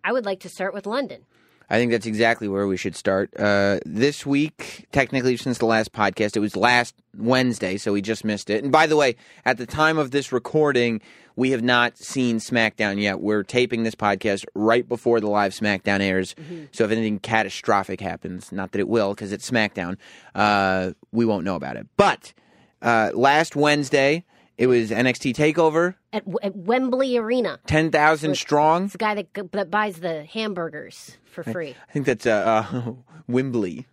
[0.03, 1.25] I would like to start with London.
[1.69, 3.31] I think that's exactly where we should start.
[3.39, 8.23] Uh, this week, technically, since the last podcast, it was last Wednesday, so we just
[8.23, 8.63] missed it.
[8.63, 9.15] And by the way,
[9.45, 11.01] at the time of this recording,
[11.35, 13.19] we have not seen SmackDown yet.
[13.19, 16.35] We're taping this podcast right before the live SmackDown airs.
[16.71, 19.97] So if anything catastrophic happens, not that it will, because it's SmackDown,
[20.33, 21.87] uh, we won't know about it.
[21.97, 22.33] But
[22.81, 24.23] uh, last Wednesday,
[24.57, 27.59] it was NXT Takeover, At, at Wembley Arena.
[27.67, 28.85] ten thousand strong.
[28.85, 31.75] It's the guy that, g- that buys the hamburgers for free.
[31.89, 32.91] I think that's uh, uh
[33.27, 33.85] Wembley.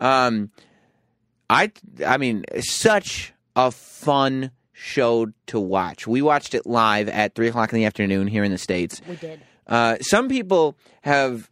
[0.00, 0.50] Um,
[1.48, 1.70] I
[2.04, 6.06] I mean, such a fun show to watch.
[6.06, 9.02] We watched it live at three o'clock in the afternoon here in the states.
[9.08, 9.40] We did.
[9.66, 11.50] Uh, some people have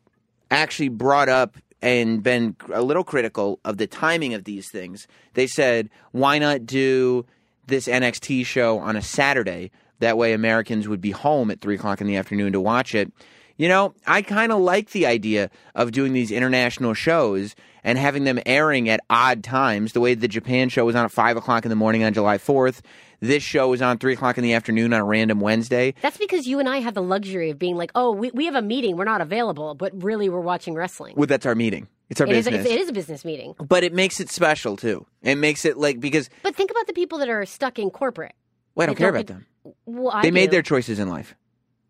[0.51, 5.09] actually brought up and been a little critical of the timing of these things.
[5.35, 7.27] They said, why not do
[7.67, 9.73] this NXT show on a Saturday?
[9.99, 13.13] That way, Americans would be home at 3 o'clock in the afternoon to watch it.
[13.57, 18.25] You know, I kind of like the idea of doing these international shows and having
[18.25, 19.93] them airing at odd times.
[19.93, 22.39] The way the Japan show was on at 5 o'clock in the morning on July
[22.39, 22.81] 4th.
[23.21, 25.95] This show is on 3 o'clock in the afternoon on a random Wednesday.
[26.03, 28.55] That's because you and I have the luxury of being like, oh, we, we have
[28.55, 28.97] a meeting.
[28.97, 31.15] We're not available, but really we're watching wrestling.
[31.17, 31.89] Well, that's our meeting.
[32.11, 32.67] It's our It is, business.
[32.67, 33.55] a, it is a business meeting.
[33.59, 35.07] but it makes it special too.
[35.23, 38.35] It makes it like because But think about the people that are stuck in corporate.
[38.75, 39.47] well, I don't They care don't about them.
[39.87, 41.35] Well, I They made their choices in life.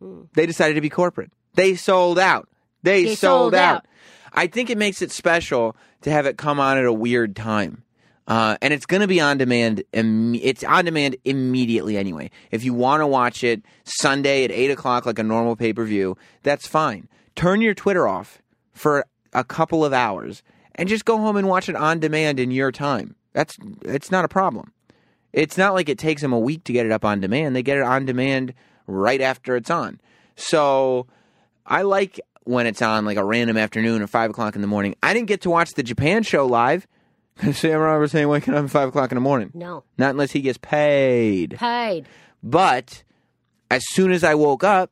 [0.00, 0.22] Hmm.
[0.34, 1.30] They decided to be corporate.
[1.54, 2.48] They sold out.
[2.82, 3.76] They, They sold, sold out.
[3.76, 3.86] out.
[4.32, 7.82] I think it makes it special to have it come on at a weird time.
[8.26, 9.84] Uh, and it's going to be on demand.
[9.92, 12.30] Im- it's on demand immediately anyway.
[12.50, 15.84] If you want to watch it Sunday at eight o'clock, like a normal pay per
[15.84, 17.08] view, that's fine.
[17.36, 18.42] Turn your Twitter off
[18.72, 20.42] for a couple of hours
[20.74, 23.14] and just go home and watch it on demand in your time.
[23.32, 24.72] That's it's not a problem.
[25.32, 27.54] It's not like it takes them a week to get it up on demand.
[27.54, 28.54] They get it on demand
[28.86, 30.00] right after it's on.
[30.34, 31.06] So
[31.66, 34.94] I like when it's on like a random afternoon or five o'clock in the morning.
[35.02, 36.86] I didn't get to watch the Japan show live
[37.52, 39.50] Sam Roberts ain't waking up at five o'clock in the morning.
[39.54, 39.84] No.
[39.98, 41.56] Not unless he gets paid.
[41.58, 42.06] Paid.
[42.42, 43.02] But
[43.70, 44.90] as soon as I woke up,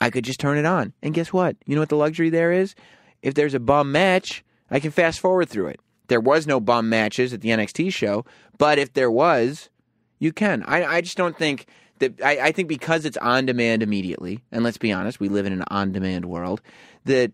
[0.00, 0.92] I could just turn it on.
[1.02, 1.56] And guess what?
[1.66, 2.74] You know what the luxury there is?
[3.22, 5.80] If there's a bum match, I can fast forward through it.
[6.08, 8.24] There was no bum matches at the NXT show,
[8.58, 9.70] but if there was,
[10.18, 10.64] you can.
[10.64, 11.66] I, I just don't think
[12.00, 12.20] that.
[12.22, 15.52] I, I think because it's on demand immediately, and let's be honest, we live in
[15.52, 16.62] an on demand world,
[17.04, 17.32] that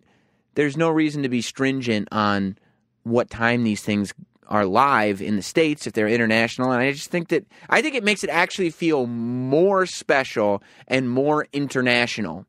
[0.54, 2.58] there's no reason to be stringent on
[3.04, 4.12] what time these things
[4.48, 7.94] are live in the states if they're international and i just think that i think
[7.94, 12.46] it makes it actually feel more special and more international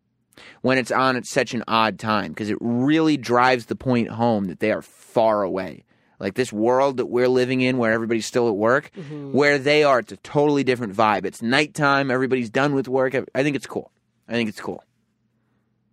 [0.61, 4.45] when it's on at such an odd time because it really drives the point home
[4.45, 5.83] that they are far away.
[6.19, 8.91] Like this world that we're living in where everybody's still at work,
[9.33, 11.25] where they are, it's a totally different vibe.
[11.25, 13.13] It's nighttime, everybody's done with work.
[13.35, 13.91] I think it's cool.
[14.27, 14.83] I think it's cool.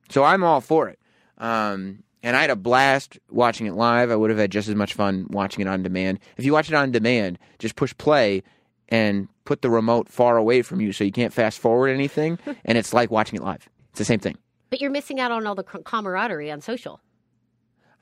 [0.09, 0.99] So I'm all for it.
[1.37, 4.11] Um, and I had a blast watching it live.
[4.11, 6.19] I would have had just as much fun watching it on demand.
[6.39, 8.43] If you watch it on demand, just push play
[8.89, 12.79] and put the remote far away from you so you can't fast forward anything, and
[12.79, 13.69] it's like watching it live.
[13.91, 14.39] It's the same thing.
[14.71, 17.01] But you're missing out on all the camaraderie on social.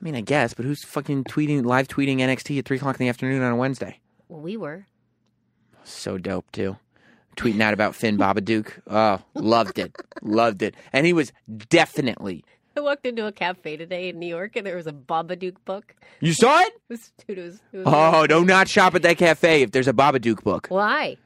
[0.01, 3.05] I mean, I guess, but who's fucking tweeting, live tweeting NXT at 3 o'clock in
[3.05, 3.99] the afternoon on a Wednesday?
[4.27, 4.87] Well, we were.
[5.83, 6.77] So dope, too.
[7.35, 8.71] Tweeting out about Finn Babadook.
[8.87, 9.95] Oh, loved it.
[10.21, 10.75] loved it.
[10.91, 11.31] And he was
[11.69, 12.43] definitely.
[12.75, 15.95] I walked into a cafe today in New York and there was a Babadook book.
[16.19, 16.73] You saw it?
[16.89, 19.71] It was, dude, it was, it was Oh, do not shop at that cafe if
[19.71, 20.67] there's a Babadook book.
[20.69, 21.17] Why?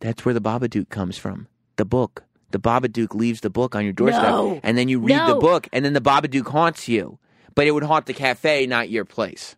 [0.00, 1.48] That's where the Babadook comes from.
[1.76, 2.24] The book.
[2.50, 4.60] The Babadook leaves the book on your doorstep, No.
[4.62, 7.18] and then you read the book, and then the Babadook haunts you.
[7.56, 9.56] But it would haunt the cafe, not your place.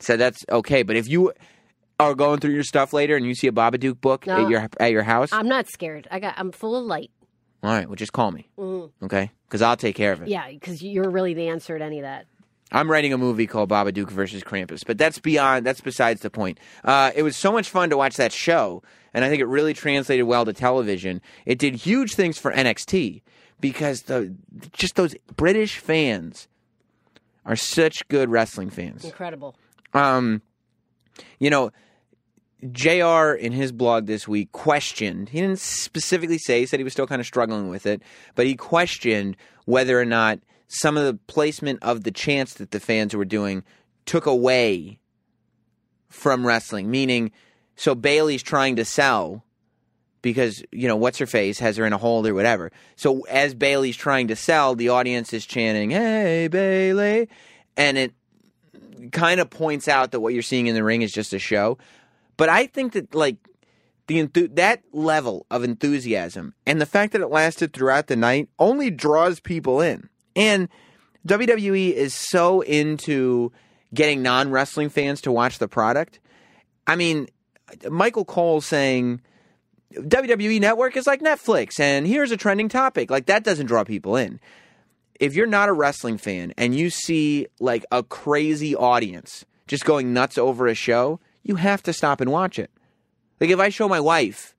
[0.00, 0.82] So that's okay.
[0.82, 1.32] But if you
[1.98, 4.44] are going through your stuff later and you see a Babadook book No.
[4.44, 6.06] at your at your house, I'm not scared.
[6.10, 6.34] I got.
[6.36, 7.10] I'm full of light.
[7.62, 9.04] all right, well, just call me, mm-hmm.
[9.06, 9.30] okay?
[9.46, 10.28] Because I'll take care of it.
[10.28, 12.26] Yeah, because you're really the answer to any of that.
[12.72, 15.64] I'm writing a movie called Baba Babadook versus Krampus, but that's beyond.
[15.64, 16.58] That's besides the point.
[16.84, 18.82] Uh, it was so much fun to watch that show,
[19.14, 21.20] and I think it really translated well to television.
[21.44, 23.22] It did huge things for NXT
[23.60, 24.34] because the
[24.72, 26.48] just those British fans
[27.44, 29.04] are such good wrestling fans.
[29.04, 29.54] Incredible.
[29.94, 30.42] Um,
[31.38, 31.70] you know,
[32.72, 36.92] JR in his blog this week questioned, he didn't specifically say, he said he was
[36.92, 38.02] still kind of struggling with it,
[38.34, 42.80] but he questioned whether or not some of the placement of the chants that the
[42.80, 43.62] fans were doing
[44.04, 44.98] took away
[46.08, 46.90] from wrestling.
[46.90, 47.30] Meaning,
[47.76, 49.44] so Bailey's trying to sell
[50.22, 52.72] because, you know, what's her face has her in a hold or whatever.
[52.96, 57.28] So as Bailey's trying to sell, the audience is chanting, Hey, Bailey.
[57.76, 58.12] And it
[59.12, 61.78] kind of points out that what you're seeing in the ring is just a show.
[62.36, 63.36] But I think that like
[64.06, 64.22] the
[64.54, 69.40] that level of enthusiasm and the fact that it lasted throughout the night only draws
[69.40, 70.08] people in.
[70.34, 70.68] And
[71.26, 73.52] WWE is so into
[73.94, 76.20] getting non-wrestling fans to watch the product.
[76.86, 77.26] I mean,
[77.88, 79.22] Michael Cole saying
[79.94, 83.10] WWE Network is like Netflix and here's a trending topic.
[83.10, 84.40] Like that doesn't draw people in
[85.20, 90.12] if you're not a wrestling fan and you see like a crazy audience just going
[90.12, 92.70] nuts over a show, you have to stop and watch it.
[93.40, 94.54] Like if I show my wife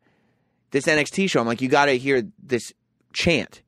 [0.71, 2.73] this NXT show, I'm like, you got to hear this
[3.13, 3.61] chant.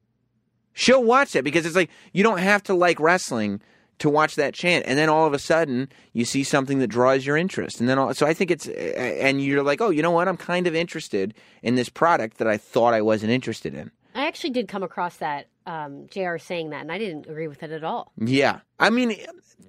[0.73, 3.61] She'll watch it because it's like you don't have to like wrestling
[3.97, 7.25] to watch that chant, and then all of a sudden you see something that draws
[7.25, 10.11] your interest, and then all, so I think it's and you're like, oh, you know
[10.11, 10.29] what?
[10.29, 13.91] I'm kind of interested in this product that I thought I wasn't interested in.
[14.15, 16.37] I actually did come across that um, Jr.
[16.37, 18.11] saying that, and I didn't agree with it at all.
[18.17, 18.59] Yeah.
[18.79, 19.15] I mean,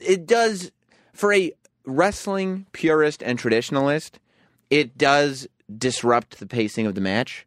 [0.01, 0.71] it does,
[1.13, 1.53] for a
[1.85, 4.13] wrestling purist and traditionalist,
[4.71, 5.49] it does
[5.79, 7.47] disrupt the pacing of the match.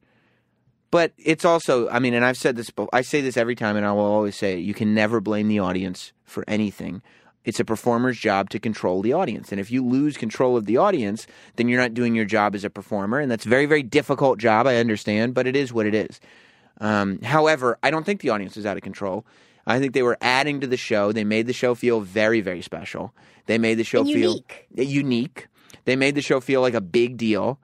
[0.92, 3.86] But it's also, I mean, and I've said this, I say this every time, and
[3.86, 7.02] I will always say it you can never blame the audience for anything.
[7.46, 9.52] It's a performer's job to control the audience.
[9.52, 12.64] And if you lose control of the audience, then you're not doing your job as
[12.64, 13.20] a performer.
[13.20, 16.20] And that's a very, very difficult job, I understand, but it is what it is.
[16.80, 19.26] Um, however, I don't think the audience is out of control.
[19.66, 21.12] I think they were adding to the show.
[21.12, 23.14] They made the show feel very, very special.
[23.46, 24.68] They made the show And feel unique.
[24.78, 25.48] Uh, unique.
[25.86, 27.60] They made the show feel like a big deal.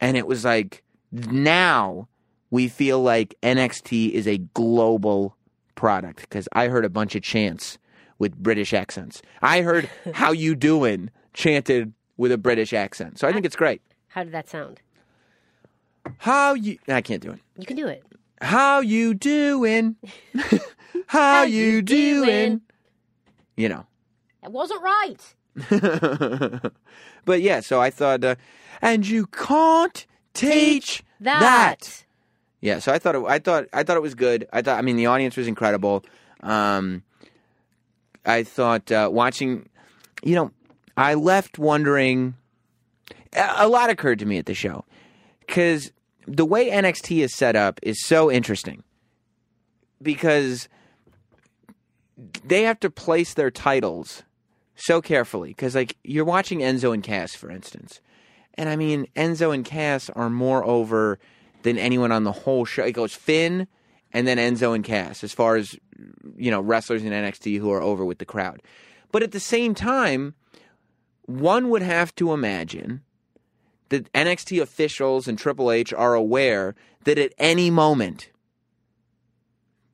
[0.00, 2.08] And it was like, now
[2.50, 5.36] we feel like NXT is a global
[5.74, 7.78] product because I heard a bunch of chants
[8.18, 9.22] with British accents.
[9.40, 13.18] I heard "How you doing" chanted with a British accent.
[13.18, 13.80] So I think it's great.
[14.08, 14.80] How did that sound?
[16.18, 16.78] How you?
[16.88, 17.40] I can't do it.
[17.56, 18.04] You can do it.
[18.42, 19.96] How you doing?
[21.10, 22.60] How you doing?
[23.56, 23.86] You know.
[24.44, 25.34] It wasn't right.
[27.24, 28.36] but yeah, so I thought, uh,
[28.80, 31.40] and you can't teach that.
[31.40, 32.04] that.
[32.60, 34.46] Yeah, so I thought it, I thought I thought it was good.
[34.52, 36.04] I thought I mean the audience was incredible.
[36.44, 37.02] Um,
[38.24, 39.68] I thought uh, watching,
[40.22, 40.52] you know,
[40.96, 42.36] I left wondering.
[43.32, 44.84] A a lot occurred to me at the show
[45.40, 45.90] because
[46.28, 48.84] the way NXT is set up is so interesting
[50.00, 50.68] because
[52.44, 54.22] they have to place their titles
[54.74, 58.00] so carefully because like you're watching Enzo and Cass for instance.
[58.54, 61.18] And I mean Enzo and Cass are more over
[61.62, 62.84] than anyone on the whole show.
[62.84, 63.66] It goes Finn
[64.12, 65.76] and then Enzo and Cass as far as
[66.36, 68.62] you know wrestlers in NXT who are over with the crowd.
[69.12, 70.34] But at the same time
[71.26, 73.02] one would have to imagine
[73.90, 76.74] that NXT officials and Triple H are aware
[77.04, 78.30] that at any moment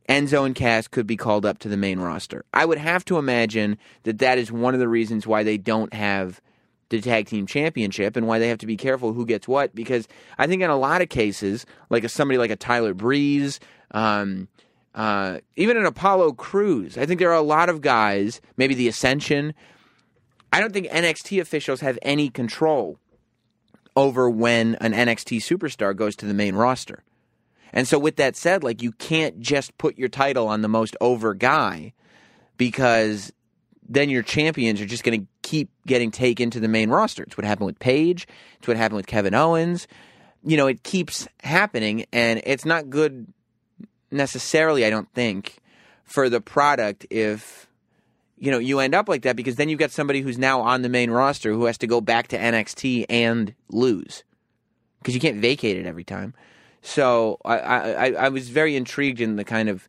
[0.08, 2.44] Enzo and Cass could be called up to the main roster.
[2.54, 5.92] I would have to imagine that that is one of the reasons why they don't
[5.92, 6.40] have
[6.88, 9.74] the tag team championship and why they have to be careful who gets what.
[9.74, 10.06] Because
[10.38, 13.58] I think in a lot of cases, like a, somebody like a Tyler Breeze,
[13.90, 14.48] um,
[14.94, 18.88] uh, even an Apollo Crews, I think there are a lot of guys, maybe the
[18.88, 19.54] Ascension.
[20.52, 22.98] I don't think NXT officials have any control
[23.96, 27.02] over when an NXT superstar goes to the main roster.
[27.72, 30.96] And so, with that said, like you can't just put your title on the most
[31.00, 31.92] over guy
[32.56, 33.32] because
[33.88, 37.22] then your champions are just going to keep getting taken to the main roster.
[37.22, 38.26] It's what happened with Paige.
[38.58, 39.86] It's what happened with Kevin Owens.
[40.42, 43.26] You know, it keeps happening, and it's not good
[44.10, 45.58] necessarily, I don't think,
[46.04, 47.68] for the product if
[48.38, 50.82] you know you end up like that because then you've got somebody who's now on
[50.82, 54.22] the main roster who has to go back to NXT and lose
[54.98, 56.34] because you can't vacate it every time.
[56.86, 59.88] So I, I I was very intrigued in the kind of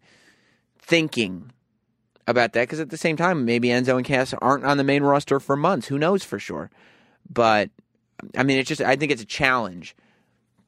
[0.80, 1.52] thinking
[2.26, 5.04] about that because at the same time maybe Enzo and Cass aren't on the main
[5.04, 5.88] roster for months.
[5.88, 6.72] Who knows for sure?
[7.30, 7.70] But
[8.36, 9.96] I mean, it's just I think it's a challenge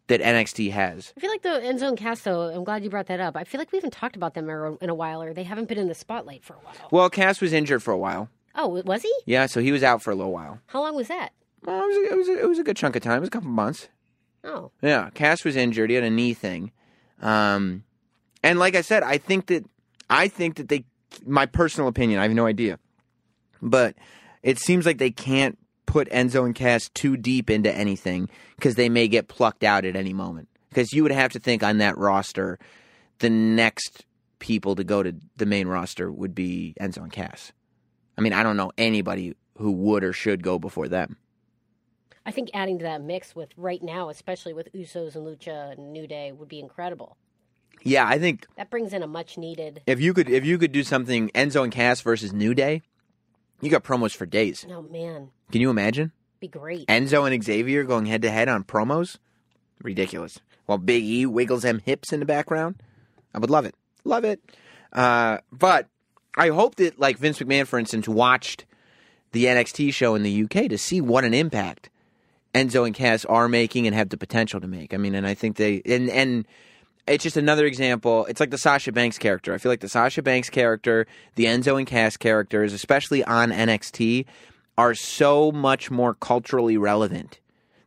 [0.05, 1.13] that NXT has.
[1.17, 3.35] I feel like the Enzo and Cass, though, I'm glad you brought that up.
[3.35, 4.49] I feel like we haven't talked about them
[4.81, 6.75] in a while, or they haven't been in the spotlight for a while.
[6.91, 8.29] Well, Cass was injured for a while.
[8.55, 9.13] Oh, was he?
[9.25, 10.59] Yeah, so he was out for a little while.
[10.67, 11.29] How long was that?
[11.63, 13.17] Well, it was a, it was a, it was a good chunk of time.
[13.17, 13.87] It was a couple months.
[14.43, 15.89] Oh, Yeah, Cass was injured.
[15.89, 16.71] He had a knee thing.
[17.21, 17.83] Um,
[18.43, 19.65] and like I said, I think that
[20.09, 20.85] I think that they.
[21.25, 22.77] My personal opinion, I have no idea,
[23.61, 23.95] but
[24.43, 25.57] it seems like they can't
[25.87, 29.95] put Enzo and Cass too deep into anything because they may get plucked out at
[29.95, 30.47] any moment.
[30.69, 32.59] Because you would have to think on that roster,
[33.17, 34.05] the next
[34.37, 37.51] people to go to the main roster would be Enzo and Cass.
[38.17, 41.17] I mean, I don't know anybody who would or should go before them.
[42.29, 45.91] I think adding to that mix with right now, especially with Usos and Lucha and
[45.91, 47.17] New Day, would be incredible.
[47.81, 49.81] Yeah, I think That brings in a much needed.
[49.87, 52.83] if you could if you could do something Enzo and Cass versus New Day,
[53.61, 54.63] you got promos for days.
[54.69, 56.11] Oh man, Can you imagine?
[56.39, 56.85] be great.
[56.87, 59.17] Enzo and Xavier going head to head on promos?
[59.81, 60.39] Ridiculous.
[60.67, 62.75] While Big E wiggles them hips in the background?
[63.33, 63.73] I would love it.
[64.03, 64.39] Love it.
[64.93, 65.87] Uh, but
[66.37, 68.65] I hope that, like Vince McMahon, for instance, watched
[69.31, 71.89] the NXT show in the UK to see what an impact
[72.53, 74.93] Enzo and Cass are making and have the potential to make.
[74.93, 76.45] I mean, and I think they, and, and,
[77.07, 78.25] it's just another example.
[78.25, 79.53] It's like the Sasha Banks character.
[79.53, 84.25] I feel like the Sasha Banks character, the Enzo and Cass characters, especially on NXT,
[84.77, 87.39] are so much more culturally relevant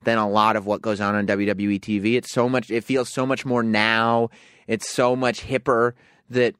[0.02, 2.16] than a lot of what goes on on WWE TV.
[2.16, 2.70] It's so much.
[2.70, 4.30] It feels so much more now.
[4.66, 5.92] It's so much hipper
[6.30, 6.54] that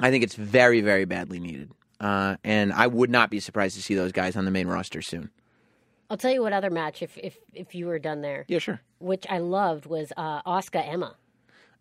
[0.00, 1.70] I think it's very, very badly needed.
[2.00, 5.00] Uh, and I would not be surprised to see those guys on the main roster
[5.00, 5.30] soon.
[6.10, 8.80] I'll tell you what other match, if if if you were done there, Yeah, sure.
[8.98, 11.16] which I loved was uh, Asuka Emma.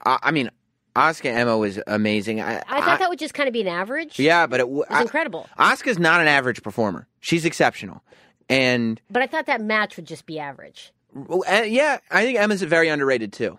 [0.06, 0.50] I, I mean,
[0.96, 2.42] Asuka Emma was amazing.
[2.42, 4.18] I, I thought that would just kind of be an average.
[4.20, 5.48] Yeah, but it, w- it was I- incredible.
[5.60, 7.08] Asuka's not an average performer.
[7.20, 8.02] She's exceptional.
[8.50, 10.92] And But I thought that match would just be average.
[11.14, 13.58] well, uh, yeah, I think Emma's very underrated too.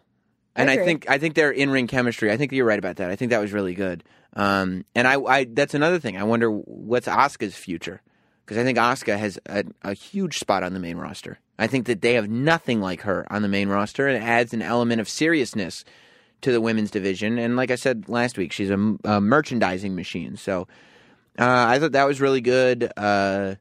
[0.55, 0.85] And I, agree.
[0.87, 2.31] think I think their in ring chemistry.
[2.33, 3.11] I think you're right about that.
[3.11, 4.05] I think that was really good.
[4.35, 6.17] Um, and I, I that's another thing.
[6.17, 8.01] I wonder what's Asuka's future
[8.47, 11.41] because I think Asuka has a, a huge spot on the main roster.
[11.59, 14.55] I think that they have nothing like her on the main roster, and it adds
[14.55, 15.85] an element of seriousness
[16.43, 17.39] to the women's division.
[17.39, 20.37] And like I said last week, she's a, a merchandising machine.
[20.37, 20.69] So
[21.39, 22.93] uh, I thought that was really good.
[22.97, 23.57] Uh,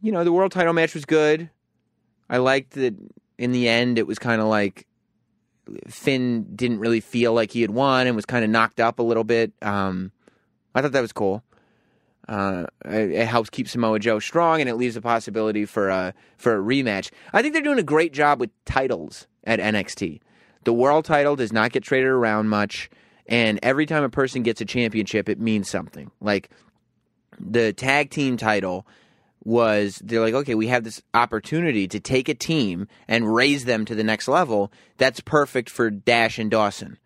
[0.00, 1.50] you know, the world title match was good.
[2.28, 2.94] I liked that
[3.38, 4.86] in the end it was kind of like
[5.88, 9.02] Finn didn't really feel like he had won and was kind of knocked up a
[9.02, 9.52] little bit.
[9.62, 10.12] Um,
[10.74, 11.42] I thought that was cool.
[12.30, 16.14] Uh, it, it helps keep Samoa Joe strong, and it leaves a possibility for a
[16.38, 17.10] for a rematch.
[17.32, 20.20] I think they're doing a great job with titles at NXT.
[20.62, 22.88] The world title does not get traded around much,
[23.26, 26.12] and every time a person gets a championship, it means something.
[26.20, 26.50] Like
[27.40, 28.86] the tag team title
[29.42, 33.84] was they're like, okay, we have this opportunity to take a team and raise them
[33.86, 34.70] to the next level.
[34.98, 36.96] That's perfect for Dash and Dawson.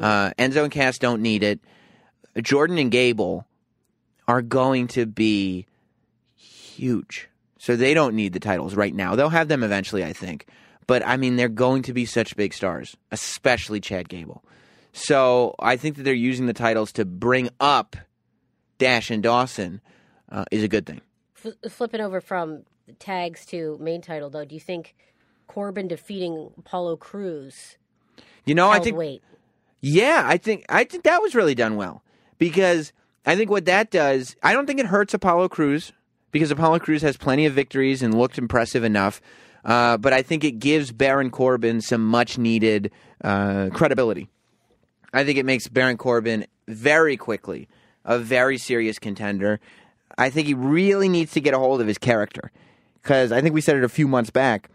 [0.00, 1.60] Uh, Enzo and Cass don't need it.
[2.42, 3.46] Jordan and Gable
[4.28, 5.66] are going to be
[6.36, 7.28] huge.
[7.58, 9.16] So they don't need the titles right now.
[9.16, 10.46] They'll have them eventually, I think.
[10.86, 14.44] But I mean, they're going to be such big stars, especially Chad Gable.
[14.92, 17.96] So I think that they're using the titles to bring up
[18.78, 19.80] Dash and Dawson
[20.30, 21.00] uh, is a good thing.
[21.44, 22.62] F- flipping over from
[22.98, 24.94] tags to main title, though, do you think
[25.48, 27.76] Corbin defeating Apollo Crews
[28.44, 29.22] You know, I think weight?
[29.80, 32.02] Yeah, I think I think that was really done well
[32.38, 32.92] because
[33.26, 35.92] I think what that does, I don't think it hurts Apollo Crews
[36.30, 39.20] because Apollo Crews has plenty of victories and looked impressive enough.
[39.64, 42.92] Uh, but I think it gives Baron Corbin some much needed
[43.24, 44.28] uh, credibility
[45.16, 47.68] I think it makes Baron Corbin very quickly
[48.04, 49.60] a very serious contender.
[50.18, 52.52] I think he really needs to get a hold of his character
[53.02, 54.68] because I think we said it a few months back.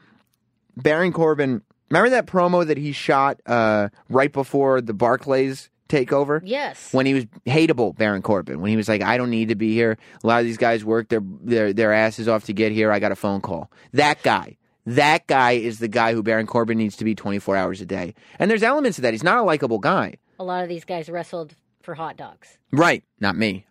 [0.76, 1.62] Baron Corbin,
[1.92, 6.42] remember that promo that he shot uh, right before the Barclays takeover?
[6.44, 6.94] Yes.
[6.94, 9.74] When he was hateable, Baron Corbin, when he was like, "I don't need to be
[9.74, 9.98] here.
[10.24, 12.92] A lot of these guys work their their their asses off to get here.
[12.92, 14.58] I got a phone call." That guy.
[14.88, 18.16] That guy is the guy who Baron Corbin needs to be 24 hours a day.
[18.40, 19.14] And there's elements of that.
[19.14, 20.16] He's not a likable guy.
[20.40, 21.54] a lot of these guys wrestled
[21.84, 22.58] for hot dogs.
[22.72, 23.04] Right.
[23.20, 23.68] Not me.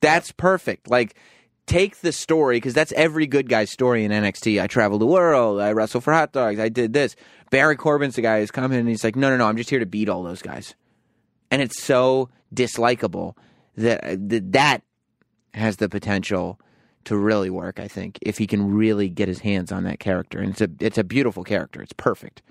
[0.00, 0.88] That's perfect.
[0.88, 1.14] Like,
[1.66, 4.62] take the story, because that's every good guy's story in NXT.
[4.62, 5.60] I traveled the world.
[5.60, 6.58] I wrestled for hot dogs.
[6.58, 7.16] I did this.
[7.50, 9.78] Baron Corbin's the guy who's coming and he's like, no, no, no, I'm just here
[9.78, 10.74] to beat all those guys.
[11.54, 13.36] And it's so dislikable
[13.76, 14.82] that that, that
[15.54, 16.58] has the potential
[17.04, 20.40] to really work, I think, if he can really get his hands on that character.
[20.40, 21.80] And it's a, it's a beautiful character.
[21.80, 22.42] It's perfect.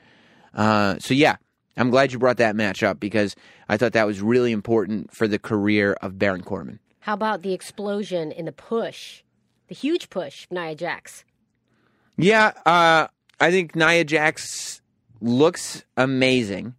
[0.54, 1.36] Uh, so, yeah,
[1.76, 3.36] I'm glad you brought that match up because
[3.68, 6.80] I thought that was really important for the career of Baron Corbin.
[7.02, 9.24] How about the explosion in the push,
[9.68, 11.26] the huge push, Nia Jax?
[12.16, 13.08] Yeah, uh,
[13.42, 14.82] I think Nia Jax
[15.20, 16.76] looks amazing.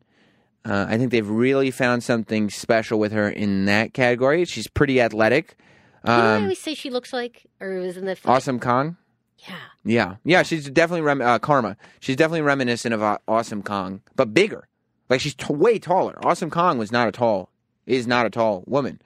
[0.65, 4.45] Uh, I think they've really found something special with her in that category.
[4.47, 5.57] She's pretty athletic.
[6.05, 8.59] You know what I Um, always say she looks like, or is in the awesome
[8.61, 8.97] Kong.
[9.39, 9.57] yeah.
[9.85, 11.77] Yeah, yeah, she's definitely rem- uh, Karma.
[12.01, 14.67] She's definitely reminiscent of uh, Awesome Kong, but bigger.
[15.11, 16.19] Like she's t- way taller.
[16.25, 17.51] Awesome Kong was not a tall,
[17.87, 19.03] is not a tall woman.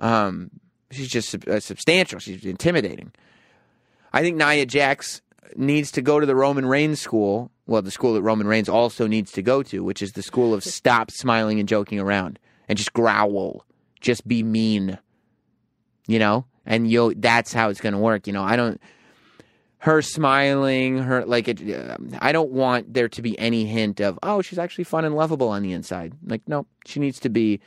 [0.00, 0.50] Um,
[0.90, 2.18] she's just sub- uh, substantial.
[2.18, 3.12] She's intimidating.
[4.12, 5.22] I think Nia Jax
[5.54, 7.52] needs to go to the Roman Reigns school.
[7.66, 10.54] Well, the school that Roman Reigns also needs to go to, which is the school
[10.54, 12.38] of stop smiling and joking around
[12.68, 13.64] and just growl,
[14.00, 14.98] just be mean.
[16.06, 18.28] You know, and you that's how it's going to work.
[18.28, 18.80] You know, I don't
[19.78, 21.60] her smiling, her like it.
[22.18, 25.48] I don't want there to be any hint of oh she's actually fun and lovable
[25.48, 26.14] on the inside.
[26.24, 27.60] Like no, she needs to be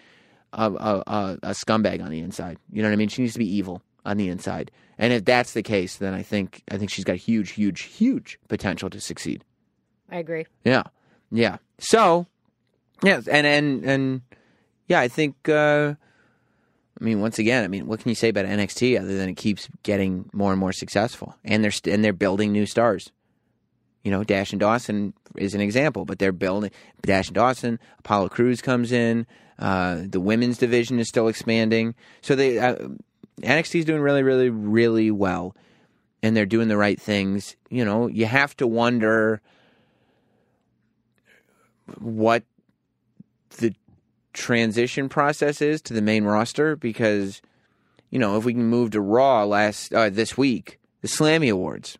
[0.53, 2.57] a, a, a, a scumbag on the inside.
[2.71, 3.09] You know what I mean?
[3.09, 4.71] She needs to be evil on the inside.
[4.97, 8.39] And if that's the case, then I think I think she's got huge, huge, huge
[8.47, 9.45] potential to succeed.
[10.11, 10.45] I agree.
[10.63, 10.83] Yeah,
[11.31, 11.57] yeah.
[11.79, 12.27] So,
[13.03, 14.21] yeah, and and and
[14.87, 15.47] yeah, I think.
[15.47, 15.95] Uh,
[16.99, 19.35] I mean, once again, I mean, what can you say about NXT other than it
[19.35, 23.11] keeps getting more and more successful, and they're st- and they're building new stars.
[24.03, 26.71] You know, Dash and Dawson is an example, but they're building
[27.01, 27.79] Dash and Dawson.
[27.99, 29.27] Apollo Crews comes in.
[29.57, 32.75] Uh, the women's division is still expanding, so they uh,
[33.41, 35.55] NXT is doing really, really, really well,
[36.21, 37.55] and they're doing the right things.
[37.69, 39.41] You know, you have to wonder
[41.99, 42.43] what
[43.57, 43.73] the
[44.33, 47.41] transition process is to the main roster because
[48.09, 51.97] you know if we can move to Raw last uh, this week, the Slammy Awards,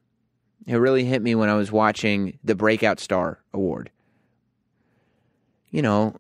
[0.68, 3.90] it really hit me when I was watching the Breakout Star Award.
[5.72, 6.16] You know,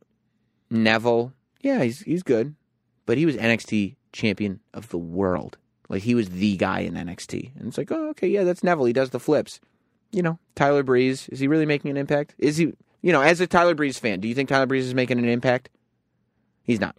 [0.69, 2.55] Neville, yeah, he's he's good,
[3.05, 5.57] but he was NXT champion of the world.
[5.87, 8.85] Like he was the guy in NXT, and it's like, oh, okay, yeah, that's Neville.
[8.85, 9.59] He does the flips.
[10.11, 12.35] You know, Tyler Breeze is he really making an impact?
[12.37, 12.73] Is he?
[13.01, 15.29] You know, as a Tyler Breeze fan, do you think Tyler Breeze is making an
[15.29, 15.69] impact?
[16.63, 16.95] He's not.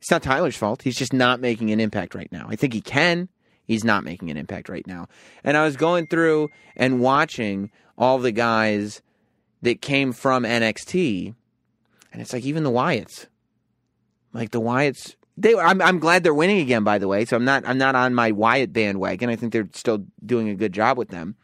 [0.00, 0.82] It's not Tyler's fault.
[0.82, 2.46] He's just not making an impact right now.
[2.48, 3.28] I think he can.
[3.64, 5.08] He's not making an impact right now.
[5.42, 9.02] And I was going through and watching all the guys
[9.62, 11.34] that came from NXT,
[12.12, 13.26] and it's like even the Wyatts.
[14.32, 15.54] Like the Wyatts, they.
[15.56, 16.84] I'm I'm glad they're winning again.
[16.84, 19.30] By the way, so I'm not I'm not on my Wyatt bandwagon.
[19.30, 21.36] I think they're still doing a good job with them,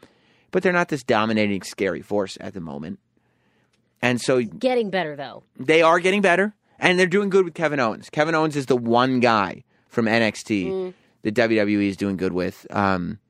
[0.51, 3.01] but they're not this dominating, scary force at the moment.
[4.03, 5.45] And so Getting better though.
[5.59, 8.11] they are getting better, and they're doing good with Kevin Owens.
[8.11, 10.93] Kevin Owens is the one guy from NXT
[11.23, 12.67] that WWE is doing good with.
[12.71, 13.21] Um,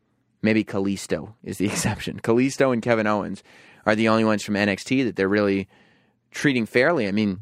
[0.41, 2.21] maybe Kalisto is the exception.
[2.21, 3.43] Kalisto and Kevin Owens
[3.85, 5.69] are the only ones from NXT that they're really
[6.31, 7.07] treating fairly.
[7.07, 7.41] I mean,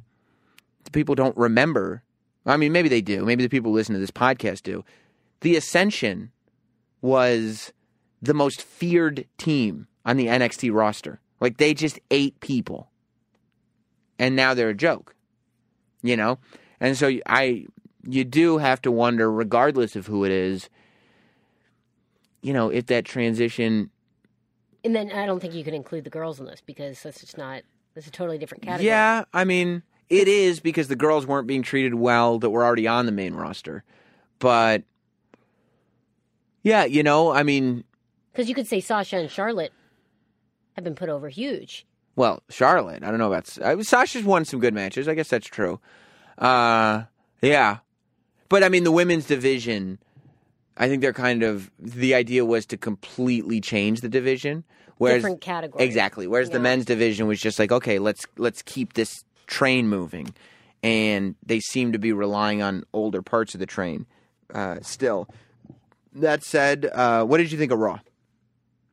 [0.85, 2.02] the people don't remember.
[2.47, 3.24] I mean, maybe they do.
[3.24, 4.85] Maybe the people who listen to this podcast do.
[5.43, 6.32] The Ascension
[7.01, 7.73] was
[8.20, 11.20] the most feared team on the NXT roster.
[11.40, 12.90] Like they just ate people
[14.21, 15.17] and now they're a joke.
[16.03, 16.39] You know?
[16.79, 17.67] And so I
[18.07, 20.71] you do have to wonder regardless of who it is,
[22.43, 23.91] you know, if that transition
[24.85, 27.37] And then I don't think you can include the girls in this because that's just
[27.37, 27.63] not.
[27.97, 28.87] It's a totally different category.
[28.87, 32.87] Yeah, I mean, it is because the girls weren't being treated well that were already
[32.87, 33.83] on the main roster.
[34.39, 34.85] But
[36.63, 37.85] yeah, you know, I mean,
[38.33, 39.73] Because you could say Sasha and Charlotte
[40.75, 41.85] have been put over huge.
[42.16, 45.09] Well, Charlotte, I don't know about uh, Sasha's won some good matches.
[45.09, 45.81] I guess that's true.
[46.39, 47.05] Uh,
[47.43, 47.78] yeah,
[48.49, 49.99] but I mean, the women's division.
[50.77, 54.65] I think they're kind of the idea was to completely change the division.
[54.97, 55.85] Whereas Different category.
[55.85, 56.27] exactly.
[56.27, 60.35] Whereas the men's division was just like, okay, let's let's keep this train moving,
[60.82, 64.07] and they seem to be relying on older parts of the train
[64.55, 65.27] uh, still.
[66.12, 68.01] That said, uh, what did you think of Raw?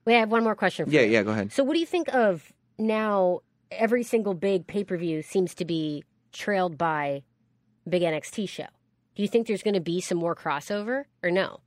[0.05, 1.11] Wait, I have one more question for Yeah, you.
[1.11, 1.51] yeah, go ahead.
[1.51, 3.41] So, what do you think of now?
[3.69, 7.23] Every single big pay per view seems to be trailed by
[7.87, 8.67] big NXT show.
[9.15, 11.59] Do you think there's going to be some more crossover or no?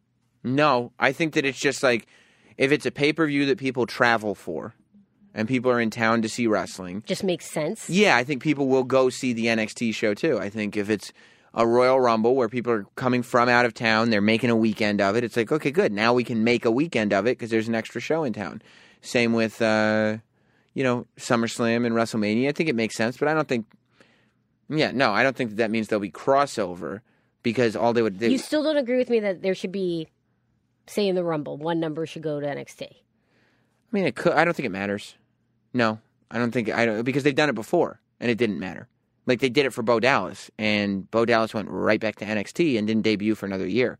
[0.42, 2.06] No, I think that it's just like
[2.56, 4.74] if it's a pay per view that people travel for,
[5.34, 7.02] and people are in town to see wrestling.
[7.06, 7.88] Just makes sense.
[7.88, 10.38] Yeah, I think people will go see the NXT show too.
[10.38, 11.12] I think if it's
[11.54, 15.00] a Royal Rumble where people are coming from out of town, they're making a weekend
[15.00, 15.24] of it.
[15.24, 15.92] It's like, okay, good.
[15.92, 18.62] Now we can make a weekend of it because there's an extra show in town.
[19.02, 20.18] Same with, uh,
[20.74, 22.48] you know, SummerSlam and WrestleMania.
[22.48, 23.66] I think it makes sense, but I don't think.
[24.68, 27.00] Yeah, no, I don't think that, that means there'll be crossover
[27.42, 28.18] because all they would.
[28.18, 30.08] They, You still don't agree with me that there should be,
[30.86, 32.82] say, in the Rumble, one number should go to NXT.
[32.82, 32.96] I
[33.90, 34.32] mean, it could.
[34.32, 35.16] I don't think it matters.
[35.72, 35.98] No,
[36.30, 38.88] I don't think I don't because they've done it before and it didn't matter.
[39.26, 42.78] Like they did it for Bo Dallas, and Bo Dallas went right back to NXT
[42.78, 43.98] and didn't debut for another year.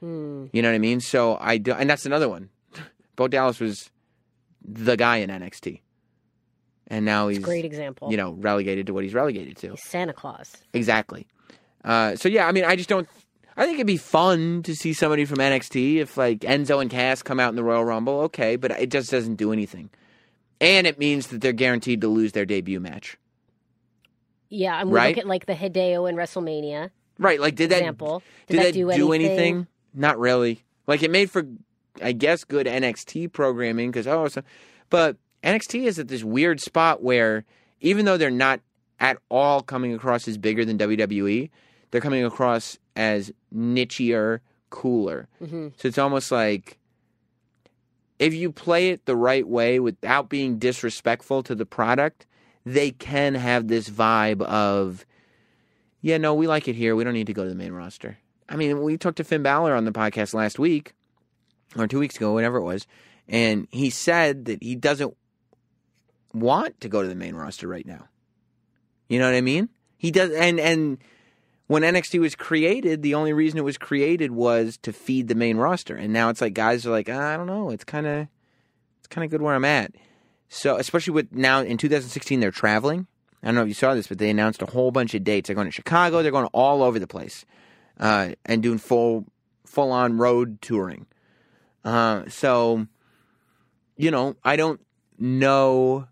[0.00, 0.46] Hmm.
[0.52, 1.00] You know what I mean?
[1.00, 2.50] So I do, and that's another one.
[3.16, 3.90] Bo Dallas was
[4.64, 5.80] the guy in NXT,
[6.92, 8.08] and now he's Great example.
[8.10, 9.76] you know relegated to what he's relegated to.
[9.76, 10.58] Santa Claus.
[10.72, 11.26] Exactly.
[11.84, 13.08] Uh, so yeah, I mean, I just don't.
[13.56, 17.22] I think it'd be fun to see somebody from NXT if like Enzo and Cass
[17.22, 18.20] come out in the Royal Rumble.
[18.20, 19.90] Okay, but it just doesn't do anything,
[20.60, 23.16] and it means that they're guaranteed to lose their debut match.
[24.48, 25.16] Yeah, and we Right?
[25.16, 27.40] look at like the Hideo in WrestleMania Right?
[27.40, 28.22] Like, did that example.
[28.48, 29.26] did, that, that do, anything?
[29.26, 29.66] anything?
[29.94, 30.64] Not really.
[30.86, 31.46] Like it made for,
[32.02, 34.42] I guess, good NXT programming because oh, so,
[34.90, 37.44] but NXT is at this weird spot where
[37.80, 38.60] even though they're not
[39.00, 41.50] at all coming across as bigger than WWE,
[41.90, 44.40] they're coming across as nichier,
[44.70, 45.28] cooler.
[45.38, 46.78] hmm So it's almost like
[48.18, 52.26] if you play it the right way without being disrespectful to the product,
[52.64, 55.04] they can have this vibe of,
[56.00, 56.94] yeah, no, we like it here.
[56.94, 58.18] We don't need to go to the main roster.
[58.48, 60.94] I mean, we talked to Finn Balor on the podcast last week
[61.76, 62.86] or two weeks ago, whatever it was,
[63.26, 65.16] and he said that he doesn't
[66.34, 68.08] want to go to the main roster right now.
[69.08, 69.68] You know what I mean?
[69.98, 70.98] He does, and and
[71.66, 75.56] when NXT was created, the only reason it was created was to feed the main
[75.56, 78.26] roster, and now it's like guys are like, "Ah, I don't know, it's kind of,
[78.98, 79.92] it's kind of good where I'm at.
[80.48, 83.06] So, especially with now in 2016, they're traveling.
[83.42, 85.46] I don't know if you saw this, but they announced a whole bunch of dates.
[85.46, 86.22] They're going to Chicago.
[86.22, 87.44] They're going all over the place,
[87.98, 89.26] uh, and doing full,
[89.64, 91.06] full on road touring.
[91.84, 92.86] Uh, so,
[93.96, 94.80] you know, I don't
[95.18, 96.06] know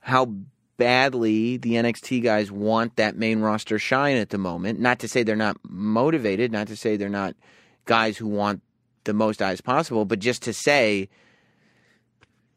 [0.00, 0.34] how
[0.76, 4.80] badly the NXT guys want that main roster shine at the moment.
[4.80, 7.36] Not to say they're not motivated, not to say they're not
[7.84, 8.62] guys who want
[9.04, 11.08] the most eyes possible, but just to say,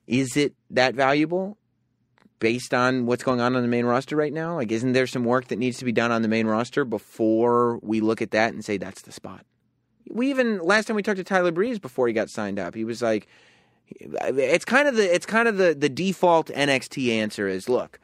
[0.07, 1.57] is it that valuable
[2.39, 4.55] based on what's going on on the main roster right now?
[4.55, 7.79] Like, isn't there some work that needs to be done on the main roster before
[7.81, 9.45] we look at that and say that's the spot?
[10.09, 12.83] We even last time we talked to Tyler Breeze before he got signed up, he
[12.83, 13.27] was like,
[13.99, 17.99] it's kind of the it's kind of the the default NXT answer is look,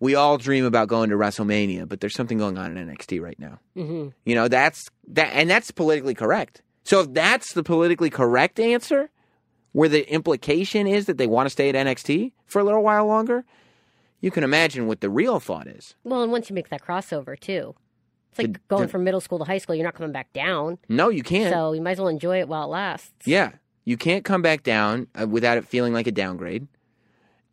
[0.00, 3.38] we all dream about going to WrestleMania, but there's something going on in NXT right
[3.38, 3.58] now.
[3.74, 6.62] hmm You know, that's that and that's politically correct.
[6.84, 9.10] So if that's the politically correct answer,
[9.72, 13.06] where the implication is that they want to stay at NXT for a little while
[13.06, 13.44] longer,
[14.20, 15.94] you can imagine what the real thought is.
[16.04, 17.74] Well, and once you make that crossover too,
[18.30, 19.74] it's like The- going the- from middle school to high school.
[19.76, 21.52] You're not coming back down, No, you can't.
[21.54, 23.12] so you might as well enjoy it while it lasts.
[23.26, 23.52] Yeah,
[23.84, 26.66] you can't come back down uh, without it feeling like a downgrade.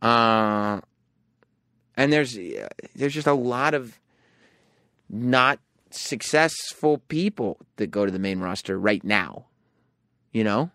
[0.01, 0.81] Uh,
[1.95, 3.99] and there's uh, there's just a lot of
[5.09, 5.59] not
[5.91, 9.45] successful people that go to the main roster right now.
[10.31, 10.71] You know,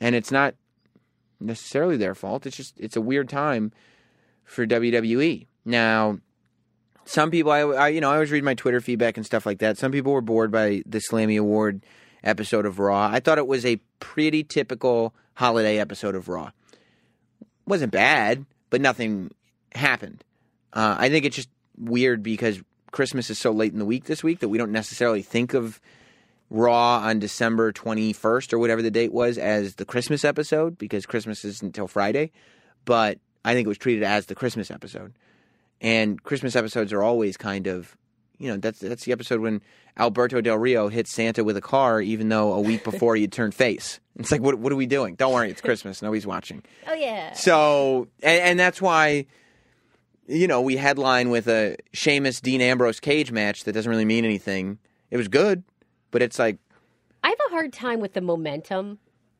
[0.00, 0.54] and it's not
[1.40, 2.46] necessarily their fault.
[2.46, 3.72] It's just it's a weird time
[4.44, 6.18] for WWE now.
[7.06, 9.58] Some people, I, I you know, I always read my Twitter feedback and stuff like
[9.58, 9.76] that.
[9.76, 11.84] Some people were bored by the Slammy Award
[12.24, 13.08] episode of Raw.
[13.12, 16.50] I thought it was a pretty typical holiday episode of Raw.
[17.66, 19.30] wasn't bad, but nothing
[19.74, 20.24] happened.
[20.72, 22.60] Uh, I think it's just weird because
[22.90, 25.80] Christmas is so late in the week this week that we don't necessarily think of
[26.50, 31.44] Raw on December 21st or whatever the date was as the Christmas episode because Christmas
[31.44, 32.30] isn't until Friday.
[32.84, 35.14] But I think it was treated as the Christmas episode.
[35.80, 37.96] And Christmas episodes are always kind of,
[38.38, 39.62] you know, that's that's the episode when
[39.96, 43.32] Alberto Del Rio hits Santa with a car, even though a week before he had
[43.32, 44.00] turned face.
[44.16, 45.14] It's like, what what are we doing?
[45.14, 46.02] Don't worry, it's Christmas.
[46.02, 46.62] Nobody's watching.
[46.86, 47.32] Oh yeah.
[47.32, 49.26] So, and, and that's why,
[50.26, 54.24] you know, we headline with a Sheamus Dean Ambrose cage match that doesn't really mean
[54.24, 54.78] anything.
[55.10, 55.62] It was good,
[56.10, 56.58] but it's like,
[57.22, 58.98] I have a hard time with the momentum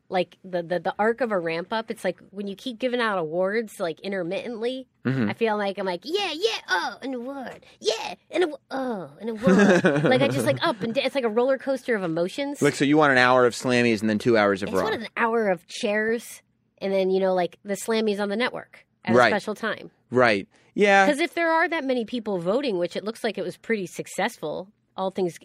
[0.09, 1.89] like the, the the arc of a ramp up.
[1.89, 4.87] It's like when you keep giving out awards like intermittently.
[5.05, 5.29] Mm-hmm.
[5.29, 9.29] I feel like I'm like yeah yeah oh an award yeah and aw- oh an
[9.29, 9.83] award.
[10.03, 11.05] like I just like up and down.
[11.05, 12.61] It's like a roller coaster of emotions.
[12.61, 14.87] Like, so you want an hour of slammies and then two hours of it's raw.
[14.87, 16.41] an hour of chairs,
[16.79, 19.27] and then you know like the Slammies on the network at Right.
[19.27, 19.91] a special time.
[20.11, 20.47] right.
[20.73, 21.05] Yeah.
[21.05, 23.85] Because if there are that many people voting, which it looks like it was pretty
[23.87, 25.37] successful, all things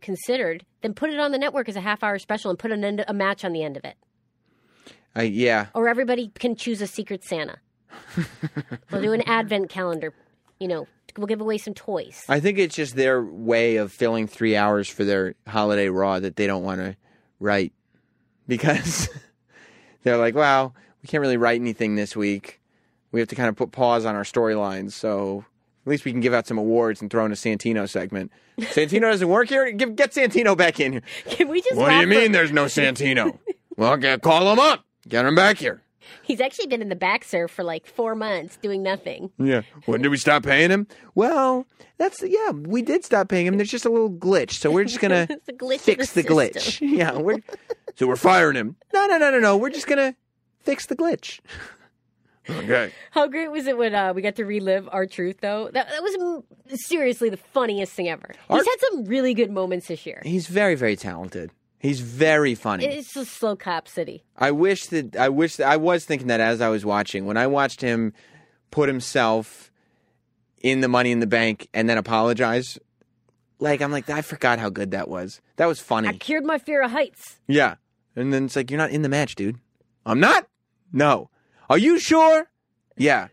[0.00, 2.84] considered, then put it on the network as a half hour special and put an
[2.84, 3.96] end, a match on the end of it.
[5.14, 5.66] I, yeah.
[5.74, 7.58] Or everybody can choose a secret Santa.
[8.90, 10.14] we'll do an advent calendar.
[10.58, 10.86] You know,
[11.16, 12.24] we'll give away some toys.
[12.28, 16.36] I think it's just their way of filling three hours for their holiday raw that
[16.36, 16.96] they don't want to
[17.40, 17.72] write
[18.46, 19.08] because
[20.02, 22.60] they're like, well, we can't really write anything this week.
[23.12, 24.92] We have to kind of put pause on our storylines.
[24.92, 25.44] So
[25.84, 28.30] at least we can give out some awards and throw in a Santino segment.
[28.58, 29.70] Santino doesn't work here.
[29.72, 31.02] Give, get Santino back in here.
[31.30, 31.76] Can we just?
[31.76, 33.38] What do you mean for- there's no Santino?
[33.76, 34.84] well, get, call him up.
[35.08, 35.82] Get him back here.
[36.22, 39.30] He's actually been in the back, sir, for like four months doing nothing.
[39.38, 39.62] Yeah.
[39.86, 40.86] When did we stop paying him?
[41.14, 41.66] Well,
[41.98, 43.56] that's yeah, we did stop paying him.
[43.56, 45.26] There's just a little glitch, so we're just gonna
[45.78, 46.78] fix the the, glitch.
[46.80, 47.38] Yeah, we're
[47.96, 48.76] so we're firing him.
[48.92, 49.56] No, no, no, no, no.
[49.56, 50.14] We're just gonna
[50.62, 51.40] fix the glitch.
[52.50, 52.92] Okay.
[53.10, 55.70] How great was it when uh, we got to relive R-Truth, though?
[55.72, 56.42] That, that was
[56.80, 58.32] seriously the funniest thing ever.
[58.48, 60.20] Our- He's had some really good moments this year.
[60.24, 61.50] He's very, very talented.
[61.78, 62.84] He's very funny.
[62.84, 64.22] It's a slow cop city.
[64.36, 67.38] I wish that I wish that I was thinking that as I was watching when
[67.38, 68.12] I watched him
[68.70, 69.70] put himself
[70.60, 72.78] in the Money in the Bank and then apologize.
[73.60, 75.40] Like I'm like I forgot how good that was.
[75.56, 76.08] That was funny.
[76.08, 77.40] I cured my fear of heights.
[77.46, 77.76] Yeah.
[78.14, 79.56] And then it's like, you're not in the match, dude.
[80.04, 80.46] I'm not?
[80.92, 81.29] No.
[81.70, 82.50] Are you sure?
[82.96, 83.28] Yeah.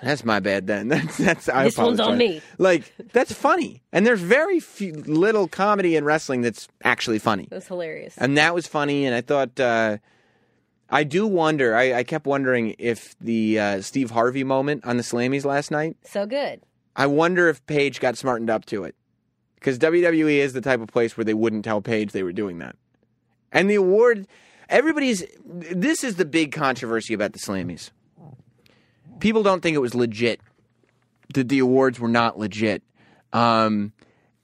[0.00, 0.88] That's my bad then.
[0.88, 2.40] That's that's I This one's on me.
[2.58, 3.82] Like that's funny.
[3.92, 7.44] And there's very few, little comedy in wrestling that's actually funny.
[7.44, 8.14] It was hilarious.
[8.18, 9.98] And that was funny and I thought uh
[10.88, 11.74] I do wonder.
[11.74, 15.96] I, I kept wondering if the uh, Steve Harvey moment on the Slammies last night.
[16.04, 16.60] so good.
[16.94, 18.94] I wonder if Paige got smartened up to it.
[19.54, 22.58] Because WWE is the type of place where they wouldn't tell Paige they were doing
[22.58, 22.76] that.
[23.52, 24.26] And the award,
[24.72, 25.24] everybody's.
[25.44, 27.90] This is the big controversy about the Slammies.
[29.20, 30.40] People don't think it was legit.
[31.34, 32.82] That the awards were not legit.
[33.32, 33.92] Um,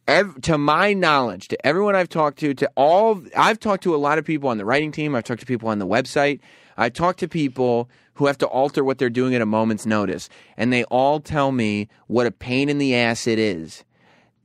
[0.07, 3.99] ev- to my knowledge, to everyone I've talked to, to all, I've talked to a
[3.99, 5.15] lot of people on the writing team.
[5.15, 6.41] I've talked to people on the website.
[6.77, 10.29] I've talked to people who have to alter what they're doing at a moment's notice,
[10.57, 13.85] and they all tell me what a pain in the ass it is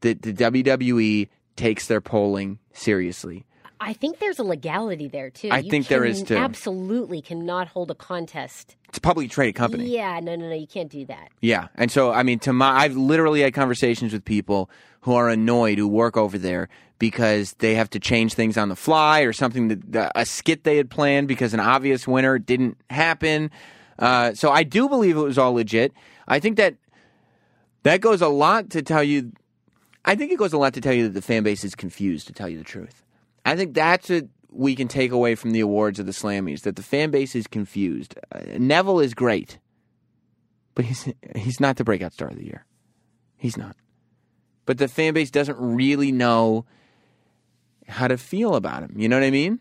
[0.02, 3.46] that the WWE takes their polling seriously.
[3.84, 5.50] I think there's a legality there too.
[5.52, 6.36] I You think there can- is, too.
[6.38, 8.76] Absolutely cannot hold a contest.
[8.90, 9.86] It's a publicly traded company.
[9.90, 10.56] Yeah, no, no, no.
[10.56, 11.30] You can't do that.
[11.42, 11.68] Yeah.
[11.76, 14.70] And so, I mean, to my, I've literally had conversations with people
[15.02, 16.70] who are annoyed who work over there
[17.00, 20.64] because they have to change things on the fly or something that that- a skit
[20.64, 23.52] they had planned because an obvious winner didn't happen.
[24.00, 25.92] Uh, so I do believe it was all legit.
[26.28, 26.76] I think that
[27.84, 29.32] that goes a lot to tell you.
[30.06, 32.28] I think it goes a lot to tell you that the fan base is confused.
[32.28, 33.03] To tell you the truth,
[33.46, 36.62] I think that's what we can take away from the awards of the Slammies.
[36.62, 38.16] That the fan base is confused.
[38.32, 39.60] Uh, Neville is great
[40.76, 42.66] but he's he's not the breakout star of the year.
[43.38, 43.76] He's not.
[44.66, 46.66] But the fan base doesn't really know
[47.88, 48.94] how to feel about him.
[48.96, 49.60] You know what I mean?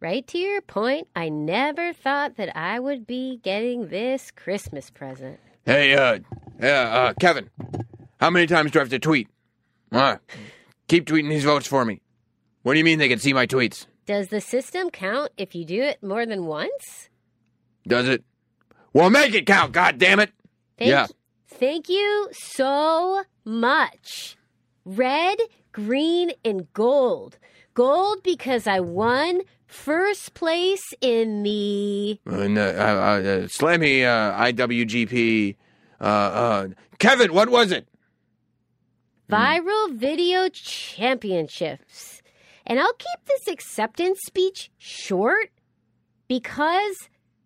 [0.00, 5.38] Right to your point, I never thought that I would be getting this Christmas present.
[5.66, 6.20] Hey, uh,
[6.62, 7.50] uh, uh Kevin,
[8.18, 9.28] how many times do I have to tweet?
[9.92, 10.16] Uh,
[10.88, 12.00] keep tweeting these votes for me.
[12.62, 13.86] What do you mean they can see my tweets?
[14.06, 17.08] Does the system count if you do it more than once?
[17.86, 18.24] Does it?
[18.92, 19.72] Well, make it count.
[19.72, 20.32] God damn it!
[20.76, 21.06] Thank, Yeah.
[21.48, 24.36] Thank you so much.
[24.84, 25.38] Red,
[25.72, 27.38] green, and gold.
[27.74, 32.20] Gold because I won first place in the.
[32.26, 35.56] Uh, uh, uh, Slammy uh, IWGP.
[36.00, 36.68] Uh, uh,
[36.98, 37.86] Kevin, what was it?
[39.30, 42.19] Viral Video Championships.
[42.70, 45.50] And I'll keep this acceptance speech short
[46.28, 46.94] because,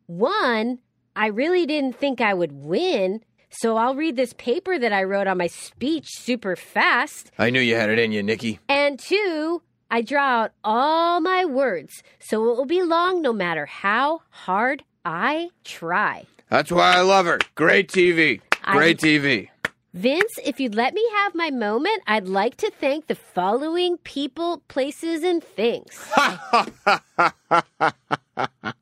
[0.05, 0.81] one,
[1.17, 3.25] I really didn't think I would win.
[3.49, 7.31] So I'll read this paper that I wrote on my speech super fast.
[7.39, 8.61] I knew you had it in you, Nikki.
[8.69, 12.03] And two, I draw out all my words.
[12.21, 16.27] So it will be long no matter how hard I try.
[16.51, 17.39] That's why I love her.
[17.55, 18.43] Great TV.
[18.63, 19.49] Great TV.
[19.95, 24.61] Vince, if you'd let me have my moment, I'd like to thank the following people,
[24.67, 25.95] places, and things.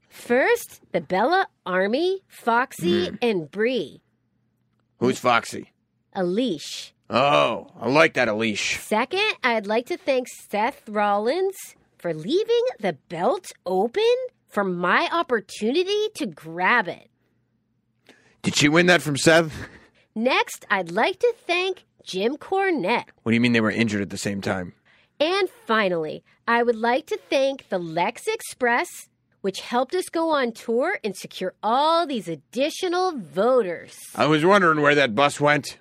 [0.08, 3.16] First, the Bella Army, Foxy, hmm.
[3.20, 4.00] and Brie.
[5.00, 5.70] Who's Foxy?
[6.16, 6.92] Alish.
[7.10, 8.78] Oh, I like that Alish.
[8.78, 14.16] Second, I'd like to thank Seth Rollins, for leaving the belt open
[14.48, 17.10] for my opportunity to grab it.
[18.40, 19.52] Did she win that from Seth?
[20.14, 23.06] Next, I'd like to thank Jim Cornette.
[23.22, 24.74] What do you mean they were injured at the same time?
[25.18, 29.08] And finally, I would like to thank the Lex Express,
[29.40, 33.96] which helped us go on tour and secure all these additional voters.
[34.14, 35.78] I was wondering where that bus went.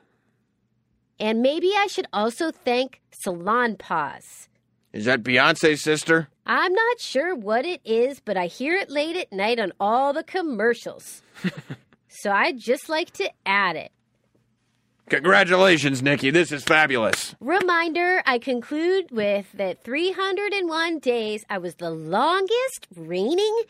[1.19, 4.47] And maybe I should also thank Salonpas.
[4.93, 6.29] Is that Beyonce's sister?
[6.45, 10.13] I'm not sure what it is, but I hear it late at night on all
[10.13, 11.21] the commercials.
[12.07, 13.91] so I'd just like to add it.
[15.11, 16.29] Congratulations, Nikki.
[16.31, 17.35] This is fabulous.
[17.41, 23.63] Reminder I conclude with that 301 days I was the longest reigning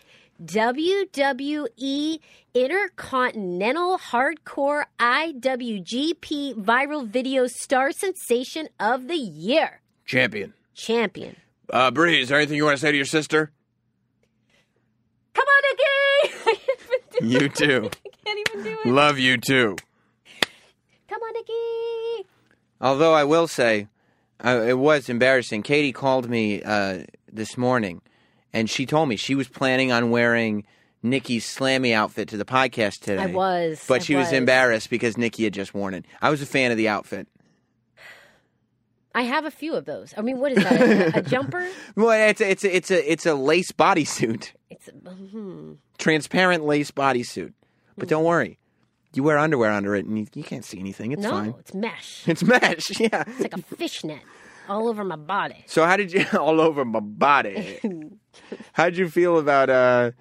[0.46, 2.20] WWE
[2.54, 9.82] Intercontinental Hardcore IWGP Viral Video Star Sensation of the Year.
[10.06, 10.54] Champion.
[10.76, 11.38] Champion.
[11.72, 13.52] Uh, Brie, is there anything you want to say to your sister?
[15.34, 15.64] Come on,
[16.46, 16.62] Nikki!
[17.24, 17.90] You too.
[18.06, 18.88] I can't even do it.
[18.88, 19.76] Love you too.
[21.12, 22.30] Come on, Nikki!
[22.80, 23.90] Although I will say,
[24.46, 25.62] uh, it was embarrassing.
[25.62, 28.02] Katie called me uh, this morning,
[28.54, 30.66] and she told me she was planning on wearing
[31.04, 33.24] Nikki's slammy outfit to the podcast today.
[33.24, 33.84] I was.
[33.90, 34.28] but I she was.
[34.28, 34.34] was.
[34.34, 36.06] embarrassed because Nikki had just worn it.
[36.22, 37.28] I was a fan of the outfit.
[39.14, 40.14] I have a few of those.
[40.18, 40.82] I mean, what is that?
[40.82, 41.68] A, a jumper?
[41.98, 45.74] Well, it's a, it's a, it's a it's a lace bodysuit, It's hmm.
[45.98, 47.52] transparent lace bodysuit.
[47.98, 48.58] But don't worry,
[49.14, 51.12] you wear underwear under it, and you, you can't see anything.
[51.12, 51.54] It's no, fine.
[51.60, 52.24] it's mesh.
[52.28, 52.92] It's mesh.
[53.00, 53.24] Yeah.
[53.28, 54.22] It's like a fishnet
[54.70, 55.64] all over my body.
[55.68, 57.80] So how did you all over my body?
[58.74, 60.12] how did you feel about uh,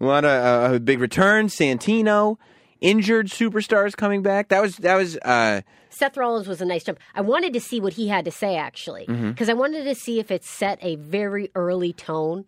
[0.00, 1.54] a lot of uh, big returns?
[1.56, 2.36] Santino,
[2.80, 4.48] injured superstars coming back.
[4.48, 6.98] That was that was uh, Seth Rollins was a nice jump.
[7.14, 9.30] I wanted to see what he had to say actually, Mm-hmm.
[9.30, 12.44] because I wanted to see if it set a very early tone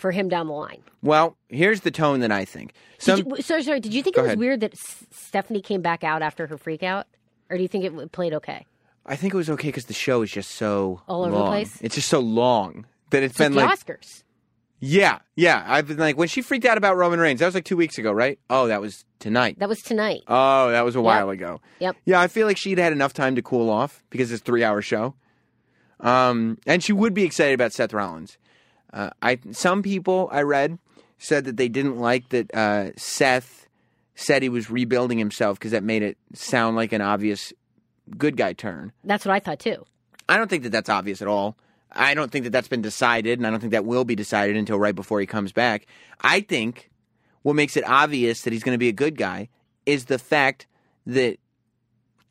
[0.00, 0.82] for him down the line.
[1.02, 1.36] well.
[1.48, 2.72] Here's the tone that I think.
[2.98, 3.80] Some you, sorry, sorry.
[3.80, 4.38] Did you think it was ahead.
[4.38, 7.06] weird that S- Stephanie came back out after her freak out,
[7.48, 8.66] or do you think it played okay?
[9.06, 11.78] I think it was okay because the show is just so All over the place?
[11.80, 14.22] It's just so long that it's It's been the like Oscars.
[14.78, 15.64] yeah yeah.
[15.66, 17.40] I've been like when she freaked out about Roman Reigns.
[17.40, 18.38] That was like two weeks ago, right?
[18.48, 19.58] Oh, that was tonight.
[19.58, 20.22] That was tonight.
[20.28, 21.60] Oh, that was a while ago.
[21.80, 21.96] Yep.
[22.04, 24.62] Yeah, I feel like she'd had enough time to cool off because it's a three
[24.62, 25.14] hour show.
[25.98, 28.38] Um, and she would be excited about Seth Rollins.
[28.92, 30.78] Uh, I some people I read
[31.18, 33.68] said that they didn't like that uh, Seth
[34.14, 37.52] said he was rebuilding himself because that made it sound like an obvious
[38.16, 38.92] good guy turn.
[39.04, 39.84] That's what I thought too.
[40.28, 41.56] I don't think that that's obvious at all.
[41.92, 44.56] I don't think that that's been decided, and I don't think that will be decided
[44.56, 45.86] until right before he comes back.
[46.20, 46.90] I think
[47.42, 49.48] what makes it obvious that he's going to be a good guy
[49.86, 50.66] is the fact
[51.06, 51.38] that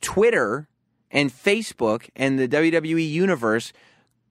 [0.02, 0.68] Twitter
[1.12, 3.74] and Facebook and the WWE universe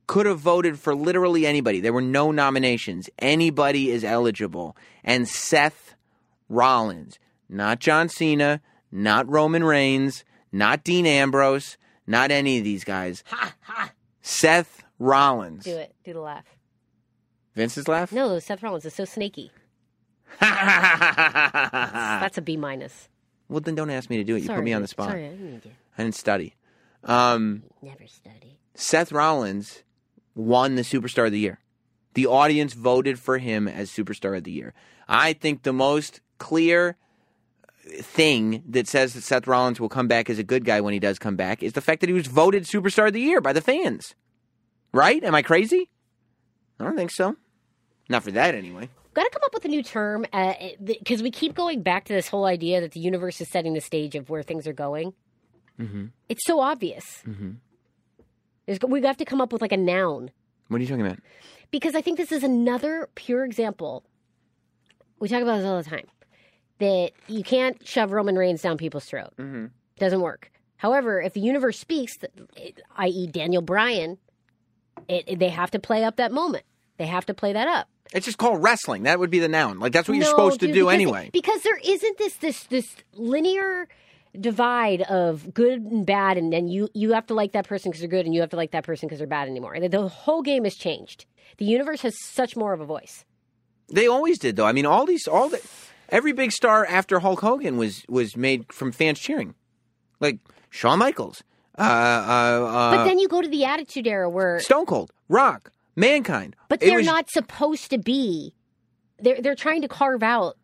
[0.09, 1.80] could have voted for literally anybody.
[1.80, 3.09] There were no nominations.
[3.20, 4.76] Anybody is eligible.
[5.05, 5.94] And Seth
[6.48, 8.60] Rollins, not John Cena,
[8.90, 11.76] not Roman Reigns, not Dean Ambrose,
[12.06, 13.22] not any of these guys.
[13.26, 13.93] Ha, ha.
[14.22, 15.64] Seth Rollins.
[15.64, 15.94] Do it.
[16.05, 16.47] Do the laugh.
[17.55, 18.10] Vince's laugh?
[18.10, 19.52] No, Seth Rollins is so snaky.
[20.40, 23.09] well, That's a B minus.
[23.48, 24.43] Well, then don't ask me to do it.
[24.43, 25.10] You put me on the spot.
[25.10, 25.70] Sorry, I didn't need to.
[25.98, 26.55] I didn't study.
[27.05, 28.59] Um, Never study.
[28.74, 29.82] Seth Rollins
[30.39, 31.59] won the Superstar of the Year.
[32.15, 34.73] The audience voted for him as Superstar of the Year.
[35.09, 36.97] I think the most clear
[38.01, 41.01] thing that says that Seth Rollins will come back as a good guy when he
[41.01, 43.52] does come back is the fact that he was voted Superstar of the Year by
[43.52, 44.15] the fans.
[44.93, 45.23] Right?
[45.24, 45.90] Am I crazy?
[46.78, 47.36] I don't think so.
[48.09, 48.89] Not for that, anyway.
[49.15, 50.24] Got to come up with a new term
[50.85, 53.81] because we keep going back to this whole idea that the universe is setting the
[53.81, 55.12] stage of where things are going.
[55.81, 56.06] Mm-hmm.
[56.28, 57.05] It's so obvious.
[57.27, 57.51] Mm-hmm.
[58.86, 60.31] We have to come up with like a noun
[60.69, 61.19] What are you talking about?
[61.70, 64.05] because I think this is another pure example.
[65.20, 66.07] We talk about this all the time
[66.78, 69.32] that you can't shove Roman Reigns down people's throat.
[69.39, 69.66] Mm-hmm.
[69.99, 70.51] Doesn't work.
[70.77, 72.16] However, if the universe speaks,
[72.97, 74.16] i.e., Daniel Bryan,
[75.09, 76.65] it, it- they have to play up that moment.
[76.99, 77.89] They have to play that up.
[78.12, 79.03] It's just called wrestling.
[79.03, 79.81] That would be the noun.
[79.81, 81.31] Like that's what you're No, supposed to do because- anyway.
[81.32, 83.86] Because there isn't this this this linear
[84.39, 88.01] divide of good and bad, and then you you have to like that person because
[88.01, 89.77] they're good, and you have to like that person because they're bad anymore.
[89.89, 91.27] The whole game has changed.
[91.59, 93.25] The universe has such more of a voice.
[93.89, 94.67] They always did though.
[94.67, 95.61] I mean, all these, all the,
[96.11, 99.55] every big star after Hulk Hogan was was made from fans cheering,
[100.21, 100.39] like
[100.71, 101.43] Shawn Michaels,
[101.79, 105.73] uh, uh, uh, But then you go to the Attitude Era where, Stone Cold, Rock,
[105.97, 106.55] Mankind.
[106.69, 108.53] but they're was- not supposed to be.
[109.21, 110.57] They're they're trying to carve out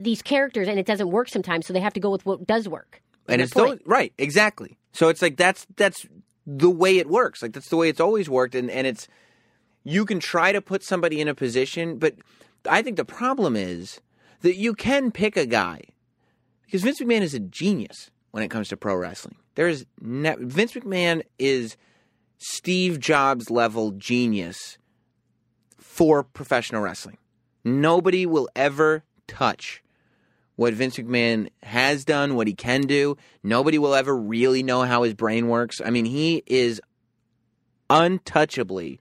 [0.00, 1.66] these characters, and it doesn't work sometimes.
[1.66, 3.02] So they have to go with what does work.
[3.28, 4.78] and it's those, right, exactly.
[4.92, 6.06] So it's like that's that's
[6.46, 7.42] the way it works.
[7.42, 9.08] Like that's the way it's always worked, and and it's
[9.84, 12.14] you can try to put somebody in a position, but
[12.68, 14.00] I think the problem is
[14.40, 15.82] that you can pick a guy
[16.64, 19.36] because Vince McMahon is a genius when it comes to pro wrestling.
[19.54, 21.76] There is ne- Vince McMahon is
[22.38, 24.78] Steve Jobs level genius
[25.78, 27.18] for professional wrestling.
[27.64, 29.82] Nobody will ever touch
[30.58, 33.16] what Vince McMahon has done, what he can do.
[33.44, 35.80] Nobody will ever really know how his brain works.
[35.80, 36.80] I mean, he is
[37.88, 38.98] untouchably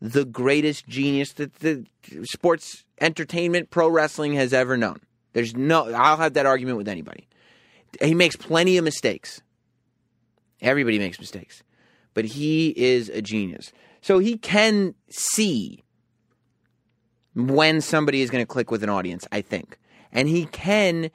[0.00, 1.84] the greatest genius that the
[2.22, 4.98] sports entertainment pro wrestling has ever known.
[5.34, 7.28] There's no I'll have that argument with anybody.
[8.00, 9.42] He makes plenty of mistakes.
[10.62, 11.62] Everybody makes mistakes.
[12.14, 13.72] But he is a genius.
[14.00, 15.82] So he can see
[17.34, 19.78] when somebody is going to click with an audience, I think.
[20.16, 21.10] And he can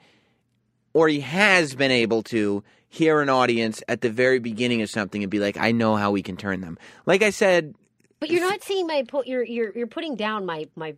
[0.94, 5.22] or he has been able to hear an audience at the very beginning of something
[5.22, 6.78] and be like, I know how we can turn them.
[7.06, 7.74] Like I said,
[8.20, 10.94] But you're not seeing my po- you're you're you're putting down my my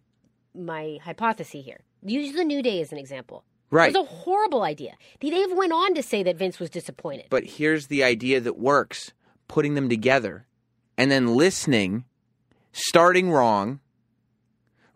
[0.54, 1.80] my hypothesis here.
[2.04, 3.44] Use the New Day as an example.
[3.70, 3.94] right.
[3.94, 4.94] It was a horrible idea.
[5.20, 7.26] They they went on to say that Vince was disappointed.
[7.30, 9.12] But here's the idea that works
[9.48, 10.46] putting them together
[10.98, 12.04] and then listening,
[12.72, 13.80] starting wrong,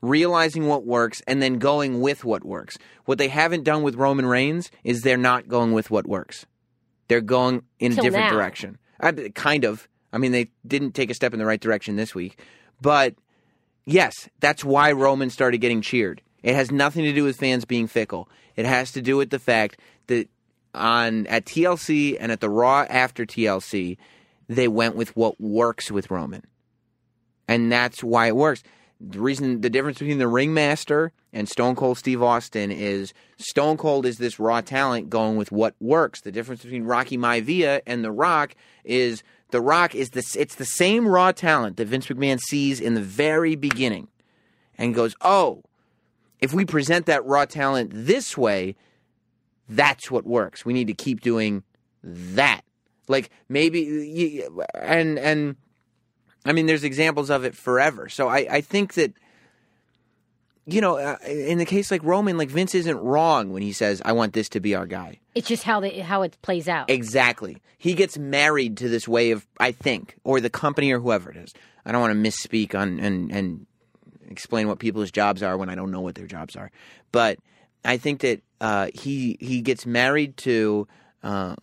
[0.00, 2.78] realizing what works, and then going with what works.
[3.04, 6.46] What they haven't done with Roman Reigns is they're not going with what works.
[7.08, 8.32] They're going in a different now.
[8.32, 8.78] direction.
[9.00, 9.88] I, kind of.
[10.12, 12.40] I mean, they didn't take a step in the right direction this week.
[12.80, 13.14] But
[13.84, 16.22] yes, that's why Roman started getting cheered.
[16.42, 18.28] It has nothing to do with fans being fickle.
[18.56, 20.28] It has to do with the fact that
[20.74, 23.96] on at TLC and at the Raw after TLC,
[24.48, 26.46] they went with what works with Roman.
[27.46, 28.62] And that's why it works.
[29.00, 34.04] The reason the difference between the ringmaster and Stone Cold Steve Austin is Stone Cold
[34.04, 36.20] is this raw talent going with what works.
[36.20, 38.54] The difference between Rocky Maivia and The Rock
[38.84, 42.94] is The Rock is this it's the same raw talent that Vince McMahon sees in
[42.94, 44.08] the very beginning
[44.76, 45.62] and goes, "Oh,
[46.40, 48.74] if we present that raw talent this way,
[49.68, 50.64] that's what works.
[50.64, 51.62] We need to keep doing
[52.02, 52.62] that.
[53.06, 54.42] Like maybe,
[54.74, 55.56] and and
[56.44, 58.08] I mean, there's examples of it forever.
[58.08, 59.12] So I I think that
[60.68, 64.02] you know, uh, in the case like Roman, like Vince isn't wrong when he says,
[64.04, 66.90] "I want this to be our guy." It's just how they how it plays out.
[66.90, 67.62] Exactly.
[67.78, 71.38] He gets married to this way of, I think, or the company or whoever it
[71.38, 71.54] is.
[71.86, 73.66] I don't want to misspeak on and and
[74.30, 76.70] explain what people's jobs are when I don't know what their jobs are.
[77.12, 77.38] But
[77.82, 80.86] I think that uh, he he gets married to
[81.22, 81.56] uh,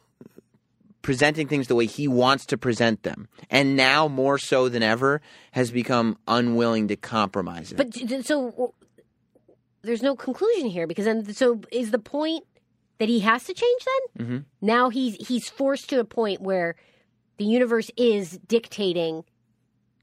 [1.05, 5.21] presenting things the way he wants to present them, and now more so than ever
[5.51, 7.75] has become unwilling to compromise it.
[7.77, 8.73] But so
[9.83, 12.43] there's no conclusion here because then so is the point
[12.97, 14.25] that he has to change then?
[14.25, 14.37] Mm-hmm.
[14.65, 16.75] Now he's he's forced to a point where
[17.37, 19.25] the universe is dictating.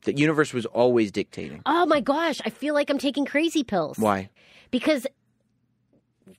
[0.05, 1.63] the universe was always dictating.
[1.67, 3.99] Oh my gosh, I feel like I'm taking crazy pills.
[3.99, 4.31] Why?
[4.71, 5.05] Because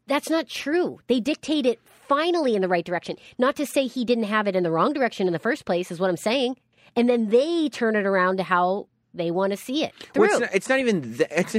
[0.08, 1.02] that's not true.
[1.08, 3.18] They dictate it finally in the right direction.
[3.38, 5.92] Not to say he didn't have it in the wrong direction in the first place,
[5.92, 6.58] is what I'm saying.
[6.96, 10.22] And then they turn it around to how they want to see it through.
[10.28, 11.18] Well, it's, not, it's not even.
[11.18, 11.56] Th- it's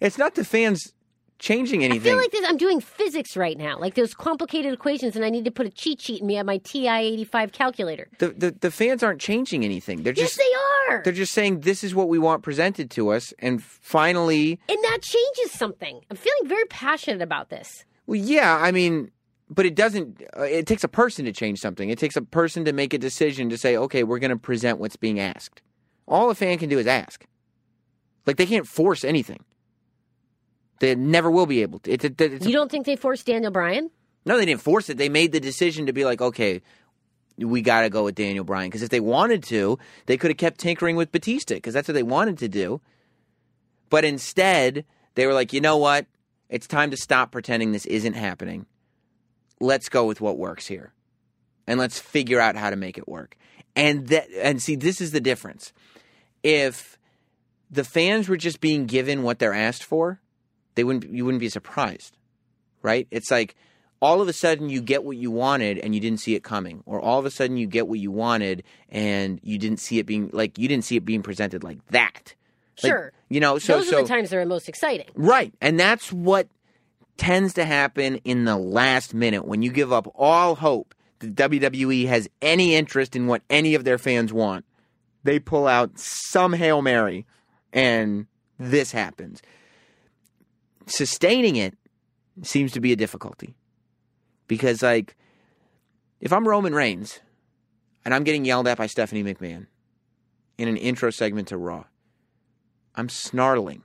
[0.00, 0.92] it's not the fans
[1.40, 2.00] changing anything.
[2.00, 5.30] I feel like this, I'm doing physics right now, like those complicated equations, and I
[5.30, 8.08] need to put a cheat sheet in me on my TI 85 calculator.
[8.18, 10.02] the, the the fans aren't changing anything.
[10.02, 11.02] They're Yes, just they are.
[11.04, 14.98] they're just saying this is what we want presented to us, and finally, And that
[15.02, 16.00] changes something.
[16.10, 17.84] I'm feeling very passionate about this.
[18.06, 19.10] well, yeah, I mean,
[19.50, 20.22] but it doesn't.
[20.36, 21.90] Uh, it takes a person to change something.
[21.90, 24.78] It takes a person to make a decision to say, okay, we're going to present
[24.78, 25.62] what's being asked.
[26.06, 27.26] All a fan can do is ask.
[28.26, 29.44] Like they can't force anything.
[30.80, 31.90] They never will be able to.
[31.90, 33.90] It's, it's You don't think they forced Daniel Bryan?
[34.24, 34.98] No, they didn't force it.
[34.98, 36.60] They made the decision to be like, okay,
[37.38, 38.68] we got to go with Daniel Bryan.
[38.68, 41.94] Because if they wanted to, they could have kept tinkering with Batista because that's what
[41.94, 42.80] they wanted to do.
[43.90, 44.84] But instead,
[45.14, 46.06] they were like, you know what?
[46.48, 48.66] It's time to stop pretending this isn't happening.
[49.60, 50.92] Let's go with what works here.
[51.66, 53.36] And let's figure out how to make it work.
[53.76, 55.72] And that and see this is the difference.
[56.42, 56.98] If
[57.70, 60.20] the fans were just being given what they're asked for,
[60.74, 62.16] they wouldn't you wouldn't be surprised.
[62.82, 63.06] Right?
[63.10, 63.54] It's like
[64.00, 66.82] all of a sudden you get what you wanted and you didn't see it coming
[66.86, 70.06] or all of a sudden you get what you wanted and you didn't see it
[70.06, 72.34] being like you didn't see it being presented like that
[72.84, 73.12] Like, Sure.
[73.28, 75.06] you know so Those so are the times that are most exciting.
[75.16, 76.46] right and that's what
[77.18, 82.06] tends to happen in the last minute when you give up all hope that WWE
[82.06, 84.64] has any interest in what any of their fans want
[85.24, 87.26] they pull out some hail mary
[87.72, 88.26] and
[88.58, 89.42] this happens
[90.86, 91.76] sustaining it
[92.42, 93.56] seems to be a difficulty
[94.46, 95.16] because like
[96.20, 97.20] if I'm Roman Reigns
[98.04, 99.66] and I'm getting yelled at by Stephanie McMahon
[100.56, 101.84] in an intro segment to Raw,
[102.96, 103.84] I'm snarling.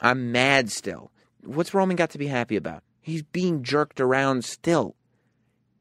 [0.00, 1.10] I'm mad still.
[1.46, 2.82] What's Roman got to be happy about?
[3.00, 4.96] He's being jerked around still.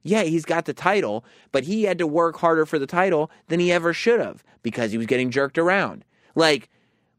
[0.03, 3.59] Yeah, he's got the title, but he had to work harder for the title than
[3.59, 6.03] he ever should have because he was getting jerked around.
[6.35, 6.69] Like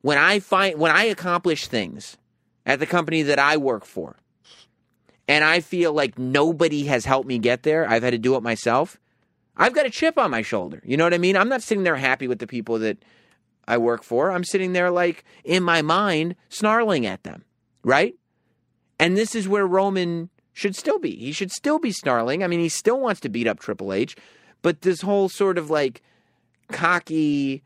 [0.03, 2.19] when I find when I accomplish things
[2.67, 4.17] at the company that I work for,
[5.27, 8.43] and I feel like nobody has helped me get there, I've had to do it
[8.43, 8.99] myself.
[9.57, 10.83] I've got a chip on my shoulder.
[10.85, 11.37] You know what I mean?
[11.37, 13.03] I'm not sitting there happy with the people that
[13.67, 14.31] I work for.
[14.31, 17.45] I'm sitting there like in my mind snarling at them,
[17.83, 18.15] right?
[19.05, 21.15] And this is where Roman should still be.
[21.15, 22.43] He should still be snarling.
[22.43, 24.17] I mean, he still wants to beat up Triple H,
[24.63, 26.01] but this whole sort of like
[26.73, 27.63] cocky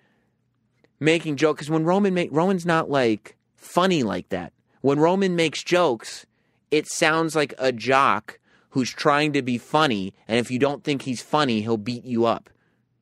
[0.98, 4.52] making joke because when Roman make Roman's not like funny like that.
[4.81, 6.27] When Roman makes jokes,
[6.73, 8.40] it sounds like a jock
[8.70, 12.24] who's trying to be funny, and if you don't think he's funny, he'll beat you
[12.24, 12.51] up.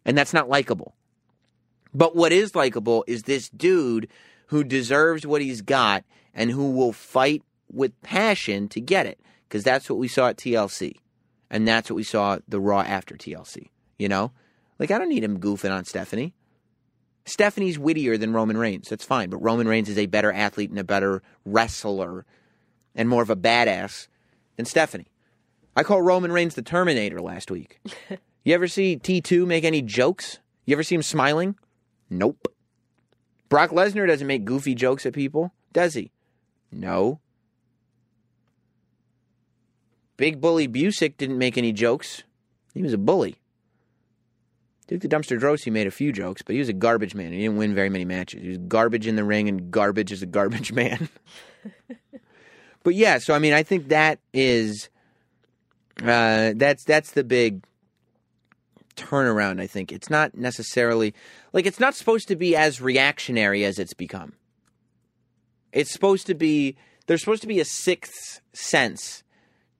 [0.04, 0.94] And that's not likable.
[1.94, 4.08] But what is likable is this dude
[4.48, 6.04] who deserves what he's got
[6.34, 9.20] and who will fight with passion to get it.
[9.48, 10.96] Because that's what we saw at TLC.
[11.50, 13.68] And that's what we saw the Raw after TLC.
[13.98, 14.32] You know?
[14.78, 16.34] Like, I don't need him goofing on Stephanie.
[17.24, 18.88] Stephanie's wittier than Roman Reigns.
[18.88, 19.30] That's fine.
[19.30, 22.24] But Roman Reigns is a better athlete and a better wrestler
[22.94, 24.08] and more of a badass
[24.56, 25.08] than Stephanie.
[25.76, 27.80] I call Roman Reigns the Terminator last week.
[28.44, 30.38] you ever see T2 make any jokes?
[30.64, 31.56] You ever see him smiling?
[32.08, 32.48] Nope.
[33.48, 36.12] Brock Lesnar doesn't make goofy jokes at people, does he?
[36.72, 37.20] No.
[40.16, 42.22] Big Bully Busick didn't make any jokes.
[42.74, 43.36] He was a bully.
[44.86, 47.32] Duke the Dumpster Droese made a few jokes, but he was a garbage man.
[47.32, 48.42] He didn't win very many matches.
[48.42, 51.08] He was garbage in the ring and garbage as a garbage man.
[52.82, 54.88] but yeah, so I mean, I think that is
[56.02, 57.64] uh, that's that's the big
[58.94, 59.60] turnaround.
[59.60, 61.14] I think it's not necessarily
[61.52, 64.34] like it's not supposed to be as reactionary as it's become.
[65.72, 66.76] It's supposed to be
[67.06, 69.24] there's supposed to be a sixth sense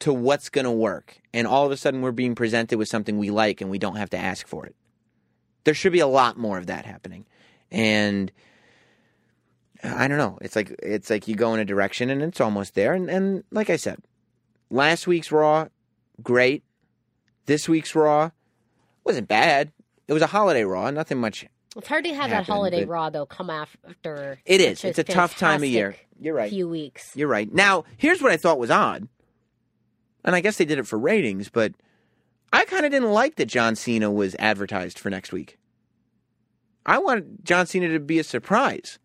[0.01, 3.19] to what's going to work, and all of a sudden we're being presented with something
[3.19, 4.75] we like, and we don't have to ask for it.
[5.65, 7.27] There should be a lot more of that happening,
[7.71, 8.33] and.
[9.85, 10.39] I don't know.
[10.41, 12.95] It's like it's like you go in a direction and it's almost there.
[12.95, 13.99] And, and like I said,
[14.71, 15.69] last week's Raw
[16.23, 16.65] great.
[17.45, 18.31] This week's Raw
[19.05, 19.73] wasn't bad.
[20.09, 21.47] It was a holiday Raw, nothing much.
[21.77, 24.41] It's hard to have that holiday raw though come after.
[24.47, 24.83] It is.
[24.83, 25.95] It's a tough time of year.
[26.19, 26.51] You're right.
[26.51, 27.15] Few weeks.
[27.15, 27.53] You're right.
[27.53, 29.09] Now, here's what I thought was odd,
[30.27, 31.73] and I guess they did it for ratings, but
[32.53, 35.59] I kind of didn't like that John Cena was advertised for next week.
[36.85, 38.99] I wanted John Cena to be a surprise.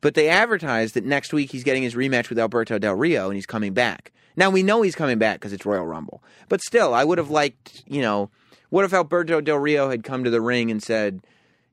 [0.00, 3.34] But they advertised that next week he's getting his rematch with Alberto Del Rio and
[3.34, 4.12] he's coming back.
[4.36, 6.22] Now we know he's coming back because it's Royal Rumble.
[6.48, 8.30] But still, I would have liked, you know,
[8.70, 11.26] what if Alberto Del Rio had come to the ring and said,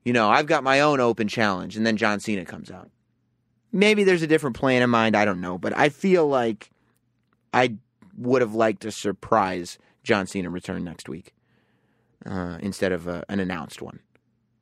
[0.04, 2.90] you know, I've got my own open challenge, and then John Cena comes out.
[3.72, 5.16] Maybe there's a different plan in mind.
[5.16, 6.70] I don't know, but I feel like
[7.52, 7.74] I
[8.16, 11.34] would have liked a surprise John Cena return next week
[12.24, 14.00] uh, instead of uh, an announced one.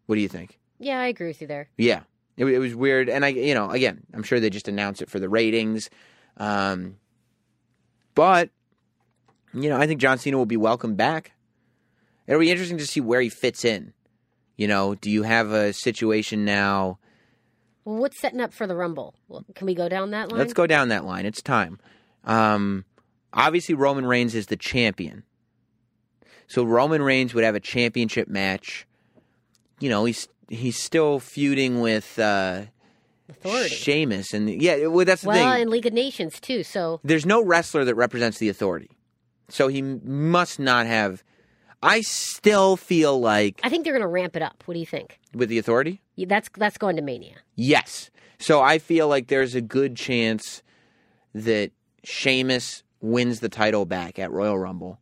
[0.07, 0.59] What do you think?
[0.79, 1.69] Yeah, I agree with you there.
[1.79, 2.01] Yeah,
[2.37, 5.11] it, it was weird, and I, you know, again, I'm sure they just announced it
[5.11, 5.89] for the ratings,
[6.37, 6.97] um,
[8.15, 8.51] but
[9.53, 11.33] you know, I think John Cena will be welcome back.
[12.27, 13.93] It'll be interesting to see where he fits in.
[14.57, 16.99] You know, do you have a situation now?
[17.85, 19.15] Well, what's setting up for the Rumble?
[19.29, 20.39] Well, Can we go down that line?
[20.39, 21.27] Let's go down that line.
[21.27, 21.79] It's time.
[22.25, 22.85] Um,
[23.35, 25.25] obviously, Roman Reigns is the champion,
[26.47, 28.87] so Roman Reigns would have a championship match.
[29.81, 32.19] You know, he's he's still feuding with.
[32.19, 32.63] Uh,
[33.27, 33.75] Authority.
[33.75, 35.63] Sheamus and yeah, well, that's the well, thing.
[35.63, 36.63] and League of Nations too.
[36.63, 38.91] So There's no wrestler that represents the authority,
[39.49, 41.25] so he must not have.
[41.83, 44.63] I still feel like I think they're going to ramp it up.
[44.67, 45.19] What do you think?
[45.33, 47.37] with the authority, Yeah, That's that's going to Mania.
[47.55, 48.11] yes.
[48.39, 50.63] So I feel like there's a good chance
[51.35, 51.71] that
[52.05, 54.99] Sheamus wins the title back at Royal Rumble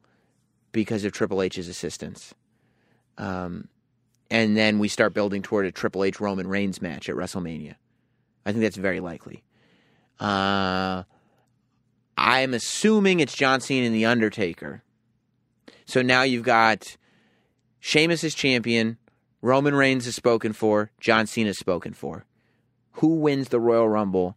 [0.73, 2.35] because of Triple H's assistance.
[3.17, 3.69] Um,
[4.31, 7.77] and then we start building toward a Triple H Roman Reigns match at WrestleMania.
[8.45, 9.45] I think that's very likely.
[10.19, 11.05] Uh,
[12.19, 14.83] I'm assuming it's John Cena and The Undertaker.
[15.87, 16.97] So now you've got
[17.79, 18.99] Sheamus is champion,
[19.43, 22.25] Roman Reigns is spoken for, John Cena is spoken for.
[22.95, 24.37] Who wins the Royal Rumble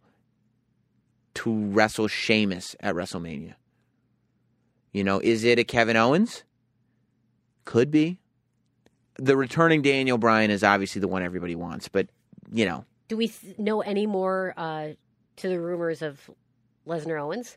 [1.36, 3.54] to wrestle Sheamus at WrestleMania?
[4.92, 6.44] You know, is it a Kevin Owens?
[7.64, 8.18] Could be.
[9.18, 12.08] The returning Daniel Bryan is obviously the one everybody wants, but
[12.52, 14.90] you know, Do we th- know any more uh,
[15.36, 16.30] to the rumors of
[16.86, 17.56] Lesnar Owens?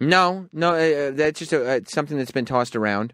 [0.00, 3.12] No, no, uh, that's just a, uh, something that's been tossed around.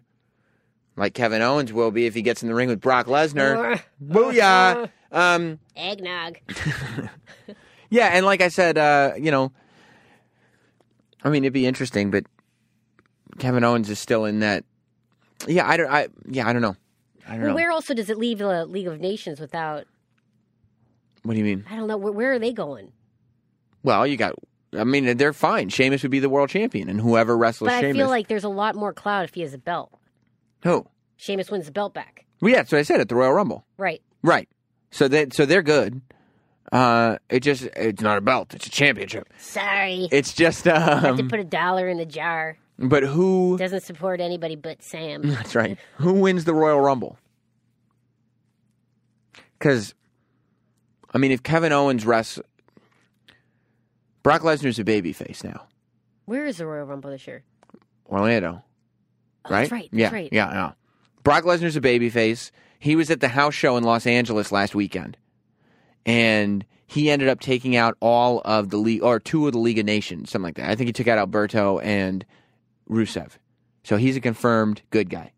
[0.97, 3.81] Like Kevin Owens will be if he gets in the ring with Brock Lesnar.
[4.03, 4.89] Booyah!
[5.13, 6.37] Um, Eggnog.
[7.89, 9.51] yeah, and like I said, uh, you know,
[11.23, 12.25] I mean, it'd be interesting, but
[13.39, 14.63] Kevin Owens is still in that.
[15.47, 15.89] Yeah, I don't.
[15.91, 16.75] I yeah, I don't know.
[17.27, 17.55] I don't Well, know.
[17.55, 19.85] where also does it leave the League of Nations without?
[21.23, 21.65] what do you mean?
[21.69, 21.97] I don't know.
[21.97, 22.91] Where, where are they going?
[23.83, 24.33] Well, you got.
[24.77, 25.69] I mean, they're fine.
[25.69, 27.97] Sheamus would be the world champion, and whoever wrestles But I Sheamus.
[27.97, 29.91] feel like there's a lot more clout if he has a belt.
[30.63, 30.87] who?
[31.17, 32.25] Sheamus wins the belt back.
[32.41, 33.65] Well, yeah, that's what I said at the Royal Rumble.
[33.77, 34.01] Right.
[34.23, 34.47] Right.
[34.91, 36.01] So they so they're good.
[36.71, 39.27] Uh, it just it's not a belt; it's a championship.
[39.37, 40.07] Sorry.
[40.11, 42.57] It's just have to um, put a dollar in the jar.
[42.79, 43.57] but who?
[43.57, 45.21] Doesn't support anybody but Sam.
[45.25, 45.77] That's right.
[45.97, 47.17] Who wins the Royal Rumble?
[49.59, 49.93] Because,
[51.13, 52.45] I mean, if Kevin Owens wrestles,
[54.23, 55.67] Brock Lesnar's a babyface now.
[56.25, 57.43] Where is the Royal Rumble this year?
[58.07, 58.63] Orlando,
[59.45, 59.59] Oh, right?
[59.61, 59.89] That's right.
[59.91, 60.29] That's yeah, right.
[60.31, 60.71] yeah, yeah.
[61.23, 62.51] Brock Lesnar's a babyface.
[62.79, 65.17] He was at the house show in Los Angeles last weekend,
[66.05, 69.79] and he ended up taking out all of the league or two of the League
[69.79, 70.69] of Nations, something like that.
[70.69, 72.25] I think he took out Alberto and
[72.89, 73.31] Rusev.
[73.83, 75.31] So he's a confirmed good guy.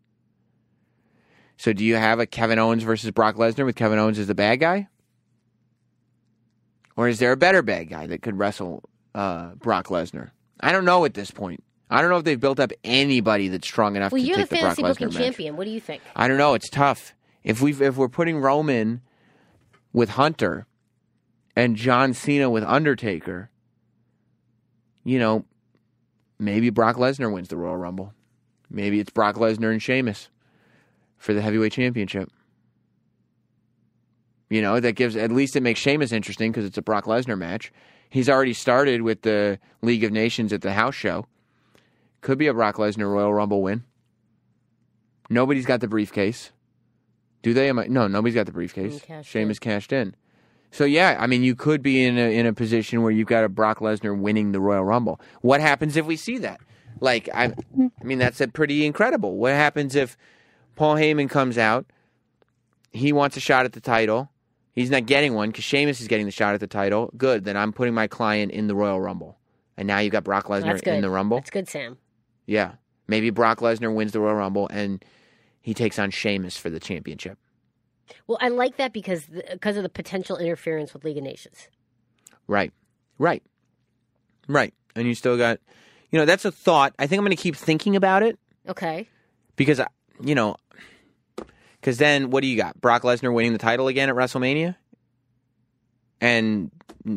[1.56, 4.34] So do you have a Kevin Owens versus Brock Lesnar with Kevin Owens as the
[4.34, 4.88] bad guy?
[6.96, 8.82] Or is there a better bad guy that could wrestle
[9.14, 10.30] uh, Brock Lesnar?
[10.60, 11.62] I don't know at this point.
[11.90, 14.42] I don't know if they've built up anybody that's strong enough Well, to you're the
[14.44, 15.56] take the, Brock fantasy Lesnar booking champion.
[15.56, 16.02] What do you think?
[16.16, 16.54] I don't know.
[16.54, 17.14] It's tough.
[17.42, 19.02] If we if we're putting Roman
[19.94, 20.66] with Hunter
[21.56, 23.48] and John Cena with Undertaker,
[25.04, 25.46] you know,
[26.38, 28.12] maybe Brock Lesnar wins the Royal Rumble.
[28.68, 30.28] Maybe it's Brock Lesnar and Sheamus
[31.16, 32.30] for the heavyweight championship.
[34.50, 37.38] You know, that gives at least it makes Sheamus interesting because it's a Brock Lesnar
[37.38, 37.72] match.
[38.10, 41.26] He's already started with the League of Nations at the house show.
[42.20, 43.84] Could be a Brock Lesnar Royal Rumble win.
[45.30, 46.50] Nobody's got the briefcase.
[47.44, 47.68] Do they?
[47.68, 49.00] Am I, no, nobody's got the briefcase.
[49.02, 50.16] Cashed Sheamus cashed in.
[50.72, 53.44] So yeah, I mean, you could be in a in a position where you've got
[53.44, 55.20] a Brock Lesnar winning the Royal Rumble.
[55.42, 56.60] What happens if we see that?
[57.00, 59.36] Like, I, I mean, that's a pretty incredible.
[59.36, 60.16] What happens if
[60.74, 61.86] Paul Heyman comes out?
[62.92, 64.30] He wants a shot at the title.
[64.72, 67.12] He's not getting one because Sheamus is getting the shot at the title.
[67.16, 69.38] Good, then I'm putting my client in the Royal Rumble,
[69.76, 71.36] and now you've got Brock Lesnar in the Rumble.
[71.38, 71.98] That's good, Sam.
[72.46, 72.72] Yeah.
[73.06, 75.04] Maybe Brock Lesnar wins the Royal Rumble and
[75.64, 77.38] he takes on Sheamus for the championship.
[78.26, 81.68] Well, I like that because because of the potential interference with League of Nations.
[82.46, 82.70] Right.
[83.18, 83.42] Right.
[84.46, 84.74] Right.
[84.94, 85.58] And you still got,
[86.10, 86.92] you know, that's a thought.
[86.98, 88.38] I think I'm going to keep thinking about it
[88.68, 89.08] Okay.
[89.56, 89.86] because, I-
[90.20, 90.56] you know,
[91.80, 92.78] because then what do you got?
[92.78, 94.76] Brock Lesnar winning the title again at WrestleMania
[96.20, 96.70] and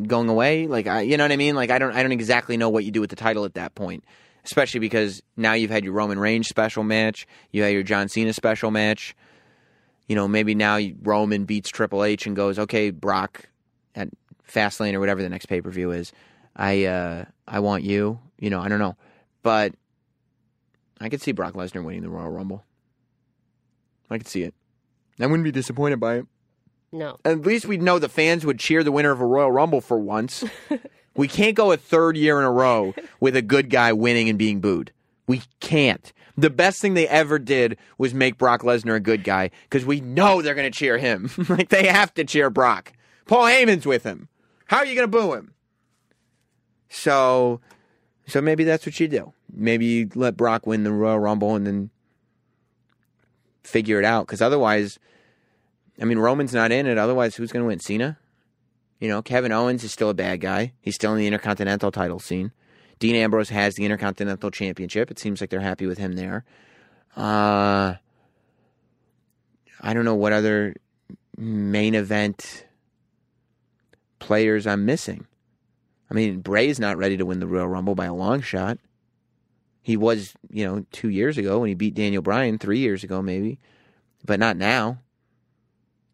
[0.06, 0.66] going away?
[0.66, 1.54] Like, I, you know what I mean?
[1.54, 3.74] Like, I don't, I don't exactly know what you do with the title at that
[3.74, 4.04] point.
[4.48, 8.32] Especially because now you've had your Roman Reigns special match, you had your John Cena
[8.32, 9.14] special match.
[10.06, 13.44] You know, maybe now Roman beats Triple H and goes, okay, Brock
[13.94, 14.08] at
[14.50, 16.14] Fastlane or whatever the next pay per view is.
[16.56, 18.20] I, uh, I want you.
[18.38, 18.96] You know, I don't know,
[19.42, 19.74] but
[20.98, 22.64] I could see Brock Lesnar winning the Royal Rumble.
[24.08, 24.54] I could see it.
[25.20, 26.26] I wouldn't be disappointed by it.
[26.90, 27.18] No.
[27.22, 29.98] At least we'd know the fans would cheer the winner of a Royal Rumble for
[29.98, 30.42] once.
[31.18, 34.38] we can't go a third year in a row with a good guy winning and
[34.38, 34.92] being booed.
[35.26, 36.12] We can't.
[36.36, 40.00] The best thing they ever did was make Brock Lesnar a good guy because we
[40.00, 41.28] know they're going to cheer him.
[41.48, 42.92] like they have to cheer Brock.
[43.26, 44.28] Paul Heyman's with him.
[44.66, 45.54] How are you going to boo him?
[46.88, 47.60] So,
[48.28, 49.32] so maybe that's what you do.
[49.52, 51.90] Maybe you let Brock win the Royal Rumble and then
[53.64, 54.26] figure it out.
[54.28, 55.00] Because otherwise,
[56.00, 56.96] I mean, Roman's not in it.
[56.96, 57.80] Otherwise, who's going to win?
[57.80, 58.18] Cena?
[58.98, 60.72] You know, Kevin Owens is still a bad guy.
[60.80, 62.52] He's still in the Intercontinental title scene.
[62.98, 65.10] Dean Ambrose has the Intercontinental Championship.
[65.10, 66.44] It seems like they're happy with him there.
[67.16, 67.94] Uh,
[69.80, 70.74] I don't know what other
[71.36, 72.66] main event
[74.18, 75.26] players I'm missing.
[76.10, 78.78] I mean, Bray's not ready to win the Royal Rumble by a long shot.
[79.82, 83.22] He was, you know, two years ago when he beat Daniel Bryan, three years ago
[83.22, 83.58] maybe,
[84.24, 84.98] but not now.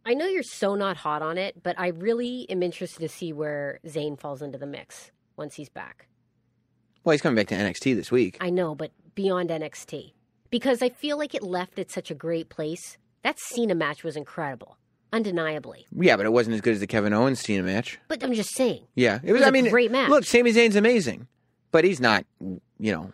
[0.06, 3.32] I know you're so not hot on it, but I really am interested to see
[3.32, 6.08] where Zayn falls into the mix once he's back.
[7.04, 8.36] Well, he's coming back to NXT this week.
[8.40, 10.12] I know, but beyond NXT.
[10.50, 12.98] Because I feel like it left at such a great place.
[13.22, 14.76] That Cena match was incredible,
[15.12, 15.86] undeniably.
[15.96, 17.98] Yeah, but it wasn't as good as the Kevin Owens Cena match.
[18.08, 18.86] But I'm just saying.
[18.94, 19.40] Yeah, it was.
[19.40, 20.10] was I a mean, great match.
[20.10, 21.26] Look, Sami Zayn's amazing,
[21.72, 22.24] but he's not.
[22.40, 23.12] You know,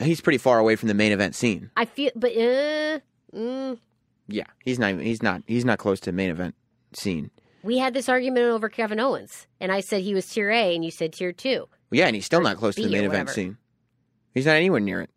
[0.00, 1.70] he's pretty far away from the main event scene.
[1.76, 2.98] I feel, but uh,
[3.34, 3.78] mm,
[4.28, 4.90] Yeah, he's not.
[4.90, 5.42] even- He's not.
[5.46, 6.54] He's not close to main event
[6.94, 7.30] scene.
[7.62, 10.84] we had this argument over Kevin Owens, and I said he was tier A, and
[10.84, 11.68] you said tier two.
[11.90, 13.32] Yeah, and he's still not close to B the main or event whatever.
[13.34, 13.56] scene.
[14.34, 15.10] He's not anywhere near it.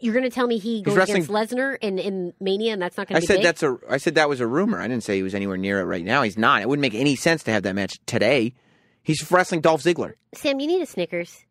[0.00, 2.96] You're going to tell me he goes wrestling- against Lesnar in, in Mania, and that's
[2.96, 3.42] not going I to be said big?
[3.44, 3.76] that's a.
[3.90, 4.80] I said that was a rumor.
[4.80, 6.22] I didn't say he was anywhere near it right now.
[6.22, 6.62] He's not.
[6.62, 8.54] It wouldn't make any sense to have that match today.
[9.02, 10.12] He's wrestling Dolph Ziggler.
[10.34, 11.44] Sam, you need a Snickers.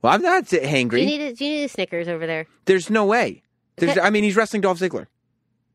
[0.00, 1.04] Well, I'm not you hangry.
[1.04, 2.46] need a, you need a Snickers over there?
[2.64, 3.42] There's no way.
[3.76, 5.06] There's, I mean, he's wrestling Dolph Ziggler.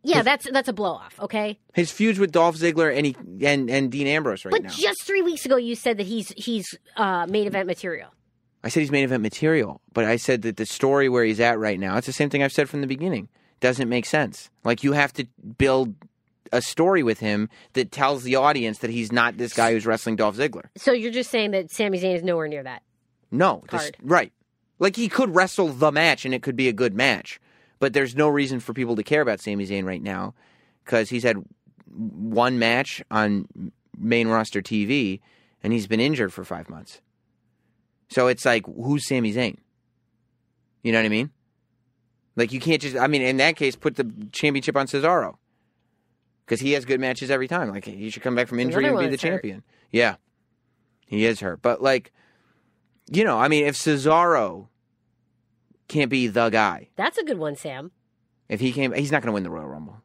[0.03, 1.19] Yeah, that's that's a blow off.
[1.19, 3.15] Okay, His feuds with Dolph Ziggler and he
[3.45, 4.69] and, and Dean Ambrose right but now.
[4.69, 8.09] just three weeks ago, you said that he's he's uh, main event material.
[8.63, 11.59] I said he's main event material, but I said that the story where he's at
[11.59, 13.29] right now, it's the same thing I've said from the beginning.
[13.59, 14.49] Doesn't make sense.
[14.63, 15.25] Like you have to
[15.57, 15.95] build
[16.53, 20.15] a story with him that tells the audience that he's not this guy who's wrestling
[20.15, 20.65] Dolph Ziggler.
[20.77, 22.83] So you're just saying that Sami Zayn is nowhere near that.
[23.31, 23.97] No, this- Card.
[24.01, 24.31] right.
[24.79, 27.39] Like he could wrestle the match and it could be a good match,
[27.79, 30.33] but there's no reason for people to care about Sami Zayn right now
[30.83, 31.37] because he's had
[31.89, 33.47] one match on
[33.97, 35.19] main roster TV
[35.63, 37.01] and he's been injured for five months.
[38.09, 39.57] So it's like, who's Sami Zayn?
[40.83, 41.31] You know what I mean?
[42.35, 42.95] Like you can't just.
[42.95, 45.37] I mean, in that case, put the championship on Cesaro
[46.45, 47.69] because he has good matches every time.
[47.69, 49.19] Like he should come back from injury and be the hurt.
[49.19, 49.63] champion.
[49.91, 50.15] Yeah,
[51.07, 52.13] he is hurt, but like,
[53.11, 54.67] you know, I mean, if Cesaro
[55.87, 57.91] can't be the guy, That's a good one, Sam.
[58.49, 60.01] if he came, he's not going to win the Royal Rumble.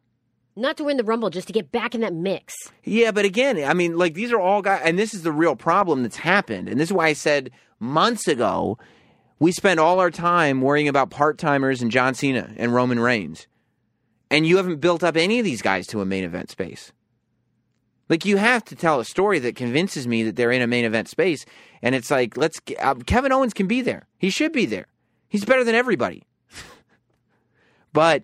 [0.55, 2.53] Not to win the Rumble, just to get back in that mix.
[2.85, 5.57] Yeah, but again, I mean, like these are all guys, and this is the real
[5.57, 6.69] problem that's happened.
[6.69, 7.51] And this is why I said
[7.81, 8.77] months ago,
[9.39, 13.47] we spend all our time worrying about part timers and John Cena and Roman Reigns,
[14.31, 16.93] and you haven't built up any of these guys to a main event space.
[18.11, 20.85] Like you have to tell a story that convinces me that they're in a main
[20.85, 21.47] event space,
[21.81, 22.61] and it's like let's.
[22.79, 24.07] Uh, Kevin Owens can be there.
[24.19, 24.87] He should be there.
[25.33, 26.25] He's better than everybody.
[27.95, 28.23] but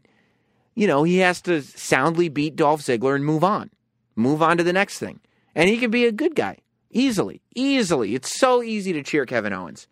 [0.75, 3.71] you know, he has to soundly beat Dolph Ziggler and move on.
[4.15, 5.19] Move on to the next thing.
[5.55, 6.59] And he can be a good guy.
[6.91, 7.41] Easily.
[7.55, 8.15] Easily.
[8.15, 9.89] It's so easy to cheer Kevin Owens.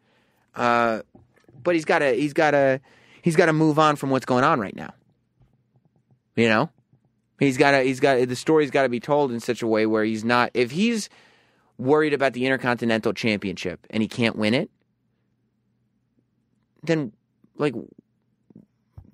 [0.54, 1.00] Uh,
[1.62, 2.82] but he's gotta he's gotta
[3.22, 4.92] he's gotta move on from what's going on right now.
[6.34, 6.70] You know?
[7.40, 10.22] He's gotta he's got the story's gotta be told in such a way where he's
[10.22, 11.08] not if he's
[11.78, 14.70] worried about the Intercontinental Championship and he can't win it,
[16.86, 17.12] then
[17.56, 17.74] like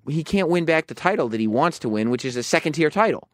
[0.09, 2.73] he can't win back the title that he wants to win, which is a second
[2.73, 3.29] tier title.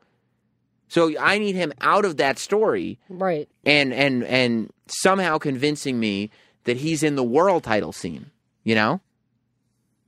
[0.89, 3.48] So I need him out of that story Right.
[3.66, 6.31] and and and somehow convincing me
[6.65, 8.31] that he's in the world title scene.
[8.65, 9.01] You know,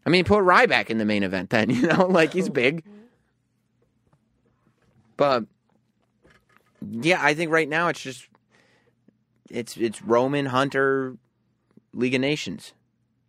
[0.06, 1.70] I mean, put Ryback in the main event then.
[1.74, 2.82] You know, like he's big.
[5.16, 5.44] But
[6.90, 8.26] yeah, I think right now it's just
[9.50, 11.16] it's it's Roman Hunter
[11.92, 12.72] League of Nations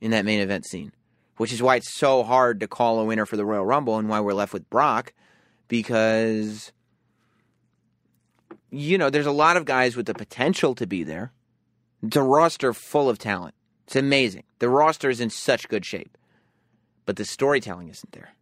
[0.02, 0.92] in that main event scene,
[1.38, 4.10] which is why it's so hard to call a winner for the Royal Rumble and
[4.10, 5.14] why we're left with Brock
[5.68, 6.74] because
[8.72, 11.32] you know, there's a lot of guys with the potential to be there.
[12.02, 13.54] It's a roster full of talent.
[13.86, 14.44] It's amazing.
[14.60, 16.18] The roster is in such good shape,
[17.06, 18.34] but the storytelling isn't there.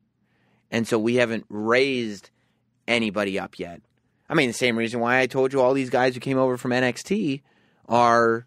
[0.72, 2.30] And so we haven't raised
[2.88, 3.82] anybody up yet.
[4.30, 6.58] I mean, the same reason why I told you all these guys who came over
[6.58, 7.42] from NXT
[7.88, 8.46] are,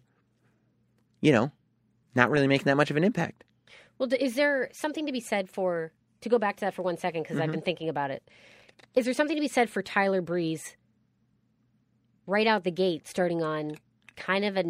[1.19, 1.51] you know,
[2.15, 3.43] not really making that much of an impact.
[3.97, 5.91] Well, is there something to be said for
[6.21, 7.51] to go back to that for one second because I've Mm-hmm.
[7.51, 8.23] been thinking about it.
[8.95, 10.75] Is there something to be said for Tyler Breeze
[12.25, 13.75] right out the gate, starting on
[14.15, 14.63] kind of a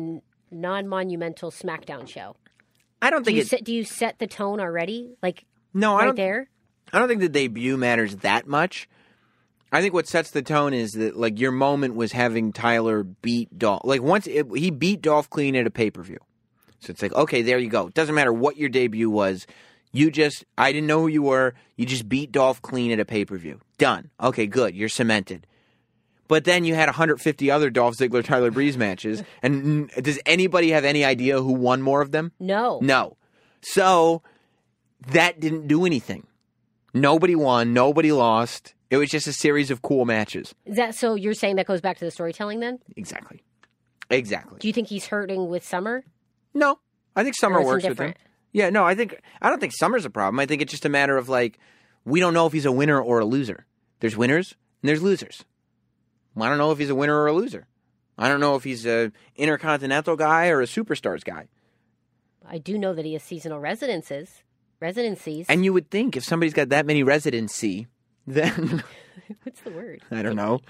[0.51, 2.35] non-monumental SmackDown show?
[3.01, 3.47] I don't Do think you it.
[3.47, 6.15] set, do you set the tone already, like no, I right don't.
[6.15, 6.49] there?
[6.91, 8.87] I don't think the debut matters that much.
[9.71, 13.57] I think what sets the tone is that like your moment was having Tyler beat
[13.57, 13.81] Dolph.
[13.83, 16.19] Like once it, he beat Dolph clean at a pay per view,
[16.83, 17.89] so it's like okay, there you go.
[17.89, 19.47] Doesn't matter what your debut was.
[19.91, 21.53] You just I didn't know who you were.
[21.77, 23.59] You just beat Dolph clean at a pay per view.
[23.77, 24.09] Done.
[24.21, 24.75] Okay, good.
[24.75, 25.47] You're cemented.
[26.27, 30.85] But then you had 150 other Dolph Ziggler Tyler Breeze matches, and does anybody have
[30.85, 32.31] any idea who won more of them?
[32.39, 32.79] No.
[32.81, 33.17] No.
[33.61, 34.23] So
[35.11, 36.27] that didn't do anything.
[36.93, 38.73] Nobody won, nobody lost.
[38.89, 40.53] It was just a series of cool matches.
[40.65, 41.15] Is that so?
[41.15, 42.79] You're saying that goes back to the storytelling then?
[42.95, 43.43] Exactly.
[44.09, 44.59] Exactly.
[44.59, 46.03] Do you think he's hurting with Summer?
[46.53, 46.79] No.
[47.15, 48.13] I think Summer Or is he works with him.
[48.51, 50.39] Yeah, no, I think I don't think Summer's a problem.
[50.39, 51.59] I think it's just a matter of like
[52.05, 53.65] we don't know if he's a winner or a loser.
[53.99, 55.43] There's winners and there's losers.
[56.39, 57.67] I don't know if he's a winner or a loser.
[58.17, 61.47] I don't know if he's a intercontinental guy or a superstars guy.
[62.47, 64.43] I do know that he has seasonal residences,
[64.79, 65.47] residencies.
[65.49, 67.87] And you would think if somebody's got that many residency,
[68.27, 68.83] then
[69.43, 70.01] What's the word?
[70.11, 70.61] I don't know.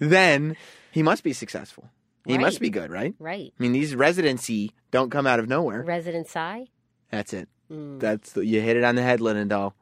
[0.00, 0.56] then
[0.90, 1.90] he must be successful.
[2.26, 2.40] He Right.
[2.40, 3.14] must be good, right?
[3.18, 3.52] Right.
[3.58, 5.82] I mean, these residency don't come out of nowhere.
[5.82, 6.70] Residency.
[7.10, 7.48] That's it.
[7.70, 8.00] Mm.
[8.00, 9.74] That's the, you hit it on the head, Linendoll.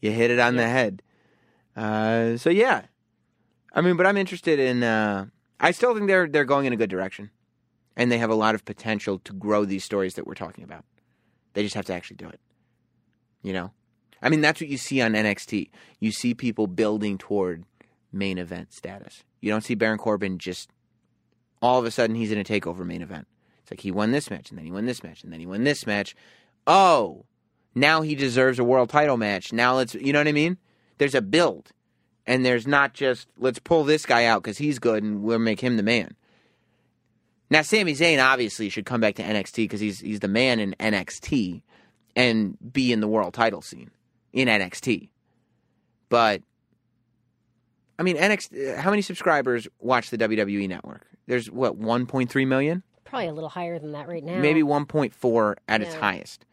[0.00, 1.02] You hit it on the head.
[1.76, 2.82] Uh, so yeah,
[3.72, 4.82] I mean, but I'm interested in.
[4.82, 5.26] Uh,
[5.60, 7.30] I still think they're they're going in a good direction,
[7.96, 10.84] and they have a lot of potential to grow these stories that we're talking about.
[11.54, 12.40] They just have to actually do it.
[13.42, 13.72] You know,
[14.22, 15.70] I mean, that's what you see on NXT.
[16.00, 17.64] You see people building toward
[18.12, 19.22] main event status.
[19.40, 20.70] You don't see Baron Corbin just
[21.62, 23.26] all of a sudden he's in a takeover main event.
[23.62, 25.46] It's like he won this match, and then he won this match, and then he
[25.46, 26.14] won this match.
[26.66, 27.26] Oh,
[27.74, 29.52] now he deserves a world title match.
[29.52, 30.58] Now let's, you know what I mean?
[30.98, 31.70] There's a build,
[32.26, 35.60] and there's not just let's pull this guy out because he's good and we'll make
[35.60, 36.14] him the man.
[37.50, 40.74] Now, Sami Zayn obviously should come back to NXT because he's he's the man in
[40.78, 41.62] NXT
[42.14, 43.90] and be in the world title scene
[44.32, 45.08] in NXT.
[46.08, 46.42] But
[47.98, 48.76] I mean, NXT.
[48.76, 51.06] How many subscribers watch the WWE network?
[51.28, 54.38] There's what 1.3 million, Probably a little higher than that right now.
[54.38, 56.44] maybe 1.4 at its highest.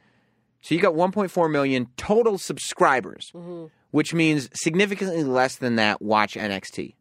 [0.61, 3.65] So you got 1.4 million total subscribers, Mm-hmm.
[3.91, 6.93] which means significantly less than that watch NXT.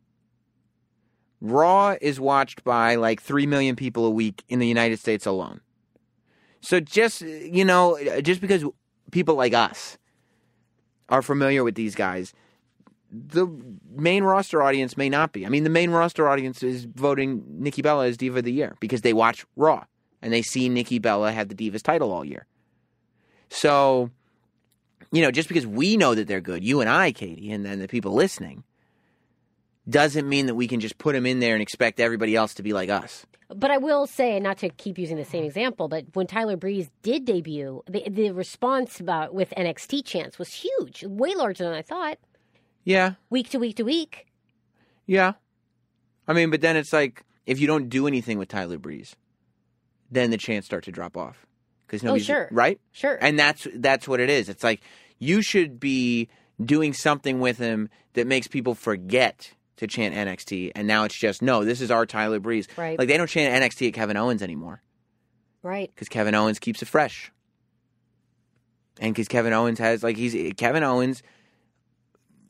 [1.40, 5.60] Raw is watched by like 3 million people a week in the United States alone.
[6.60, 8.64] So just, you know, just because
[9.10, 9.98] people like us
[11.10, 12.32] are familiar with these guys,
[13.14, 13.46] the
[13.94, 15.46] main roster audience may not be.
[15.46, 18.76] I mean, the main roster audience is voting Nikki Bella as Diva of the Year
[18.80, 19.84] because they watch Raw
[20.20, 22.46] and they see Nikki Bella have the Divas title all year.
[23.50, 24.10] So,
[25.12, 27.78] you know, just because we know that they're good, you and I, Katie, and then
[27.78, 28.64] the people listening,
[29.88, 32.62] doesn't mean that we can just put them in there and expect everybody else to
[32.62, 33.26] be like us.
[33.54, 36.90] But I will say, not to keep using the same example, but when Tyler Breeze
[37.02, 41.82] did debut, the, the response about with NXT chance was huge, way larger than I
[41.82, 42.18] thought.
[42.84, 44.26] Yeah, Week to week to week.
[45.06, 45.32] yeah.
[46.26, 49.14] I mean, but then it's like if you don't do anything with Tyler Breeze,
[50.10, 51.46] then the chance start to drop off
[51.86, 52.48] because oh, nobody's sure.
[52.50, 52.80] right.
[52.92, 53.18] Sure.
[53.20, 54.48] And that's that's what it is.
[54.48, 54.80] It's like
[55.18, 56.28] you should be
[56.62, 61.42] doing something with him that makes people forget to chant NXT, and now it's just
[61.42, 61.64] no.
[61.64, 62.68] This is our Tyler Breeze.
[62.76, 62.98] Right.
[62.98, 64.82] Like they don't chant NXT at Kevin Owens anymore
[65.62, 65.90] right.
[65.94, 67.32] because Kevin Owens keeps it fresh,
[69.00, 71.22] and because Kevin Owens has like he's Kevin Owens.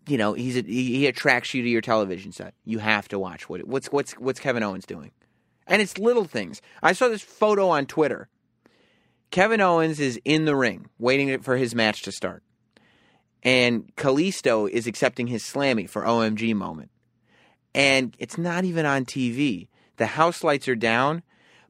[0.07, 2.55] You know he's a, he, he attracts you to your television set.
[2.65, 5.13] You have to watch what what's what's what's Kevin Owens doing,
[5.67, 6.61] and it's little things.
[6.83, 8.29] I saw this photo on Twitter.
[9.31, 12.43] Kevin Owens is in the ring waiting for his match to start.
[13.43, 16.91] And Kalisto is accepting his slammy for OMG moment.
[17.75, 19.69] And it's not even on TV.
[19.97, 21.23] The house lights are down,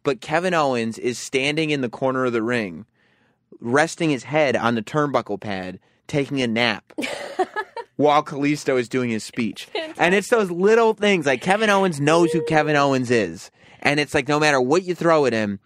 [0.02, 2.86] but Kevin Owens is standing in the corner of the ring,
[3.60, 6.92] resting his head on the turnbuckle pad, taking a nap.
[7.96, 9.68] While Kalisto is doing his speech.
[9.96, 13.52] And it's those little things like Kevin Owens knows who Kevin Owens is.
[13.80, 15.60] And it's like no matter what you throw at him,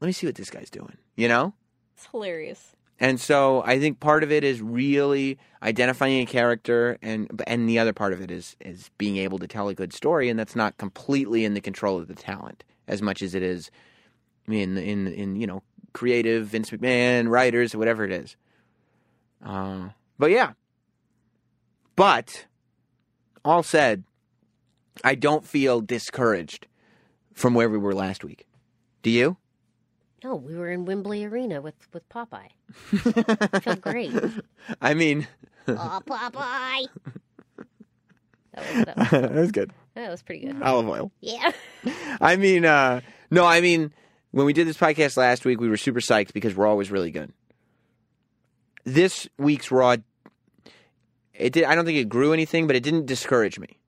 [0.00, 1.54] let me see what this guy's doing, you know?
[1.96, 2.76] It's hilarious.
[3.00, 7.78] And so I think part of it is really identifying a character, and and the
[7.78, 10.54] other part of it is is being able to tell a good story, and that's
[10.54, 13.70] not completely in the control of the talent as much as it is
[14.46, 18.36] in in in you know creative Vince McMahon writers whatever it is.
[19.44, 19.88] Uh,
[20.18, 20.52] but yeah,
[21.96, 22.46] but
[23.44, 24.04] all said,
[25.02, 26.66] I don't feel discouraged
[27.32, 28.46] from where we were last week.
[29.02, 29.36] Do you?
[30.22, 32.48] No, we were in Wembley Arena with, with Popeye.
[33.62, 34.12] Felt great.
[34.80, 35.26] I mean,
[35.68, 36.86] oh, Popeye!
[38.54, 39.72] That was, that, was, that was good.
[39.94, 40.62] that was pretty good.
[40.62, 41.12] Olive oil.
[41.20, 41.50] Yeah.
[42.20, 43.92] I mean, uh, no, I mean,
[44.30, 47.10] when we did this podcast last week, we were super psyched because Raw was really
[47.10, 47.32] good.
[48.84, 49.96] This week's Raw,
[51.34, 51.64] it did.
[51.64, 53.78] I don't think it grew anything, but it didn't discourage me.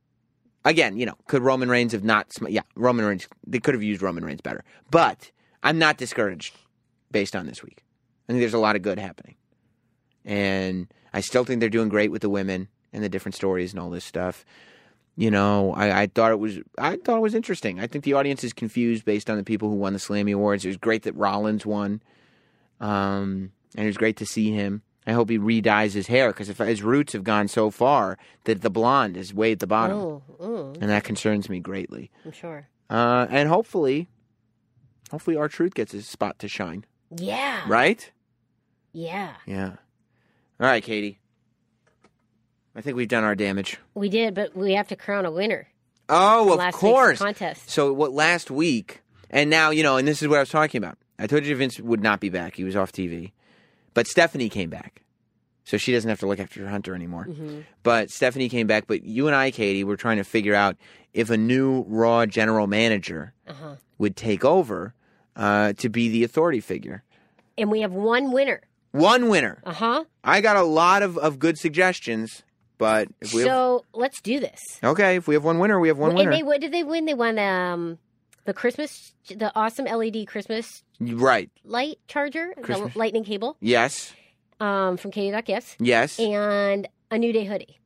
[0.64, 2.32] Again, you know, could Roman Reigns have not?
[2.32, 3.28] sm- Yeah, Roman Reigns.
[3.46, 5.30] They could have used Roman Reigns better, but
[5.62, 6.56] I'm not discouraged
[7.10, 7.84] based on this week.
[8.28, 9.36] I think there's a lot of good happening,
[10.24, 13.80] and I still think they're doing great with the women and the different stories and
[13.80, 14.44] all this stuff
[15.18, 17.80] you know, I, I thought it was I thought it was interesting.
[17.80, 20.64] I think the audience is confused based on the people who won the Slammy Awards.
[20.64, 22.02] It was great that Rollins won,
[22.80, 24.82] um, and it was great to see him.
[25.06, 28.62] I hope he re-dyes his hair because if his roots have gone so far that
[28.62, 32.10] the blonde is way at the bottom, Oh, mm, and that concerns me greatly.
[32.24, 32.66] I'm sure.
[32.90, 34.08] Uh, and hopefully,
[35.10, 36.84] hopefully, R-Truth gets his spot to shine.
[37.16, 37.62] Yeah.
[37.68, 38.10] Right?
[38.92, 39.34] Yeah.
[39.46, 39.72] Yeah.
[40.58, 41.18] All right, Katie.
[42.74, 43.78] I think we've done our damage.
[43.94, 45.68] We did, but we have to crown a winner.
[46.08, 47.18] Oh, of course.
[47.18, 47.70] contest.
[47.70, 50.78] So what last week, and now you know, and this is what I was talking
[50.78, 50.98] about.
[51.18, 53.32] I told you Vince would not be back; he was off TV,
[53.96, 55.02] but Stephanie came back,
[55.64, 57.26] so she doesn't have to look after Hunter anymore.
[57.28, 57.60] Mm-hmm.
[57.82, 58.86] But Stephanie came back.
[58.86, 60.76] But you and I, Katie, were trying to figure out
[61.12, 63.76] if a new Raw general manager Uh-huh.
[63.98, 64.94] would take over
[65.34, 67.02] uh, to be the authority figure.
[67.58, 68.60] And we have one winner.
[68.92, 69.60] One winner.
[69.64, 70.04] Uh huh.
[70.22, 72.42] I got a lot of, of good suggestions,
[72.78, 74.60] but if we have, So let's do this.
[74.84, 76.30] okay, if we have one winner, we have one winner.
[76.30, 76.36] and winner.
[76.36, 77.04] they what did they win?
[77.06, 77.98] They won um
[78.46, 81.50] the Christmas, the awesome LED Christmas right?
[81.64, 82.92] light charger, Christmas.
[82.94, 83.56] the lightning cable.
[83.60, 84.12] Yes.
[84.60, 86.18] um, from Katie Gifts Yes.
[86.18, 87.78] and a New Day hoodie,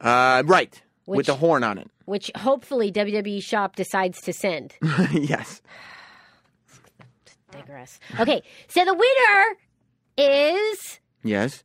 [0.00, 0.82] Uh, right.
[1.06, 1.88] Which- With the horn on it.
[2.06, 4.74] which hopefully WWE Shop decides to send.
[5.12, 5.60] yes.
[7.52, 8.00] Digress.
[8.18, 9.56] Okay, so the winner
[10.16, 11.62] is Yes.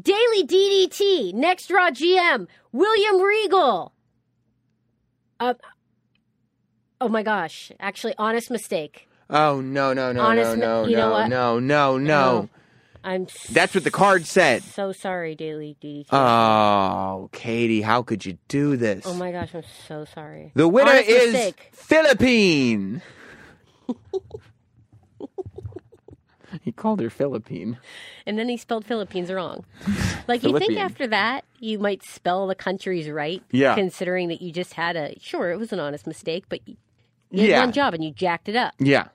[0.00, 3.92] Daily DDT, Next Draw GM, William Regal.
[5.40, 5.54] Uh,
[7.00, 9.08] oh my gosh, actually, honest mistake.
[9.30, 11.28] Oh no no no Honest, no no you know no what?
[11.28, 12.48] no no no.
[13.06, 14.62] I'm That's what the card said.
[14.62, 16.06] so sorry, Daily DDT.
[16.10, 19.04] Oh, Katie, how could you do this?
[19.06, 20.52] oh my gosh, I'm so sorry.
[20.54, 21.70] the winner Honest is mistake.
[21.72, 23.02] Philippine.
[26.62, 27.78] he called her Philippine.
[28.26, 29.64] And then he spelled Philippines wrong.
[30.28, 33.74] Like you think after that you might spell the countries right, Yeah.
[33.74, 36.76] Considering that you just had a sure, it was an honest mistake, but you
[37.30, 37.60] you had Yeah.
[37.64, 38.74] one job and you jacked it up.
[38.78, 39.08] Yeah,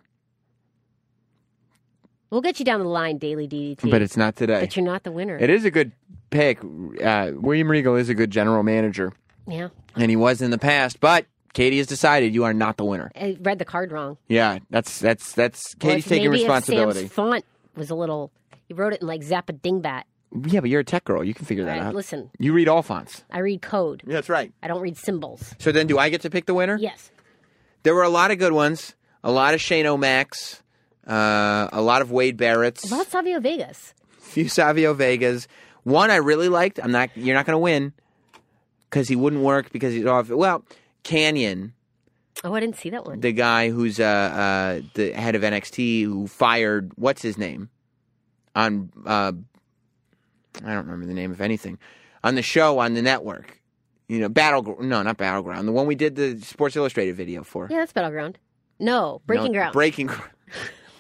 [2.31, 3.89] We'll get you down the line, Daily DDT.
[3.89, 4.59] but it's not today.
[4.59, 5.35] but you're not the winner.
[5.37, 5.91] It is a good
[6.29, 6.59] pick.
[7.03, 9.13] Uh, William Regal is a good general manager,
[9.47, 10.99] yeah, and he was in the past.
[10.99, 13.11] But Katie has decided you are not the winner.
[13.15, 14.17] I read the card wrong.
[14.27, 16.99] Yeah, that's that's that's Or Katie's if- taking maybe if responsibility.
[17.01, 17.45] Sam's font
[17.76, 18.31] was a little.
[18.67, 20.03] He wrote it in like Zapf Dingbat.
[20.45, 21.23] Yeah, but you're a tech girl.
[21.23, 21.95] You can figure that All right, out.
[21.95, 23.23] listen, You read all fonts.
[23.31, 24.03] I read code.
[24.05, 24.53] Yeah, that's right.
[24.61, 25.55] I don't read symbols.
[25.57, 26.77] So then, do I get to pick the winner?
[26.80, 27.09] Yes.
[27.81, 28.93] There were a lot of good ones.
[29.23, 30.61] A lot of Shane O'Macs.
[31.07, 32.84] Uh, a lot of Wade Barrett's.
[32.91, 33.95] What about Savio Vegas?
[34.19, 35.47] few Savio Vegas.
[35.84, 36.80] One I really liked.
[36.84, 37.09] I'm not.
[37.17, 37.93] You're not going to win
[38.89, 40.30] because he wouldn't work because he's off.
[40.30, 40.63] Well,
[41.03, 41.73] Canyon,
[42.43, 43.19] Oh, I didn't see that one.
[43.19, 47.69] the guy who's uh, uh, the head of NXT who fired what's his name
[48.55, 48.91] on.
[49.05, 49.34] Uh,
[50.63, 51.77] I don't remember the name of anything
[52.23, 53.59] on the show on the network.
[54.07, 54.77] You know, battle.
[54.81, 55.67] No, not battleground.
[55.67, 57.67] The one we did the Sports Illustrated video for.
[57.69, 58.38] yeah, that's Battleground.
[58.80, 59.73] No, Breaking No, Ground.
[59.73, 60.09] Breaking.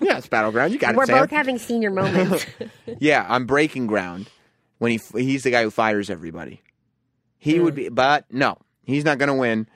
[0.01, 0.71] Yeah, it's battleground.
[0.71, 1.17] You got We're it, Sam.
[1.19, 2.45] both having senior moments.
[2.99, 4.29] Yeah, on Breaking Ground,
[4.77, 6.61] when he he's the guy who fires everybody.
[7.37, 9.67] He would be, but no, he's not going to win.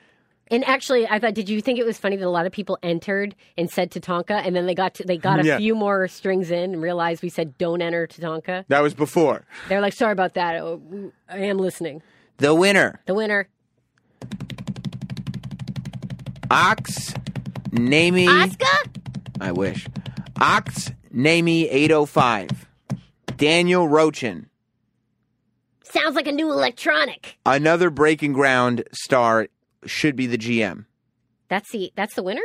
[0.50, 2.78] And actually, I thought, did you think it was funny that a lot of people
[2.82, 5.58] entered and said Tatanka, and then they got to, they got a Yeah.
[5.58, 8.64] few more strings in and realized we said don't enter Tatanka.
[8.68, 10.56] That was before They're like, sorry about that.
[10.60, 12.02] Oh, I am listening.
[12.38, 13.48] the winner, The winner,
[16.50, 17.14] Ox
[17.70, 18.26] Namey.
[18.26, 19.00] Asuka.
[19.40, 19.86] I wish
[20.40, 22.50] Ox Namey eight oh five.
[23.36, 24.46] Daniel Rochin,
[25.82, 27.36] Sounds like a new electronic.
[27.44, 29.48] another Breaking Ground star,
[29.86, 30.86] should be the GM.
[31.48, 32.42] That's the that's the winner.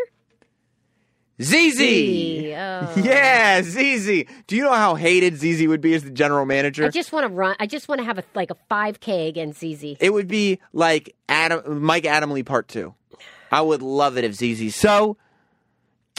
[1.42, 2.48] ZZ.
[2.62, 2.94] Oh.
[2.98, 4.26] Yeah, ZZ.
[4.48, 6.86] Do you know how hated ZZ would be as the general manager?
[6.86, 7.56] I just want to run.
[7.60, 9.96] I just want to have a like a five k against ZZ.
[10.00, 12.96] It would be like Adam, Mike Adamle Part Two.
[13.52, 14.76] I would love it if ZZ.
[14.76, 15.18] So,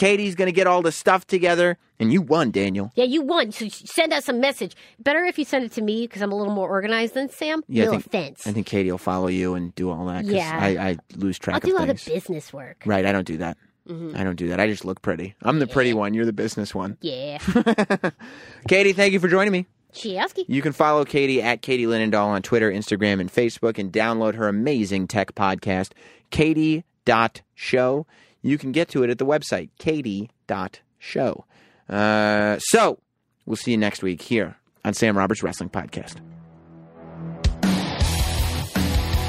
[0.00, 2.90] Katie's gonna get all the stuff together, and you won, Daniel.
[2.94, 3.52] Yeah, you won.
[3.52, 4.74] So send us a message.
[4.98, 7.62] Better if you send it to me because I'm a little more organized than Sam.
[7.68, 8.46] Yeah, I no think- offense.
[8.46, 10.24] I think Katie will follow you and do all that.
[10.24, 10.58] Yeah.
[10.58, 12.82] I, I lose track I'll do all the business work.
[12.86, 13.58] right, I don't do that.
[13.88, 14.16] Mm-hmm.
[14.16, 14.58] I don't do that.
[14.60, 15.34] I just look pretty.
[15.42, 16.14] I'm the pretty one.
[16.14, 16.96] You're the business one.
[17.02, 17.38] Yeah.
[18.68, 19.66] Katie, thank you for joining me.
[19.92, 20.44] Chioski.
[20.48, 24.46] You can follow Katie at Katie Linendoll on Twitter, Instagram, and Facebook, and download her
[24.48, 25.90] amazing tech podcast,
[26.30, 28.06] Katie.show.
[28.42, 31.44] You can get to it at the website, Katie.show.
[31.88, 32.98] Uh, so,
[33.46, 36.16] we'll see you next week here on Sam Roberts Wrestling Podcast.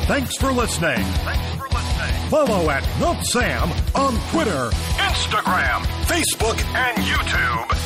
[0.06, 1.04] Thanks for listening.
[1.04, 2.30] Thanks for listening.
[2.30, 7.78] Follow at Not Sam on Twitter, Instagram, Facebook, and YouTube.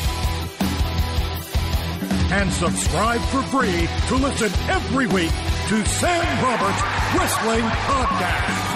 [2.32, 5.32] And subscribe for free to listen every week
[5.68, 6.82] to Sam Roberts
[7.16, 8.75] Wrestling Podcast.